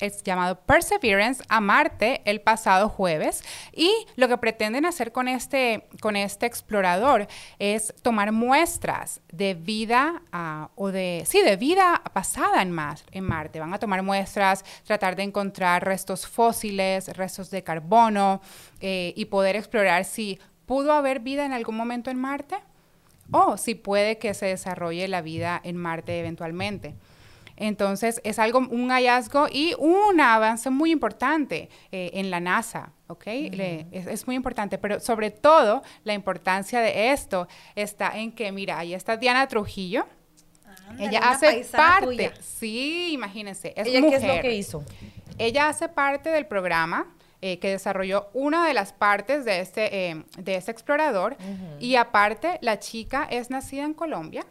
es 0.00 0.20
llamado 0.24 0.58
Perseverance 0.62 1.40
a 1.48 1.60
Marte 1.60 2.22
el 2.24 2.40
pasado 2.40 2.88
jueves 2.88 3.44
y 3.72 3.88
lo 4.16 4.26
que 4.26 4.36
pretenden 4.36 4.84
hacer 4.84 5.12
con 5.12 5.28
este, 5.28 5.86
con 6.00 6.16
este 6.16 6.46
explorador 6.46 7.28
es 7.60 7.94
tomar 8.02 8.32
muestras 8.32 9.20
de 9.30 9.54
vida 9.54 10.20
ah, 10.32 10.70
o 10.74 10.90
de, 10.90 11.22
sí, 11.24 11.40
de 11.40 11.54
vida 11.54 12.02
pasada 12.12 12.62
en, 12.62 12.72
Mar- 12.72 12.98
en 13.12 13.22
Marte. 13.22 13.60
Van 13.60 13.72
a 13.72 13.78
tomar 13.78 14.02
muestras, 14.02 14.64
tratar 14.84 15.14
de 15.14 15.22
encontrar 15.22 15.84
restos 15.84 16.26
fósiles, 16.26 17.16
restos 17.16 17.48
de 17.52 17.62
carbono 17.62 18.40
eh, 18.80 19.12
y 19.14 19.26
poder 19.26 19.54
explorar 19.54 20.04
si 20.04 20.40
pudo 20.66 20.92
haber 20.92 21.20
vida 21.20 21.44
en 21.44 21.52
algún 21.52 21.76
momento 21.76 22.10
en 22.10 22.18
Marte 22.18 22.56
o 23.30 23.56
si 23.56 23.74
puede 23.74 24.18
que 24.18 24.34
se 24.34 24.46
desarrolle 24.46 25.08
la 25.08 25.22
vida 25.22 25.60
en 25.64 25.76
Marte 25.76 26.18
eventualmente. 26.18 26.94
Entonces, 27.56 28.20
es 28.24 28.40
algo, 28.40 28.58
un 28.58 28.90
hallazgo 28.90 29.46
y 29.50 29.74
un 29.78 30.20
avance 30.20 30.70
muy 30.70 30.90
importante 30.90 31.68
eh, 31.92 32.10
en 32.14 32.28
la 32.30 32.40
NASA, 32.40 32.92
¿ok? 33.06 33.26
Le- 33.26 33.86
es, 33.92 34.08
es 34.08 34.26
muy 34.26 34.34
importante, 34.34 34.76
pero 34.76 34.98
sobre 34.98 35.30
todo 35.30 35.82
la 36.02 36.14
importancia 36.14 36.80
de 36.80 37.12
esto 37.12 37.46
está 37.76 38.18
en 38.18 38.32
que, 38.32 38.50
mira, 38.50 38.78
ahí 38.78 38.92
está 38.92 39.16
Diana 39.16 39.46
Trujillo. 39.46 40.04
Ándale, 40.88 41.08
Ella 41.10 41.20
hace 41.30 41.64
parte, 41.70 42.06
tuya. 42.06 42.32
sí, 42.40 43.12
imagínense, 43.12 43.72
es 43.76 43.86
¿Ella 43.86 44.00
qué 44.00 44.16
es 44.16 44.22
lo 44.24 44.40
que 44.40 44.54
hizo? 44.54 44.84
Ella 45.38 45.68
hace 45.68 45.88
parte 45.88 46.30
del 46.30 46.46
programa 46.46 47.06
eh, 47.46 47.58
que 47.58 47.68
desarrolló 47.68 48.28
una 48.32 48.66
de 48.66 48.72
las 48.72 48.94
partes 48.94 49.44
de 49.44 49.60
este, 49.60 50.10
eh, 50.10 50.24
de 50.38 50.54
este 50.56 50.70
explorador 50.70 51.36
y 51.78 51.96
aparte 51.96 52.56
la 52.62 52.78
chica 52.78 53.26
es 53.30 53.50
nacida 53.50 53.84
en 53.84 53.92
Colombia. 53.92 54.46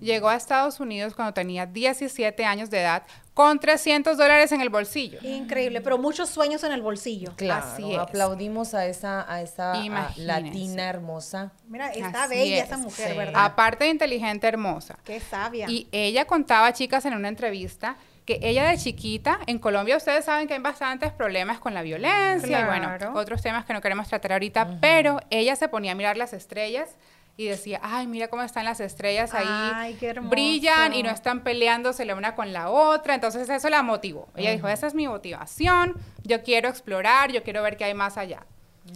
llegó 0.00 0.28
a 0.28 0.34
Estados 0.34 0.80
Unidos 0.80 1.14
cuando 1.14 1.32
tenía 1.32 1.64
17 1.66 2.44
años 2.44 2.68
de 2.70 2.80
edad 2.80 3.04
con 3.34 3.58
300 3.60 4.18
dólares 4.18 4.50
en 4.50 4.60
el 4.60 4.68
bolsillo. 4.68 5.18
Increíble, 5.22 5.80
pero 5.80 5.96
muchos 5.96 6.28
sueños 6.28 6.64
en 6.64 6.72
el 6.72 6.82
bolsillo. 6.82 7.32
Claro, 7.36 7.64
Así 7.66 7.92
es. 7.92 7.98
aplaudimos 7.98 8.74
a 8.74 8.86
esa, 8.86 9.24
a 9.32 9.40
esa 9.40 9.72
a, 9.72 10.12
latina 10.16 10.88
hermosa. 10.90 11.52
Mira, 11.68 11.90
está 11.90 12.24
Así 12.24 12.34
bella 12.34 12.58
es. 12.58 12.64
esa 12.64 12.76
mujer, 12.78 13.12
Sí. 13.12 13.16
¿verdad? 13.16 13.44
Aparte 13.44 13.84
de 13.84 13.90
inteligente, 13.90 14.46
hermosa. 14.48 14.98
Qué 15.04 15.20
sabia. 15.20 15.66
Y 15.70 15.86
ella 15.92 16.24
contaba, 16.26 16.72
chicas, 16.72 17.04
en 17.06 17.14
una 17.14 17.28
entrevista 17.28 17.96
que 18.24 18.38
ella 18.42 18.68
de 18.70 18.78
chiquita, 18.78 19.38
en 19.46 19.58
Colombia 19.58 19.96
ustedes 19.96 20.24
saben 20.24 20.48
que 20.48 20.54
hay 20.54 20.60
bastantes 20.60 21.12
problemas 21.12 21.58
con 21.58 21.74
la 21.74 21.82
violencia 21.82 22.60
y 22.60 22.64
bueno, 22.64 22.90
otros 23.14 23.42
temas 23.42 23.64
que 23.66 23.72
no 23.74 23.80
queremos 23.82 24.08
tratar 24.08 24.32
ahorita, 24.32 24.78
pero 24.80 25.20
ella 25.30 25.56
se 25.56 25.68
ponía 25.68 25.92
a 25.92 25.94
mirar 25.94 26.16
las 26.16 26.32
estrellas 26.32 26.96
y 27.36 27.46
decía, 27.46 27.80
ay, 27.82 28.06
mira 28.06 28.28
cómo 28.28 28.42
están 28.42 28.64
las 28.64 28.78
estrellas 28.80 29.34
ahí, 29.34 29.44
Ay, 29.48 29.94
qué 29.98 30.06
hermoso. 30.10 30.30
brillan 30.30 30.94
y 30.94 31.02
no 31.02 31.10
están 31.10 31.42
peleándose 31.42 32.04
la 32.04 32.14
una 32.14 32.34
con 32.36 32.52
la 32.52 32.70
otra, 32.70 33.14
entonces 33.14 33.48
eso 33.48 33.68
la 33.68 33.82
motivó. 33.82 34.28
Ella 34.36 34.52
dijo, 34.52 34.68
esa 34.68 34.86
es 34.86 34.94
mi 34.94 35.08
motivación, 35.08 35.94
yo 36.22 36.42
quiero 36.44 36.68
explorar, 36.68 37.32
yo 37.32 37.42
quiero 37.42 37.62
ver 37.62 37.76
qué 37.76 37.84
hay 37.84 37.94
más 37.94 38.16
allá. 38.18 38.46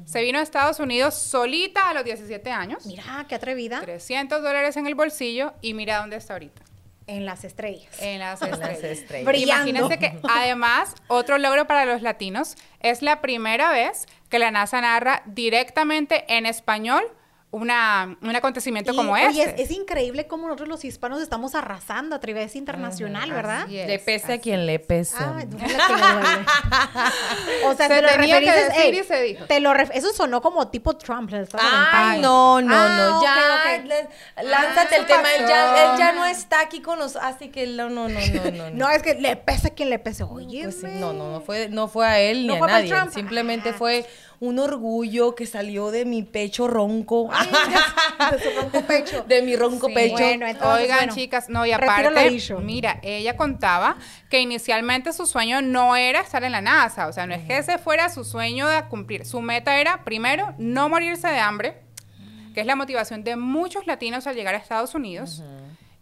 Se 0.04 0.22
vino 0.22 0.38
a 0.38 0.42
Estados 0.42 0.80
Unidos 0.80 1.14
solita 1.14 1.88
a 1.90 1.94
los 1.94 2.04
17 2.04 2.50
años, 2.50 2.86
Mira, 2.86 3.26
qué 3.28 3.34
atrevida. 3.34 3.80
300 3.80 4.42
dólares 4.42 4.76
en 4.76 4.86
el 4.86 4.94
bolsillo 4.94 5.54
y 5.60 5.74
mira 5.74 5.98
dónde 5.98 6.16
está 6.16 6.34
ahorita. 6.34 6.62
En 7.08 7.26
las 7.26 7.42
estrellas. 7.42 8.00
En 8.00 8.20
las 8.20 8.40
estrellas. 8.82 9.24
Brillando. 9.24 9.68
Imagínense 9.68 9.98
que 9.98 10.20
además, 10.28 10.94
otro 11.08 11.38
logro 11.38 11.66
para 11.66 11.84
los 11.84 12.02
latinos, 12.02 12.54
es 12.80 13.02
la 13.02 13.20
primera 13.20 13.72
vez 13.72 14.06
que 14.28 14.38
la 14.38 14.50
NASA 14.50 14.80
narra 14.80 15.22
directamente 15.26 16.24
en 16.28 16.46
español 16.46 17.02
una, 17.50 18.18
un 18.20 18.36
acontecimiento 18.36 18.92
Y, 18.92 18.96
como 18.96 19.12
oye, 19.12 19.24
este. 19.42 19.62
es, 19.62 19.70
es 19.70 19.76
increíble 19.76 20.26
cómo 20.26 20.48
nosotros 20.48 20.68
los 20.68 20.84
hispanos 20.84 21.22
estamos 21.22 21.54
arrasando 21.54 22.14
a 22.14 22.20
través 22.20 22.54
internacional, 22.56 23.32
¿verdad? 23.32 23.62
Es, 23.70 23.86
Le 23.86 23.98
pese 23.98 24.34
a 24.34 24.38
quien 24.38 24.66
le 24.66 24.78
pese. 24.78 25.16
Me 25.34 25.46
duele. 25.46 25.66
o 27.64 27.74
sea, 27.74 27.88
Se 27.88 27.94
te 27.94 28.02
lo 28.02 28.08
tenía 28.08 28.40
que 28.40 28.46
referís, 28.46 28.68
decir 28.76 28.94
ey, 28.94 29.00
y 29.00 29.04
se 29.04 29.22
dijo. 29.22 29.44
Te 29.46 29.60
lo 29.60 29.72
ref- 29.72 29.90
eso 29.94 30.12
sonó 30.12 30.40
como 30.42 30.68
tipo 30.68 30.96
Trump. 30.96 31.32
Ay, 31.58 32.20
no, 32.20 32.60
no, 32.60 32.74
Ah, 32.74 32.96
no, 32.98 33.16
ok, 33.18 33.24
ya, 33.24 33.78
ok. 33.78 33.84
le- 33.86 34.44
lánzate 34.48 34.94
Ah, 34.94 34.98
el 34.98 35.06
tema, 35.06 35.34
él 35.34 35.44
ya, 35.48 35.72
pasó. 35.72 35.92
él 35.94 35.98
ya 35.98 36.12
no 36.12 36.24
está 36.26 36.60
aquí 36.60 36.80
con 36.80 36.98
nosotros, 36.98 37.24
así 37.34 37.48
que 37.48 37.66
no, 37.66 37.88
no, 37.88 38.08
no, 38.08 38.20
no, 38.20 38.50
no. 38.50 38.70
No, 38.78 38.90
es 38.90 39.02
que 39.02 39.14
le 39.14 39.36
pese 39.36 39.68
a 39.68 39.70
quien 39.70 39.90
le 39.90 39.98
pese. 39.98 40.22
Oye, 40.24 40.64
Pues 40.64 40.80
sí, 40.80 40.86
no, 40.86 41.12
no, 41.12 41.30
no 41.32 41.40
fue, 41.40 41.68
no 41.68 41.88
fue 41.88 42.06
a 42.06 42.20
él 42.20 42.46
ni 42.46 42.56
No 42.58 42.64
a 42.64 42.66
nadie. 42.68 42.88
Trump. 42.90 43.12
Simplemente 43.12 43.70
Ah. 43.70 43.74
fue 43.76 44.06
un 44.40 44.58
orgullo 44.58 45.34
que 45.34 45.46
salió 45.46 45.90
de 45.90 46.04
mi 46.04 46.22
pecho 46.22 46.68
ronco. 46.68 47.28
de 48.32 48.38
su 48.38 48.60
ronco 48.60 48.82
pecho. 48.82 49.24
de 49.26 49.42
mi 49.42 49.56
ronco 49.56 49.88
Sí. 49.88 49.94
pecho. 49.94 50.14
Bueno, 50.14 50.46
entonces, 50.46 50.82
Oigan, 50.82 50.98
bueno, 50.98 51.14
chicas, 51.14 51.48
no, 51.48 51.66
y 51.66 51.72
aparte, 51.72 52.30
mira, 52.62 53.00
ella 53.02 53.36
contaba 53.36 53.96
que 54.30 54.40
inicialmente 54.40 55.12
su 55.12 55.26
sueño 55.26 55.60
no 55.62 55.96
era 55.96 56.20
estar 56.20 56.44
en 56.44 56.52
la 56.52 56.60
NASA, 56.60 57.08
o 57.08 57.12
sea, 57.12 57.26
no 57.26 57.34
es 57.34 57.42
que 57.46 57.58
ese 57.58 57.78
fuera 57.78 58.08
su 58.10 58.24
sueño 58.24 58.68
de 58.68 58.82
cumplir. 58.84 59.24
Su 59.26 59.40
meta 59.40 59.78
era, 59.80 60.04
primero, 60.04 60.54
no 60.58 60.88
morirse 60.88 61.28
de 61.28 61.38
hambre, 61.40 61.82
que 62.54 62.60
es 62.60 62.66
la 62.66 62.76
motivación 62.76 63.24
de 63.24 63.36
muchos 63.36 63.86
latinos 63.86 64.26
al 64.26 64.34
llegar 64.36 64.54
a 64.54 64.58
Estados 64.58 64.94
Unidos, 64.94 65.42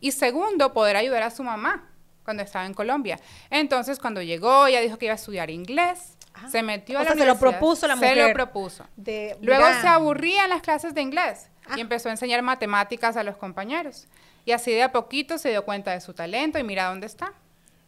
y 0.00 0.12
segundo, 0.12 0.72
poder 0.74 0.96
ayudar 0.96 1.22
a 1.22 1.30
su 1.30 1.42
mamá 1.42 1.88
cuando 2.22 2.42
estaba 2.42 2.66
en 2.66 2.74
Colombia. 2.74 3.18
Entonces, 3.50 3.98
cuando 3.98 4.20
llegó, 4.20 4.66
ella 4.66 4.80
dijo 4.80 4.98
que 4.98 5.06
iba 5.06 5.12
a 5.12 5.16
estudiar 5.16 5.48
inglés. 5.50 6.15
Ah. 6.42 6.48
Se 6.50 6.62
metió 6.62 6.98
O 6.98 7.00
a 7.00 7.04
la 7.04 7.10
sea, 7.12 7.18
se 7.18 7.26
lo 7.26 7.38
propuso 7.38 7.86
la 7.86 7.96
Se 7.96 8.00
mujer. 8.06 8.28
lo 8.28 8.32
propuso. 8.34 8.84
De- 8.96 9.36
Luego 9.40 9.64
se 9.80 9.86
aburría 9.88 10.44
en 10.44 10.50
las 10.50 10.62
clases 10.62 10.94
de 10.94 11.00
inglés 11.02 11.48
Ah. 11.68 11.74
y 11.76 11.80
empezó 11.80 12.08
a 12.08 12.12
enseñar 12.12 12.42
matemáticas 12.42 13.16
a 13.16 13.22
los 13.22 13.36
compañeros. 13.36 14.06
Y 14.44 14.52
así 14.52 14.70
de 14.72 14.82
a 14.84 14.92
poquito 14.92 15.38
se 15.38 15.50
dio 15.50 15.64
cuenta 15.64 15.90
de 15.92 16.00
su 16.00 16.14
talento 16.14 16.58
y 16.58 16.62
mira 16.62 16.84
dónde 16.88 17.06
está. 17.06 17.32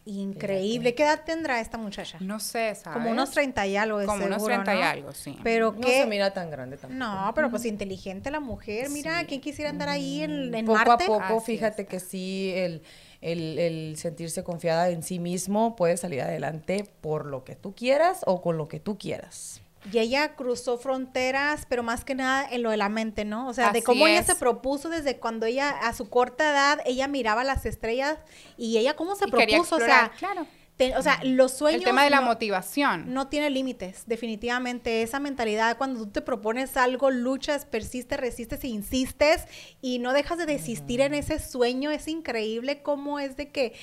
Increíble. 0.05 0.95
¿Qué 0.95 1.03
edad 1.03 1.21
tendrá 1.25 1.59
esta 1.59 1.77
muchacha? 1.77 2.17
No 2.19 2.39
sé, 2.39 2.73
¿sabes? 2.75 2.97
Como 2.97 3.11
unos 3.11 3.31
30 3.31 3.67
y 3.67 3.77
algo, 3.77 3.99
de 3.99 4.05
Como 4.07 4.25
unos 4.25 4.37
seguro, 4.37 4.55
30 4.63 4.75
y 4.75 4.79
¿no? 4.79 4.85
algo, 4.85 5.11
sí. 5.13 5.37
Pero 5.43 5.71
No 5.73 5.81
qué... 5.81 6.01
se 6.01 6.05
mira 6.07 6.31
tan 6.33 6.49
grande 6.49 6.77
tampoco. 6.77 6.97
No, 6.97 7.31
pero 7.35 7.49
pues 7.51 7.65
inteligente 7.65 8.31
la 8.31 8.39
mujer. 8.39 8.89
Mira, 8.89 9.23
¿quién 9.25 9.39
quisiera 9.39 9.69
andar 9.69 9.89
ahí 9.89 10.21
en, 10.23 10.53
en 10.55 10.65
poco 10.65 10.77
Marte? 10.79 11.03
a 11.03 11.07
poco, 11.07 11.37
Así 11.37 11.45
fíjate 11.53 11.85
que 11.85 11.99
sí, 11.99 12.51
el, 12.55 12.81
el- 13.21 13.59
el 13.59 13.97
sentirse 13.97 14.43
confiada 14.43 14.89
en 14.89 15.03
sí 15.03 15.19
mismo 15.19 15.75
puede 15.75 15.97
salir 15.97 16.21
adelante 16.21 16.85
por 17.01 17.25
lo 17.25 17.43
que 17.43 17.55
tú 17.55 17.73
quieras 17.75 18.21
o 18.25 18.41
con 18.41 18.57
lo 18.57 18.67
que 18.67 18.79
tú 18.79 18.97
quieras. 18.97 19.61
Y 19.93 19.97
ella 19.99 20.35
cruzó 20.35 20.77
fronteras, 20.77 21.65
pero 21.69 21.83
más 21.83 22.03
que 22.03 22.13
nada 22.13 22.45
en 22.51 22.63
lo 22.63 22.69
de 22.71 22.77
la 22.77 22.89
mente, 22.89 23.23
¿no? 23.23 23.47
O 23.47 23.53
sea, 23.53 23.71
de 23.71 23.81
cómo 23.81 24.07
ella 24.07 24.23
se 24.23 24.35
propuso 24.35 24.89
desde 24.89 25.17
cuando 25.17 25.45
ella, 25.45 25.69
a 25.69 25.93
su 25.93 26.09
corta 26.09 26.51
edad, 26.51 26.79
ella 26.85 27.07
miraba 27.07 27.45
las 27.45 27.65
estrellas 27.65 28.17
y 28.57 28.77
ella 28.77 28.95
cómo 28.97 29.15
se 29.15 29.27
Y 29.27 29.31
propuso, 29.31 29.77
o 29.77 29.79
sea, 29.79 30.07
explorar, 30.07 30.11
claro. 30.17 30.47
Te- 30.79 30.95
o 30.95 31.01
sea, 31.03 31.19
los 31.23 31.51
sueños... 31.51 31.81
El 31.81 31.85
tema 31.85 32.05
de 32.05 32.09
la 32.09 32.21
no- 32.21 32.27
motivación. 32.27 33.13
No 33.13 33.27
tiene 33.27 33.49
límites, 33.49 34.03
definitivamente. 34.07 35.01
Esa 35.01 35.19
mentalidad, 35.19 35.77
cuando 35.77 36.05
tú 36.05 36.11
te 36.11 36.21
propones 36.21 36.77
algo, 36.77 37.11
luchas, 37.11 37.65
persistes, 37.65 38.17
resistes 38.17 38.63
e 38.63 38.69
insistes 38.69 39.43
y 39.81 39.99
no 39.99 40.13
dejas 40.13 40.37
de 40.37 40.45
desistir 40.45 41.01
en 41.01 41.13
ese 41.13 41.37
sueño, 41.39 41.91
es 41.91 42.07
increíble 42.07 42.81
cómo 42.81 43.19
es 43.19 43.35
de 43.35 43.49
que 43.49 43.73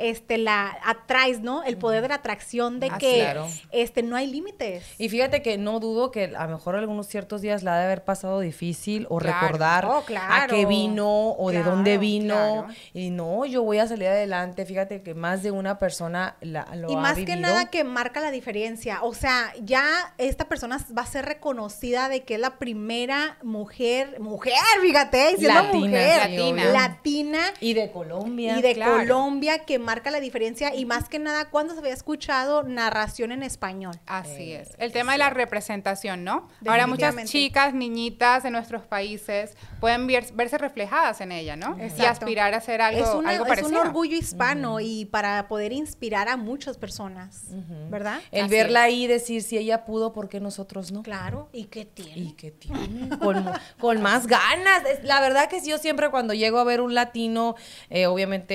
este 0.00 0.38
la 0.38 0.76
atraes, 0.84 1.40
¿no? 1.40 1.62
El 1.62 1.76
poder 1.76 2.02
de 2.02 2.08
la 2.08 2.14
atracción 2.16 2.80
de 2.80 2.88
Ah, 2.90 2.98
que 2.98 3.20
claro. 3.20 3.46
este 3.70 4.02
no 4.02 4.16
hay 4.16 4.26
límites. 4.26 4.84
Y 4.98 5.08
fíjate 5.08 5.42
que 5.42 5.58
no 5.58 5.80
dudo 5.80 6.10
que 6.10 6.24
a 6.36 6.46
lo 6.46 6.52
mejor 6.56 6.76
algunos 6.76 7.06
ciertos 7.06 7.40
días 7.42 7.62
la 7.62 7.74
ha 7.76 7.78
de 7.78 7.84
haber 7.84 8.04
pasado 8.04 8.40
difícil 8.40 9.06
o 9.10 9.18
Claro. 9.18 9.40
recordar 9.40 9.84
Oh, 9.86 10.02
a 10.28 10.46
qué 10.48 10.66
vino 10.66 11.30
o 11.32 11.50
de 11.50 11.62
dónde 11.62 11.98
vino. 11.98 12.66
Y 12.94 13.10
no, 13.10 13.44
yo 13.46 13.62
voy 13.62 13.78
a 13.78 13.86
salir 13.86 14.08
adelante. 14.08 14.64
Fíjate 14.66 15.02
que 15.02 15.14
más 15.14 15.42
de 15.42 15.50
una 15.50 15.78
persona 15.78 16.36
la, 16.40 16.66
lo 16.74 16.90
y 16.90 16.94
ha 16.94 16.98
más 16.98 17.18
que 17.18 17.36
nada 17.36 17.66
que 17.70 17.84
marca 17.84 18.20
la 18.20 18.30
diferencia. 18.30 19.02
O 19.02 19.14
sea, 19.14 19.52
ya 19.62 20.14
esta 20.18 20.48
persona 20.48 20.78
va 20.96 21.02
a 21.02 21.06
ser 21.06 21.24
reconocida 21.26 22.08
de 22.08 22.22
que 22.24 22.34
es 22.34 22.40
la 22.40 22.58
primera 22.58 23.38
mujer, 23.42 24.18
mujer, 24.20 24.54
fíjate, 24.80 25.36
siendo 25.36 25.62
Latina, 25.62 25.78
mujer, 25.78 26.20
obvio. 26.40 26.72
latina 26.72 27.40
Y 27.60 27.74
de 27.74 27.90
Colombia. 27.90 28.58
y 28.58 28.62
de. 28.62 28.80
Colombia 28.80 29.64
que 29.64 29.78
marca 29.90 30.12
la 30.12 30.20
diferencia 30.20 30.72
y 30.72 30.84
más 30.84 31.08
que 31.08 31.18
nada 31.18 31.46
cuando 31.50 31.74
se 31.74 31.80
había 31.80 31.92
escuchado 31.94 32.62
narración 32.62 33.32
en 33.32 33.42
español. 33.42 33.96
Así 34.06 34.52
es. 34.52 34.70
El 34.78 34.92
tema 34.92 35.12
de 35.12 35.18
la 35.18 35.30
representación, 35.30 36.22
¿no? 36.22 36.46
Ahora 36.64 36.86
muchas 36.86 37.16
chicas, 37.24 37.74
niñitas 37.74 38.44
de 38.44 38.52
nuestros 38.52 38.82
países 38.86 39.56
pueden 39.80 40.06
ver- 40.06 40.32
verse 40.34 40.58
reflejadas 40.58 41.20
en 41.20 41.32
ella, 41.32 41.56
¿no? 41.56 41.76
Y 41.98 42.04
aspirar 42.04 42.54
a 42.54 42.58
hacer 42.58 42.80
algo, 42.80 43.02
es, 43.04 43.14
una- 43.14 43.30
algo 43.30 43.46
es 43.46 43.62
un 43.62 43.74
orgullo 43.76 44.16
hispano 44.16 44.78
y 44.78 45.06
para 45.06 45.48
poder 45.48 45.72
inspirar 45.72 46.28
a 46.28 46.36
muchas 46.36 46.78
personas, 46.78 47.46
¿verdad? 47.90 48.20
El 48.30 48.44
Así 48.44 48.50
verla 48.54 48.86
es. 48.86 48.92
ahí 48.94 49.04
y 49.04 49.06
decir 49.08 49.42
si 49.42 49.58
ella 49.58 49.84
pudo, 49.84 50.12
¿por 50.12 50.28
qué 50.28 50.38
nosotros 50.38 50.92
no? 50.92 51.02
Claro, 51.02 51.48
¿y 51.52 51.64
qué 51.64 51.84
tiene? 51.84 52.16
Y 52.20 52.32
que 52.34 52.52
tiene 52.52 53.08
con, 53.18 54.00
más 54.00 54.28
ganas. 54.28 54.82
La 55.02 55.20
verdad 55.20 55.48
que 55.48 55.60
yo 55.66 55.78
siempre 55.78 56.10
cuando 56.10 56.32
llego 56.32 56.58
a 56.60 56.64
ver 56.64 56.80
un 56.80 56.94
latino, 56.94 57.56
eh, 57.88 58.06
obviamente 58.06 58.54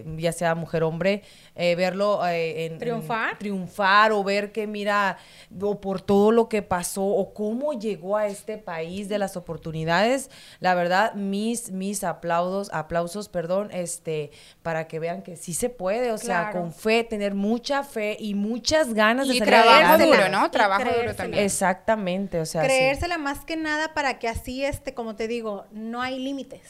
eh, 0.00 0.04
ya 0.18 0.32
sea 0.32 0.54
mujer 0.64 0.82
o 0.82 0.88
hombre, 0.88 1.22
eh, 1.54 1.74
verlo 1.76 2.26
eh, 2.26 2.66
en, 2.66 2.72
en- 2.74 2.78
¿Triunfar? 2.78 3.38
triunfar 3.38 4.12
o 4.12 4.24
ver 4.24 4.50
que 4.52 4.66
mira 4.66 5.18
o 5.60 5.80
por 5.80 6.00
todo 6.00 6.30
lo 6.32 6.48
que 6.48 6.62
pasó 6.62 7.04
o 7.04 7.34
cómo 7.34 7.72
llegó 7.72 8.16
a 8.16 8.26
este 8.26 8.56
país 8.58 9.08
de 9.08 9.18
las 9.18 9.36
oportunidades, 9.36 10.30
la 10.60 10.74
verdad 10.74 11.14
mis 11.14 11.70
mis 11.70 12.02
aplausos, 12.04 12.70
aplausos, 12.72 13.28
perdón, 13.28 13.68
este 13.72 14.30
para 14.62 14.86
que 14.88 14.98
vean 14.98 15.22
que 15.22 15.36
sí 15.36 15.52
se 15.54 15.68
puede, 15.68 16.10
o 16.12 16.18
sea, 16.18 16.50
con 16.50 16.72
fe, 16.72 17.04
tener 17.04 17.34
mucha 17.34 17.82
fe 17.84 18.16
y 18.18 18.34
muchas 18.34 18.94
ganas 18.94 19.28
de 19.28 19.34
Y 19.34 19.38
salir 19.38 19.52
trabajo 19.54 19.98
duro, 20.04 20.28
¿no? 20.30 20.50
Trabajo 20.50 20.84
duro 20.84 21.14
también. 21.14 21.44
Exactamente, 21.44 22.40
o 22.40 22.46
sea, 22.46 22.62
sí. 22.62 22.68
Creérsela 22.68 23.18
más 23.18 23.44
que 23.44 23.56
nada 23.56 23.92
para 23.94 24.18
que 24.18 24.28
así, 24.28 24.64
este, 24.64 24.94
como 24.94 25.16
te 25.16 25.28
digo, 25.28 25.64
no 25.72 26.00
hay 26.00 26.18
límites. 26.18 26.62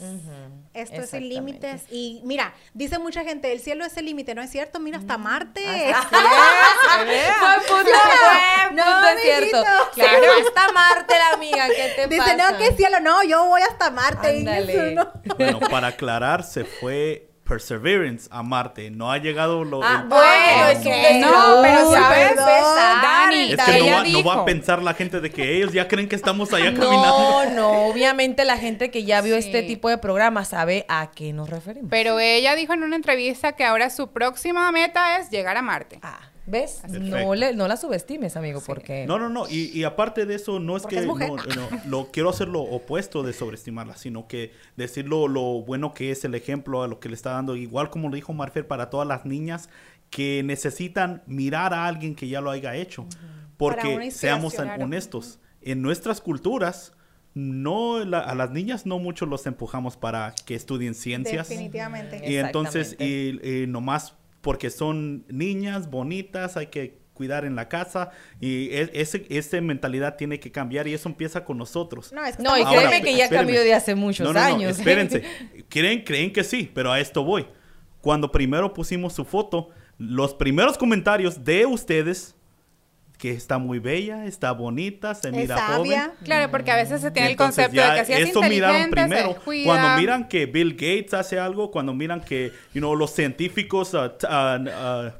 Esto 0.73 1.03
es 1.03 1.11
sin 1.11 1.29
límites. 1.29 1.85
Y 1.91 2.21
mira, 2.25 2.55
dice 2.73 2.99
mucha 2.99 3.23
gente, 3.25 3.53
el 3.53 3.61
cielo 3.61 3.84
es 3.85 3.97
el 3.97 4.07
límite, 4.07 4.35
¿no 4.35 4.43
es 4.43 4.51
cierto? 4.51 4.81
Mira, 4.81 4.99
hasta 4.99 5.19
Marte. 5.19 5.61
Buen 5.65 7.61
punto, 7.69 7.85
buen 7.85 8.77
No, 8.77 8.85
punto, 8.85 9.09
es 9.09 9.23
cierto. 9.23 9.65
Claro, 9.95 10.25
está 10.47 10.73
Marte 10.73 11.15
la 11.19 11.31
amiga, 11.35 11.67
¿qué 11.69 11.93
te 11.97 12.07
Dice, 12.09 12.19
pasa? 12.37 12.53
no, 12.53 12.59
que 12.59 12.73
cielo, 12.77 13.01
no, 13.01 13.23
yo 13.23 13.45
voy 13.47 13.63
hasta 13.63 13.91
Marte. 13.91 14.35
y 14.37 14.39
Ándale. 14.41 14.73
eso, 14.93 15.05
¿no? 15.25 15.35
Bueno, 15.37 15.61
para 15.61 15.89
aclarar, 15.89 16.43
se 16.45 16.65
fue 16.65 17.29
Perseverance 17.45 18.29
a 18.31 18.43
Marte. 18.43 18.91
No 18.91 19.13
ha 19.13 19.19
llegado 19.19 19.65
lo. 19.65 19.83
Ah, 19.85 20.01
el- 20.03 20.09
bueno, 20.09 20.67
es 20.69 20.79
un 20.87 20.93
ok. 20.93 20.99
desnudo, 21.03 21.57
No, 21.57 21.63
pero 21.63 21.93
¿sabes? 21.93 22.31
empezar, 22.31 23.03
Dani, 23.03 23.53
Es 23.53 23.63
que 23.63 23.79
no 23.79 23.87
va, 23.87 24.05
no 24.05 24.25
va 24.25 24.35
a 24.43 24.45
pensar 24.45 24.83
la 24.83 24.95
gente 24.95 25.21
de 25.21 25.31
que 25.31 25.57
ellos 25.57 25.73
ya 25.73 25.87
creen 25.87 26.09
que 26.09 26.17
estamos 26.17 26.53
allá 26.53 26.71
No, 26.73 26.81
caminando. 26.81 27.51
no, 27.55 27.71
obviamente 27.87 28.45
la 28.45 28.57
gente 28.57 28.91
que 28.91 29.05
ya 29.05 29.21
vio 29.21 29.35
Sí. 29.41 29.47
este 29.49 29.63
tipo 29.63 29.89
de 29.89 29.99
programa 29.99 30.45
sabe 30.45 30.87
a 30.89 31.11
qué 31.15 31.33
nos 31.33 31.51
referimos. 31.51 31.89
Pero 31.91 32.19
ella 32.19 32.55
dijo 32.55 32.73
en 32.73 32.83
una 32.83 32.97
entrevista 32.97 33.53
que 33.53 33.65
ahora 33.65 33.91
su 33.91 34.11
próxima 34.13 34.71
meta 34.73 35.19
es 35.19 35.31
llegar 35.31 35.57
a 35.57 35.63
Marte. 35.63 35.99
Ah, 36.03 36.21
¿Ves? 36.47 36.83
No, 36.89 37.35
le, 37.35 37.55
no 37.55 37.67
la 37.69 37.77
subestimes, 37.79 38.37
amigo, 38.37 38.63
porque... 38.67 39.07
No, 39.07 39.19
no, 39.19 39.29
no. 39.31 39.49
Y, 39.49 39.71
y 39.77 39.85
aparte 39.85 40.27
de 40.27 40.35
eso, 40.35 40.61
no 40.61 40.77
es 40.77 40.83
Porque 40.83 40.97
que 40.97 41.01
es 41.03 41.07
mujer. 41.07 41.31
no, 41.31 41.37
no, 41.71 41.81
lo 41.87 42.07
quiero 42.13 42.29
hacer 42.31 42.49
lo 42.49 42.61
opuesto 42.61 43.23
de 43.23 43.33
sobreestimarla, 43.33 43.97
sino 43.97 44.29
que 44.29 44.53
decir 44.77 45.09
lo, 45.09 45.27
lo 45.29 45.63
bueno 45.63 45.95
que 45.95 46.11
es 46.11 46.25
el 46.25 46.35
ejemplo 46.35 46.83
a 46.83 46.89
lo 46.89 47.01
que 47.01 47.09
le 47.09 47.15
está 47.15 47.31
dando, 47.31 47.57
igual 47.57 47.89
como 47.89 48.09
lo 48.11 48.15
dijo 48.15 48.33
Marfer, 48.35 48.67
para 48.67 48.91
todas 48.91 49.09
las 49.09 49.25
niñas 49.25 49.71
que 50.11 50.43
necesitan 50.45 51.23
mirar 51.27 51.73
a 51.73 51.87
alguien 51.87 52.15
que 52.15 52.29
ya 52.29 52.41
lo 52.41 52.51
haya 52.51 52.75
hecho. 52.77 53.07
Porque 53.57 54.11
seamos 54.11 54.59
honestos, 54.59 55.39
en 55.63 55.81
nuestras 55.81 56.21
culturas, 56.21 56.93
no 57.33 58.05
la- 58.05 58.21
a 58.21 58.35
las 58.35 58.51
niñas 58.51 58.85
no 58.87 58.99
mucho 58.99 59.27
los 59.27 59.47
empujamos 59.47 59.97
para 59.97 60.35
que 60.45 60.55
estudien 60.55 60.95
ciencias. 60.95 61.49
Definitivamente. 61.49 62.21
Y 62.31 62.37
entonces, 62.37 62.97
y, 63.01 63.41
y 63.49 63.67
nomás 63.67 64.15
porque 64.45 64.71
son 64.71 65.25
niñas 65.29 65.91
bonitas, 65.91 66.57
hay 66.57 66.67
que 66.69 66.99
cuidar 67.15 67.45
en 67.47 67.57
la 67.57 67.69
casa. 67.69 68.11
Y 68.41 68.69
e- 68.71 68.91
ese, 68.93 69.25
esa 69.31 69.61
mentalidad 69.63 70.17
tiene 70.17 70.39
que 70.39 70.53
cambiar 70.53 70.87
y 70.87 70.93
eso 70.95 71.09
empieza 71.09 71.45
con 71.45 71.57
nosotros. 71.57 72.13
No, 72.13 72.23
es 72.25 72.37
que 72.37 72.43
No, 72.43 72.57
y 72.59 72.63
Ahora, 72.63 72.89
créeme 72.91 73.03
que 73.05 73.17
ya 73.17 73.25
espérenme. 73.25 73.37
cambió 73.55 73.61
de 73.63 73.75
hace 73.75 73.95
muchos 73.95 74.27
No, 74.27 74.33
no, 74.35 74.41
no, 74.41 74.47
años. 74.55 74.79
espérense. 74.79 75.23
Creen, 75.71 76.05
creen 76.05 76.33
que 76.33 76.45
sí, 76.45 76.71
pero 76.75 76.93
a 76.93 77.01
esto 77.01 77.25
voy. 77.25 77.47
Cuando 78.03 78.31
primero 78.31 78.75
pusimos 78.75 79.15
su 79.15 79.25
foto, 79.25 79.71
los 79.97 80.35
primeros 80.35 80.77
comentarios 80.77 81.43
de 81.43 81.65
ustedes, 81.65 82.35
que 83.25 83.31
está 83.31 83.57
muy 83.57 83.79
bella, 83.79 84.27
está 84.27 84.53
bonita, 84.53 85.15
se 85.15 85.29
Es 85.29 85.35
mira 85.35 85.57
sabia. 85.57 85.77
joven. 86.03 86.11
Claro, 86.25 86.51
porque 86.51 86.71
a 86.71 86.77
veces 86.77 87.01
se 87.01 87.11
tiene 87.11 87.29
el 87.29 87.33
Entonces, 87.33 87.69
concepto 87.69 87.91
de 87.91 87.99
que 88.01 88.05
si 88.05 88.13
es 88.13 88.19
miraron 88.51 88.77
inteligente, 88.83 89.01
se 89.01 89.07
primero. 89.07 89.29
descuida. 89.31 89.65
Cuando 89.65 89.97
miran 89.99 90.29
que 90.29 90.45
Bill 90.45 90.73
Gates 90.75 91.15
hace 91.15 91.39
algo, 91.39 91.71
cuando 91.71 91.95
miran 91.95 92.21
que, 92.21 92.53
you 92.75 92.81
know, 92.81 92.95
los 92.95 93.13
científicos, 93.15 93.95
uh, 93.95 93.99
uh, 94.27 95.07
uh, 95.09 95.11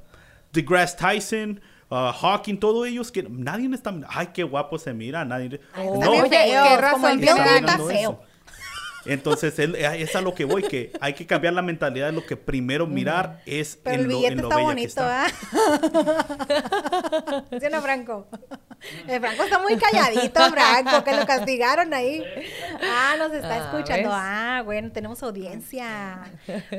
DeGrasse 0.53 0.99
Tyson, 0.99 1.63
uh, 1.89 2.13
Hawking, 2.13 2.59
todos 2.59 2.87
ellos, 2.87 3.11
que 3.11 3.23
nadie 3.23 3.75
está, 3.75 3.95
ay, 4.11 4.29
qué 4.35 4.43
guapo 4.43 4.79
se 4.79 4.93
mira, 4.93 5.25
nadie. 5.25 5.47
Está 5.47 5.83
no, 5.83 6.11
Oye, 6.11 6.29
¿qué 6.29 6.77
razón 6.77 6.93
como 7.01 7.09
el 7.09 7.21
tiene 7.21 7.33
Bill 7.33 7.43
Gates 7.43 7.57
está 7.57 7.79
mirando 7.79 7.87
feo. 7.87 8.11
eso. 8.11 8.21
Entonces, 9.07 9.59
él, 9.59 9.75
eh, 9.77 10.03
es 10.03 10.15
a 10.17 10.21
lo 10.21 10.35
que 10.35 10.45
voy, 10.45 10.63
que 10.63 10.93
hay 11.01 11.15
que 11.15 11.27
cambiar 11.27 11.55
la 11.55 11.63
mentalidad 11.63 12.07
de 12.07 12.13
lo 12.13 12.25
que 12.25 12.37
primero 12.37 12.87
mirar 12.87 13.41
es 13.47 13.79
Pero 13.83 13.97
en 13.97 14.01
el 14.03 14.09
lo, 14.09 14.17
billete 14.17 14.33
en 14.33 14.39
lo 14.43 14.49
está 14.49 14.57
bella 14.57 14.69
bonito, 14.69 14.89
está. 14.89 15.27
¿ah? 15.27 15.31
¿Sí 17.61 17.67
o 17.67 17.71
no, 17.71 17.83
Franco? 17.83 18.27
El 19.07 19.21
Franco 19.21 19.43
está 19.45 19.59
muy 19.59 19.77
calladito, 19.77 20.41
Franco, 20.51 21.05
que 21.05 21.17
lo 21.17 21.27
castigaron 21.27 21.93
ahí. 21.95 22.23
Ah, 22.83 23.15
nos 23.19 23.33
está 23.33 23.55
Ah, 23.55 23.59
escuchando. 23.59 24.11
Ah, 24.13 24.63
bueno, 24.65 24.91
tenemos 24.93 25.23
audiencia. 25.23 26.19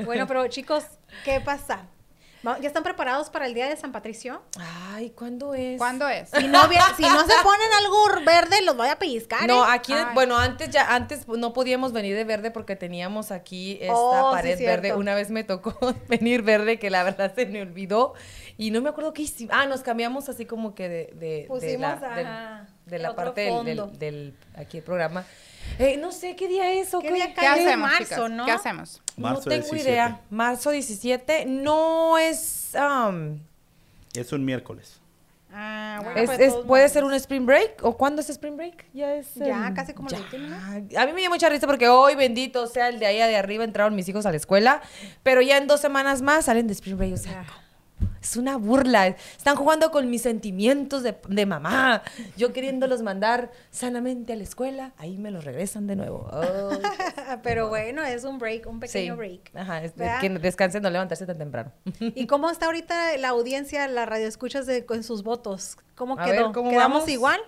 Bueno, 0.06 0.28
pero 0.28 0.48
chicos, 0.48 0.84
¿qué 1.24 1.40
pasa? 1.42 1.86
¿Ya 2.62 2.68
están 2.68 2.84
preparados 2.84 3.30
para 3.30 3.46
el 3.48 3.54
día 3.54 3.68
de 3.68 3.76
San 3.76 3.92
Patricio? 3.92 4.42
Ay, 4.60 5.10
¿cuándo 5.12 5.54
es? 5.54 5.78
¿Cuándo 5.78 6.08
es? 6.08 6.30
Si 6.30 6.48
no, 6.48 6.62
si 6.96 7.02
no 7.04 7.20
se 7.26 7.34
ponen 7.44 7.68
algo 7.80 8.26
verde, 8.26 8.62
los 8.64 8.78
voy 8.78 8.88
a 8.90 8.98
pellizcar. 8.98 9.48
No, 9.48 9.66
¿eh? 9.66 9.70
aquí, 9.72 9.94
Ay. 9.94 10.06
bueno, 10.14 10.38
antes 10.38 10.70
ya, 10.70 10.94
antes 10.94 11.28
no 11.28 11.54
podíamos 11.54 11.92
venir 11.92 12.16
de 12.16 12.24
verde 12.24 12.52
porque 12.52 12.76
teníamos 12.76 13.32
aquí 13.32 13.78
esta 13.82 13.94
Oh, 13.96 14.32
pared 14.32 14.58
verde. 14.60 14.94
Una 14.94 15.16
vez 15.16 15.30
me 15.32 15.44
tocó 15.44 15.76
venir 16.08 16.42
verde, 16.44 16.78
que 16.80 16.90
la 16.90 17.04
verdad 17.04 17.34
se 17.36 17.46
me 17.48 17.62
olvidó. 17.62 18.14
Y 18.58 18.72
no 18.72 18.82
me 18.82 18.90
acuerdo 18.90 19.12
qué 19.14 19.24
hicimos. 19.24 19.54
Ah, 19.56 19.66
nos 19.66 19.82
cambiamos 19.82 20.30
así 20.30 20.46
como 20.46 20.76
que 20.76 20.88
de, 20.88 21.06
de, 21.16 21.26
de 21.42 21.46
Pusimos, 21.48 22.00
la, 22.02 22.16
del- 22.16 22.26
ajá, 22.28 22.68
de 22.86 23.00
la 23.00 23.16
parte 23.16 23.42
del, 23.42 23.66
del, 23.66 24.00
del- 24.00 24.38
aquí 24.56 24.78
el 24.78 24.84
programa. 24.84 25.26
Eh, 25.80 25.98
no 25.98 26.12
sé 26.12 26.36
qué 26.36 26.48
día 26.48 26.72
es 26.72 26.94
o 26.94 27.00
¿Qué 27.00 27.10
qué. 27.10 27.14
día 27.16 27.28
¿Qué 27.28 27.34
cae? 27.34 27.60
Es 27.62 27.68
hacemos, 27.68 27.90
marzo, 27.92 28.04
chicas? 28.04 28.32
¿no? 28.32 28.46
¿Qué 28.46 28.52
hacemos? 28.52 29.02
Marzo 29.18 29.42
no 29.42 29.50
tengo 29.50 29.64
17. 29.64 29.90
idea. 29.90 30.22
Marzo 30.30 30.70
17 30.72 31.46
no 31.46 32.18
es... 32.18 32.72
um, 32.76 33.40
Es 34.14 34.32
un 34.32 34.46
miércoles. 34.46 35.00
Ah, 35.58 36.02
bueno, 36.04 36.20
es, 36.20 36.26
pues, 36.26 36.40
es- 36.42 36.54
¿Puede 36.54 36.84
modos. 36.84 36.92
ser 36.92 37.04
un 37.06 37.14
spring 37.14 37.46
break? 37.46 37.84
¿O 37.84 37.96
cuándo 37.96 38.20
es 38.22 38.30
spring 38.30 38.58
break? 38.58 38.86
Ya 38.94 39.16
es. 39.16 39.36
Ya, 39.36 39.68
el- 39.70 39.74
casi 39.74 39.94
como 39.94 40.10
la 40.10 40.18
ya. 40.18 40.24
última, 40.26 40.48
¿no? 40.50 41.00
A 41.00 41.06
mí 41.06 41.14
me 41.14 41.22
dio 41.22 41.30
mucha 41.30 41.48
risa 41.48 41.66
porque 41.66 41.88
hoy, 41.88 42.16
bendito 42.16 42.68
sea 42.68 42.90
el 42.90 43.00
de 43.00 43.06
allá 43.06 43.28
de 43.28 43.38
arriba, 43.38 43.64
entraron 43.64 43.96
mis 43.96 44.08
hijos 44.10 44.26
a 44.26 44.32
la 44.32 44.38
escuela. 44.38 44.82
Pero 45.24 45.42
ya 45.42 45.56
en 45.58 45.68
dos 45.68 45.80
semanas 45.80 46.22
más 46.22 46.46
salen 46.46 46.68
de 46.68 46.74
spring 46.74 46.98
break. 46.98 47.14
O 47.14 47.18
sea, 47.18 47.46
es 48.22 48.38
una 48.38 48.58
burla. 48.58 49.08
Están 49.08 49.56
jugando 49.56 49.92
con 49.92 50.10
mis 50.10 50.22
sentimientos 50.22 51.04
de, 51.04 51.16
de 51.28 51.46
mamá. 51.46 52.02
Yo 52.38 52.54
queriéndolos 52.54 53.02
mandar 53.02 53.52
sanamente 53.72 54.34
a 54.34 54.36
la 54.36 54.44
escuela. 54.44 54.92
Ahí 54.98 55.18
me 55.18 55.32
los 55.32 55.44
regresan 55.46 55.88
de 55.88 55.96
nuevo. 55.96 56.30
Pero 57.44 57.70
bueno, 57.70 58.04
es 58.04 58.24
un 58.24 58.38
break, 58.38 58.68
un 58.68 58.80
pequeño 58.80 59.14
sí. 59.14 59.18
break. 59.18 59.52
Ajá, 59.56 59.84
es- 59.84 59.94
que 60.22 60.30
descansen, 60.30 60.82
no 60.84 60.90
levantarse 60.90 61.26
tan 61.26 61.38
temprano. 61.38 61.72
¿Y 62.00 62.28
cómo 62.28 62.50
está 62.50 62.68
ahorita 62.68 63.18
la 63.18 63.30
audiencia, 63.30 63.88
la 63.88 64.06
radio 64.06 64.28
escuchas 64.28 64.66
de, 64.66 64.86
con 64.86 65.04
sus 65.04 65.24
votos? 65.24 65.78
¿Cómo 65.96 66.18
A 66.20 66.26
quedó? 66.26 66.46
ver, 66.46 66.52
¿cómo 66.54 66.70
¿Quedamos 66.70 66.98
vamos? 67.00 67.10
igual? 67.10 67.40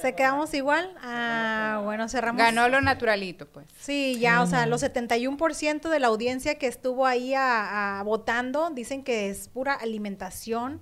¿Se 0.00 0.14
quedamos 0.14 0.52
igual? 0.54 0.92
Ah, 1.00 1.80
bueno, 1.84 2.08
cerramos. 2.08 2.40
Ganó 2.42 2.68
lo 2.68 2.80
naturalito, 2.80 3.46
pues. 3.46 3.66
Sí, 3.78 4.18
ya, 4.20 4.42
o 4.42 4.46
sea, 4.46 4.66
los 4.66 4.82
71% 4.82 5.88
de 5.88 5.98
la 6.00 6.08
audiencia 6.08 6.56
que 6.56 6.66
estuvo 6.66 7.06
ahí 7.06 7.34
a, 7.34 8.00
a 8.00 8.02
votando 8.02 8.70
dicen 8.70 9.02
que 9.04 9.28
es 9.30 9.48
pura 9.48 9.74
alimentación 9.74 10.80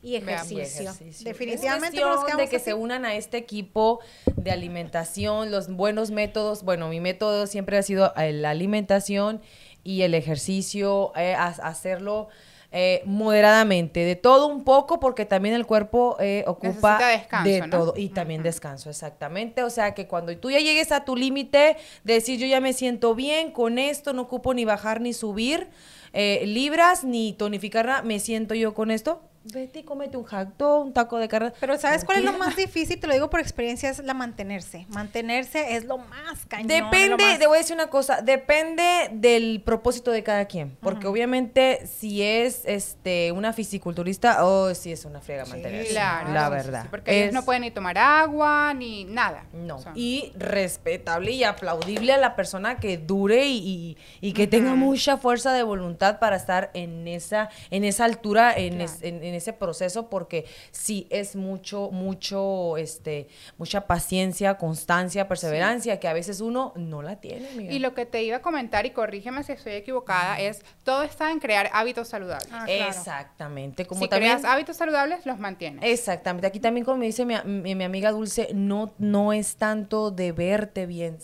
y 0.00 0.16
ejercicio. 0.16 0.58
ejercicio. 0.90 1.24
Definitivamente 1.24 1.98
Es 1.98 2.04
nos 2.04 2.24
quedamos 2.24 2.36
de 2.44 2.48
que 2.48 2.56
así. 2.56 2.66
se 2.66 2.74
unan 2.74 3.04
a 3.04 3.14
este 3.14 3.36
equipo 3.36 4.00
de 4.36 4.50
alimentación, 4.52 5.50
los 5.50 5.68
buenos 5.68 6.10
métodos. 6.10 6.62
Bueno, 6.62 6.88
mi 6.88 7.00
método 7.00 7.46
siempre 7.46 7.78
ha 7.78 7.82
sido 7.82 8.12
la 8.16 8.50
alimentación 8.50 9.42
y 9.84 10.02
el 10.02 10.14
ejercicio, 10.14 11.12
eh, 11.16 11.34
ha- 11.34 11.46
hacerlo 11.48 12.28
eh, 12.70 13.02
moderadamente, 13.06 14.00
de 14.00 14.14
todo 14.14 14.46
un 14.46 14.62
poco, 14.64 15.00
porque 15.00 15.24
también 15.24 15.54
el 15.54 15.64
cuerpo 15.64 16.16
eh, 16.20 16.44
ocupa 16.46 16.98
descanso, 16.98 17.48
de 17.48 17.60
¿no? 17.60 17.70
todo 17.70 17.94
y 17.96 18.10
también 18.10 18.42
descanso, 18.42 18.90
exactamente. 18.90 19.62
O 19.62 19.70
sea 19.70 19.94
que 19.94 20.06
cuando 20.06 20.36
tú 20.36 20.50
ya 20.50 20.58
llegues 20.58 20.92
a 20.92 21.04
tu 21.04 21.16
límite, 21.16 21.76
de 22.04 22.12
decir 22.12 22.38
yo 22.38 22.46
ya 22.46 22.60
me 22.60 22.72
siento 22.72 23.14
bien 23.14 23.52
con 23.52 23.78
esto, 23.78 24.12
no 24.12 24.22
ocupo 24.22 24.52
ni 24.52 24.64
bajar 24.64 25.00
ni 25.00 25.12
subir 25.12 25.68
eh, 26.12 26.44
libras 26.46 27.04
ni 27.04 27.32
tonificar 27.32 27.86
nada, 27.86 28.02
me 28.02 28.18
siento 28.18 28.54
yo 28.54 28.74
con 28.74 28.90
esto. 28.90 29.20
Vete 29.44 29.78
y 29.78 29.82
cómete 29.82 30.16
un 30.16 30.24
hot 30.24 30.56
dog, 30.58 30.86
un 30.86 30.92
taco 30.92 31.16
de 31.18 31.26
carne. 31.28 31.52
Pero 31.58 31.78
¿sabes 31.78 32.04
cuál 32.04 32.18
es 32.18 32.24
lo 32.24 32.32
más 32.34 32.54
difícil? 32.56 33.00
Te 33.00 33.06
lo 33.06 33.14
digo 33.14 33.30
por 33.30 33.40
experiencia, 33.40 33.88
es 33.88 33.98
la 34.00 34.12
mantenerse. 34.12 34.84
Mantenerse 34.90 35.76
es 35.76 35.84
lo 35.84 35.96
más 35.96 36.44
cañón. 36.46 36.66
Depende, 36.68 37.16
más- 37.24 37.38
te 37.38 37.46
voy 37.46 37.56
a 37.56 37.60
decir 37.60 37.74
una 37.74 37.88
cosa, 37.88 38.20
depende 38.20 39.08
del 39.12 39.62
propósito 39.64 40.10
de 40.10 40.22
cada 40.22 40.44
quien, 40.46 40.76
porque 40.80 41.06
obviamente 41.06 41.86
si 41.86 42.22
es 42.22 42.62
este 42.66 43.32
una 43.32 43.52
fisiculturista, 43.54 44.44
oh, 44.44 44.74
sí 44.74 44.92
es 44.92 45.04
una 45.06 45.20
friega 45.20 45.46
mantenerse, 45.46 45.90
Claro. 45.92 46.32
la 46.32 46.48
verdad. 46.50 46.82
sí, 46.82 46.88
porque 46.90 47.22
ellos 47.22 47.32
no 47.32 47.44
pueden 47.44 47.62
ni 47.62 47.70
tomar 47.70 47.96
agua, 47.96 48.74
ni 48.74 49.04
nada. 49.04 49.44
No, 49.54 49.76
O 49.76 49.78
sea, 49.78 49.92
y 49.94 50.32
respetable 50.36 51.30
y 51.32 51.44
aplaudible 51.44 52.12
a 52.12 52.18
la 52.18 52.36
persona 52.36 52.78
que 52.78 52.98
dure 52.98 53.46
y, 53.46 53.56
y- 53.58 53.96
y 54.28 54.32
que 54.32 54.46
tenga 54.46 54.74
mucha 54.74 55.16
fuerza 55.16 55.52
de 55.54 55.62
voluntad 55.62 56.18
para 56.18 56.36
estar 56.36 56.70
en 56.74 57.08
esa, 57.08 57.48
en 57.70 57.84
esa 57.84 58.04
altura, 58.04 58.52
en, 58.54 58.80
es- 58.82 59.02
en- 59.02 59.27
en 59.28 59.34
ese 59.34 59.52
proceso, 59.52 60.10
porque 60.10 60.44
sí 60.72 61.06
es 61.10 61.36
mucho, 61.36 61.90
mucho, 61.92 62.76
este, 62.76 63.28
mucha 63.58 63.86
paciencia, 63.86 64.56
constancia, 64.56 65.28
perseverancia, 65.28 66.00
que 66.00 66.08
a 66.08 66.12
veces 66.12 66.40
uno 66.40 66.72
no 66.76 67.02
la 67.02 67.20
tiene, 67.20 67.48
amiga. 67.48 67.72
Y 67.72 67.78
lo 67.78 67.94
que 67.94 68.06
te 68.06 68.22
iba 68.22 68.38
a 68.38 68.42
comentar, 68.42 68.86
y 68.86 68.90
corrígeme 68.90 69.42
si 69.44 69.52
estoy 69.52 69.72
equivocada, 69.74 70.40
es 70.40 70.62
todo 70.84 71.02
está 71.02 71.30
en 71.30 71.38
crear 71.40 71.70
hábitos 71.72 72.08
saludables. 72.08 72.48
Ah, 72.52 72.64
claro. 72.66 72.88
Exactamente, 72.90 73.86
como 73.86 74.00
si 74.02 74.08
también... 74.08 74.32
creas 74.38 74.50
hábitos 74.52 74.76
saludables, 74.76 75.26
los 75.26 75.38
mantienes. 75.38 75.84
Exactamente. 75.84 76.46
Aquí 76.46 76.60
también, 76.60 76.84
como 76.84 76.98
me 76.98 77.06
dice 77.06 77.24
mi, 77.24 77.34
mi- 77.44 77.74
mi 77.74 77.84
amiga 77.84 78.10
Dulce, 78.10 78.48
no, 78.54 78.94
no 78.98 79.32
es 79.32 79.56
tanto 79.56 80.10
de 80.10 80.32
verte 80.32 80.86
bien, 80.86 81.20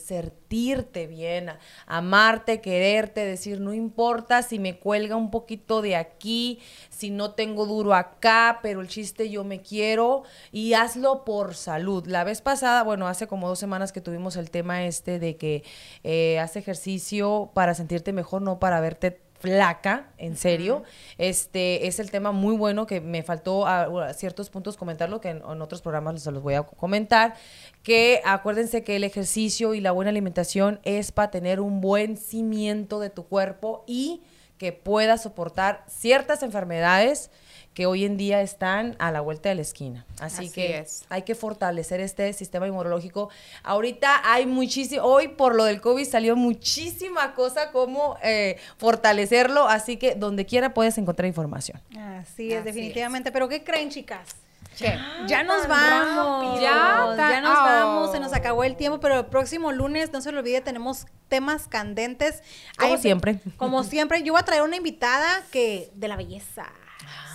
sentirte 0.55 1.09
bien, 1.09 1.49
a- 1.49 1.59
amarte, 1.87 2.61
quererte, 2.61 3.25
decir, 3.25 3.61
no 3.61 3.75
importa 3.75 4.43
si 4.43 4.61
me 4.61 4.79
cuelga 4.79 5.17
un 5.17 5.31
poquito 5.33 5.83
de 5.83 5.97
aquí, 5.97 6.61
si 6.91 7.11
no 7.11 7.33
tengo 7.33 7.67
duro 7.67 7.93
acá, 7.95 8.61
pero 8.63 8.81
el 8.81 8.87
chiste 8.89 9.29
yo 9.31 9.43
me 9.43 9.61
quiero 9.63 10.23
y 10.53 10.75
hazlo 10.75 11.25
por 11.25 11.55
salud. 11.57 12.07
La 12.07 12.23
vez 12.23 12.41
pasada, 12.41 12.85
bueno, 12.85 13.09
hace 13.09 13.27
como 13.27 13.49
dos 13.49 13.59
semanas 13.59 13.91
que 13.93 14.01
tuvimos 14.01 14.37
el 14.37 14.51
tema 14.51 14.85
este 14.85 15.19
de 15.19 15.37
que 15.37 15.65
eh, 16.05 16.39
haz 16.39 16.55
ejercicio 16.57 17.51
para 17.53 17.75
sentirte 17.75 18.13
mejor, 18.13 18.41
no 18.43 18.61
para 18.61 18.81
verte 18.81 19.24
flaca, 19.45 20.07
en 20.17 20.39
serio. 20.39 20.85
Este 21.19 21.87
es 21.87 22.01
el 22.01 22.11
tema 22.11 22.33
muy 22.33 22.57
bueno 22.57 22.87
que 22.87 23.03
me 23.03 23.23
faltó 23.23 23.67
a, 23.67 23.83
a 24.07 24.15
ciertos 24.15 24.49
puntos 24.49 24.79
comentarlo, 24.79 25.21
que 25.21 25.29
en, 25.29 25.43
en 25.47 25.61
otros 25.61 25.83
programas 25.83 26.23
se 26.23 26.33
los 26.33 26.43
voy 26.43 26.55
a 26.55 26.63
comentar. 26.63 27.35
Que 27.83 28.23
acuérdense 28.25 28.83
que 28.83 28.97
el 28.97 29.05
ejercicio 29.05 29.75
y 29.75 29.83
la 29.83 29.93
buena 29.93 30.09
alimentación 30.09 30.81
es 30.83 31.13
para 31.13 31.31
tener 31.31 31.61
un 31.61 31.83
buen 31.83 32.17
cimiento 32.17 33.01
de 33.01 33.11
tu 33.11 33.27
cuerpo 33.27 33.85
y 33.87 34.23
que 34.57 34.73
pueda 34.73 35.19
soportar 35.19 35.85
ciertas 35.89 36.43
enfermedades 36.43 37.31
que 37.75 37.87
hoy 37.87 38.05
en 38.05 38.17
día 38.17 38.41
están 38.41 38.95
a 39.01 39.11
la 39.11 39.21
vuelta 39.21 39.49
de 39.49 39.57
la 39.57 39.63
esquina. 39.63 40.07
Así, 40.21 40.45
Así 40.47 40.51
que 40.51 40.79
es. 40.79 41.05
hay 41.09 41.23
que 41.23 41.35
fortalecer 41.35 42.01
este 42.01 42.33
sistema 42.33 42.67
inmunológico. 42.69 43.31
Ahorita 43.65 44.23
hay 44.25 44.47
muchísimo, 44.47 45.03
hoy 45.03 45.29
por 45.29 45.55
lo 45.57 45.65
del 45.65 45.81
COVID 45.81 46.07
salió 46.07 46.37
muchísima 46.37 47.35
cosa 47.35 47.73
como 47.73 48.17
eh, 48.23 48.59
fortalecerlo, 48.79 49.69
así 49.69 49.97
que 49.97 50.15
donde 50.15 50.47
quiera 50.47 50.73
puedes 50.73 50.97
encontrar 50.99 51.27
información. 51.27 51.81
Así 51.99 52.53
es, 52.53 52.61
Así 52.61 52.65
definitivamente. 52.65 53.33
Pero 53.33 53.49
¿qué 53.49 53.65
creen, 53.65 53.91
chicas? 53.91 54.37
¿Qué? 54.79 54.99
Ya 55.27 55.43
nos 55.45 55.63
tan 55.63 55.71
vamos. 55.71 56.55
rápido. 56.55 56.63
Ya 56.63 57.31
Ya, 57.31 57.41
nos 57.41 57.59
oh. 57.59 57.63
vamos. 57.63 58.13
Se 58.13 58.21
nos 58.21 58.33
acabó 58.33 58.65
el 58.65 58.77
tiempo, 58.77 58.99
pero 59.01 59.21
el 59.21 59.27
próximo 59.27 59.73
lunes, 59.73 60.13
no 60.13 60.21
se 60.21 60.33
lo 60.33 60.41
olvide, 60.41 60.61
tenemos 60.61 61.07
temas 61.29 61.69
candentes. 61.69 62.43
Como 62.79 62.97
siempre. 62.99 63.41
Como 63.57 63.83
siempre, 63.85 64.23
yo 64.23 64.33
voy 64.33 64.41
a 64.41 64.45
traer 64.45 64.63
una 64.63 64.77
invitada 64.77 65.43
que 65.53 65.91
de 65.95 66.09
la 66.09 66.17
belleza. 66.17 66.67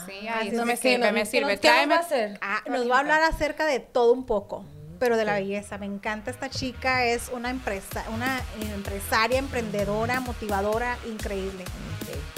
Sí, 0.06 0.28
Así 0.28 0.48
eso 0.50 0.62
es 0.62 0.66
me 0.66 0.78
sirve, 0.78 1.12
me 1.12 1.26
sirve. 1.26 1.60
¿qué 1.60 1.70
nos 1.86 1.90
va 1.92 1.96
a 1.96 2.00
hacer? 2.00 2.38
Ah, 2.42 2.62
nos 2.70 2.90
va 2.90 2.98
a 2.98 3.00
hablar 3.00 3.22
acerca 3.24 3.66
de 3.66 3.80
todo 3.80 4.14
un 4.14 4.26
poco, 4.26 4.64
pero 5.00 5.18
de 5.18 5.26
la 5.26 5.34
belleza. 5.34 5.78
Me 5.78 5.86
encanta 5.86 6.32
esta 6.32 6.50
chica, 6.50 7.06
es 7.06 7.30
una 7.34 7.50
empresa, 7.50 8.04
una 8.14 8.42
empresaria, 8.74 9.38
emprendedora, 9.40 10.20
motivadora, 10.20 10.98
increíble. 11.08 11.64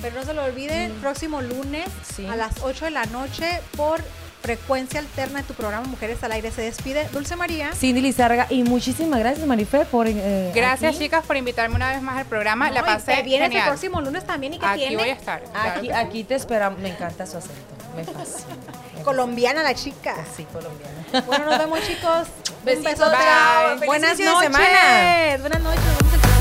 Pero 0.01 0.16
no 0.16 0.24
se 0.24 0.34
lo 0.34 0.43
olviden, 0.43 0.91
próximo 1.01 1.41
lunes 1.41 1.88
Sí. 2.03 2.26
a 2.28 2.36
las 2.36 2.62
8 2.64 2.86
de 2.86 2.91
la 2.91 3.05
noche 3.05 3.62
por 3.78 4.01
frecuencia 4.41 4.99
alterna 4.99 5.39
de 5.39 5.45
tu 5.45 5.53
programa 5.53 5.85
Mujeres 5.87 6.23
al 6.23 6.31
Aire 6.31 6.51
se 6.51 6.61
despide. 6.63 7.07
Dulce 7.11 7.35
María. 7.35 7.71
Cindy 7.73 8.01
Lizarga 8.01 8.47
y 8.49 8.63
muchísimas 8.63 9.19
gracias 9.19 9.45
Marifer 9.47 9.85
por 9.87 10.07
eh, 10.07 10.51
Gracias, 10.55 10.95
aquí. 10.95 11.05
chicas, 11.05 11.23
por 11.25 11.37
invitarme 11.37 11.75
una 11.75 11.89
vez 11.91 12.01
más 12.01 12.17
al 12.17 12.25
programa. 12.25 12.69
La 12.71 12.81
No, 12.81 12.85
pasé 12.87 13.21
vienes 13.23 13.47
el 13.47 13.51
genial. 13.53 13.67
próximo 13.69 14.01
lunes 14.01 14.25
también 14.25 14.53
y 14.55 14.59
que 14.59 14.65
Aquí 14.65 14.79
tiene 14.79 14.97
voy 14.97 15.09
a 15.09 15.13
estar. 15.13 15.41
claro 15.43 15.81
Aquí, 15.95 16.23
te 16.23 16.35
esperamos. 16.35 16.79
Me 16.79 16.89
encanta 16.89 17.25
su 17.25 17.37
acento. 17.37 17.53
Me 17.95 18.03
fascina. 18.03 18.55
Colombiana 19.03 19.63
la 19.63 19.73
chica. 19.75 20.15
fascina. 20.15 20.35
Sí, 20.37 20.45
colombiana. 20.51 21.21
Bueno, 21.27 21.45
nos 21.45 21.57
vemos 21.59 21.79
chicos. 21.87 22.27
Un 22.61 22.65
Besitos, 22.65 22.99
bye. 22.99 23.73
Feliz 23.73 23.85
Buenas 23.87 24.09
inicio 24.19 24.25
de 24.25 24.31
noches. 24.49 24.51
semana. 24.57 25.37
Buenas 25.39 25.61
noches. 25.61 26.40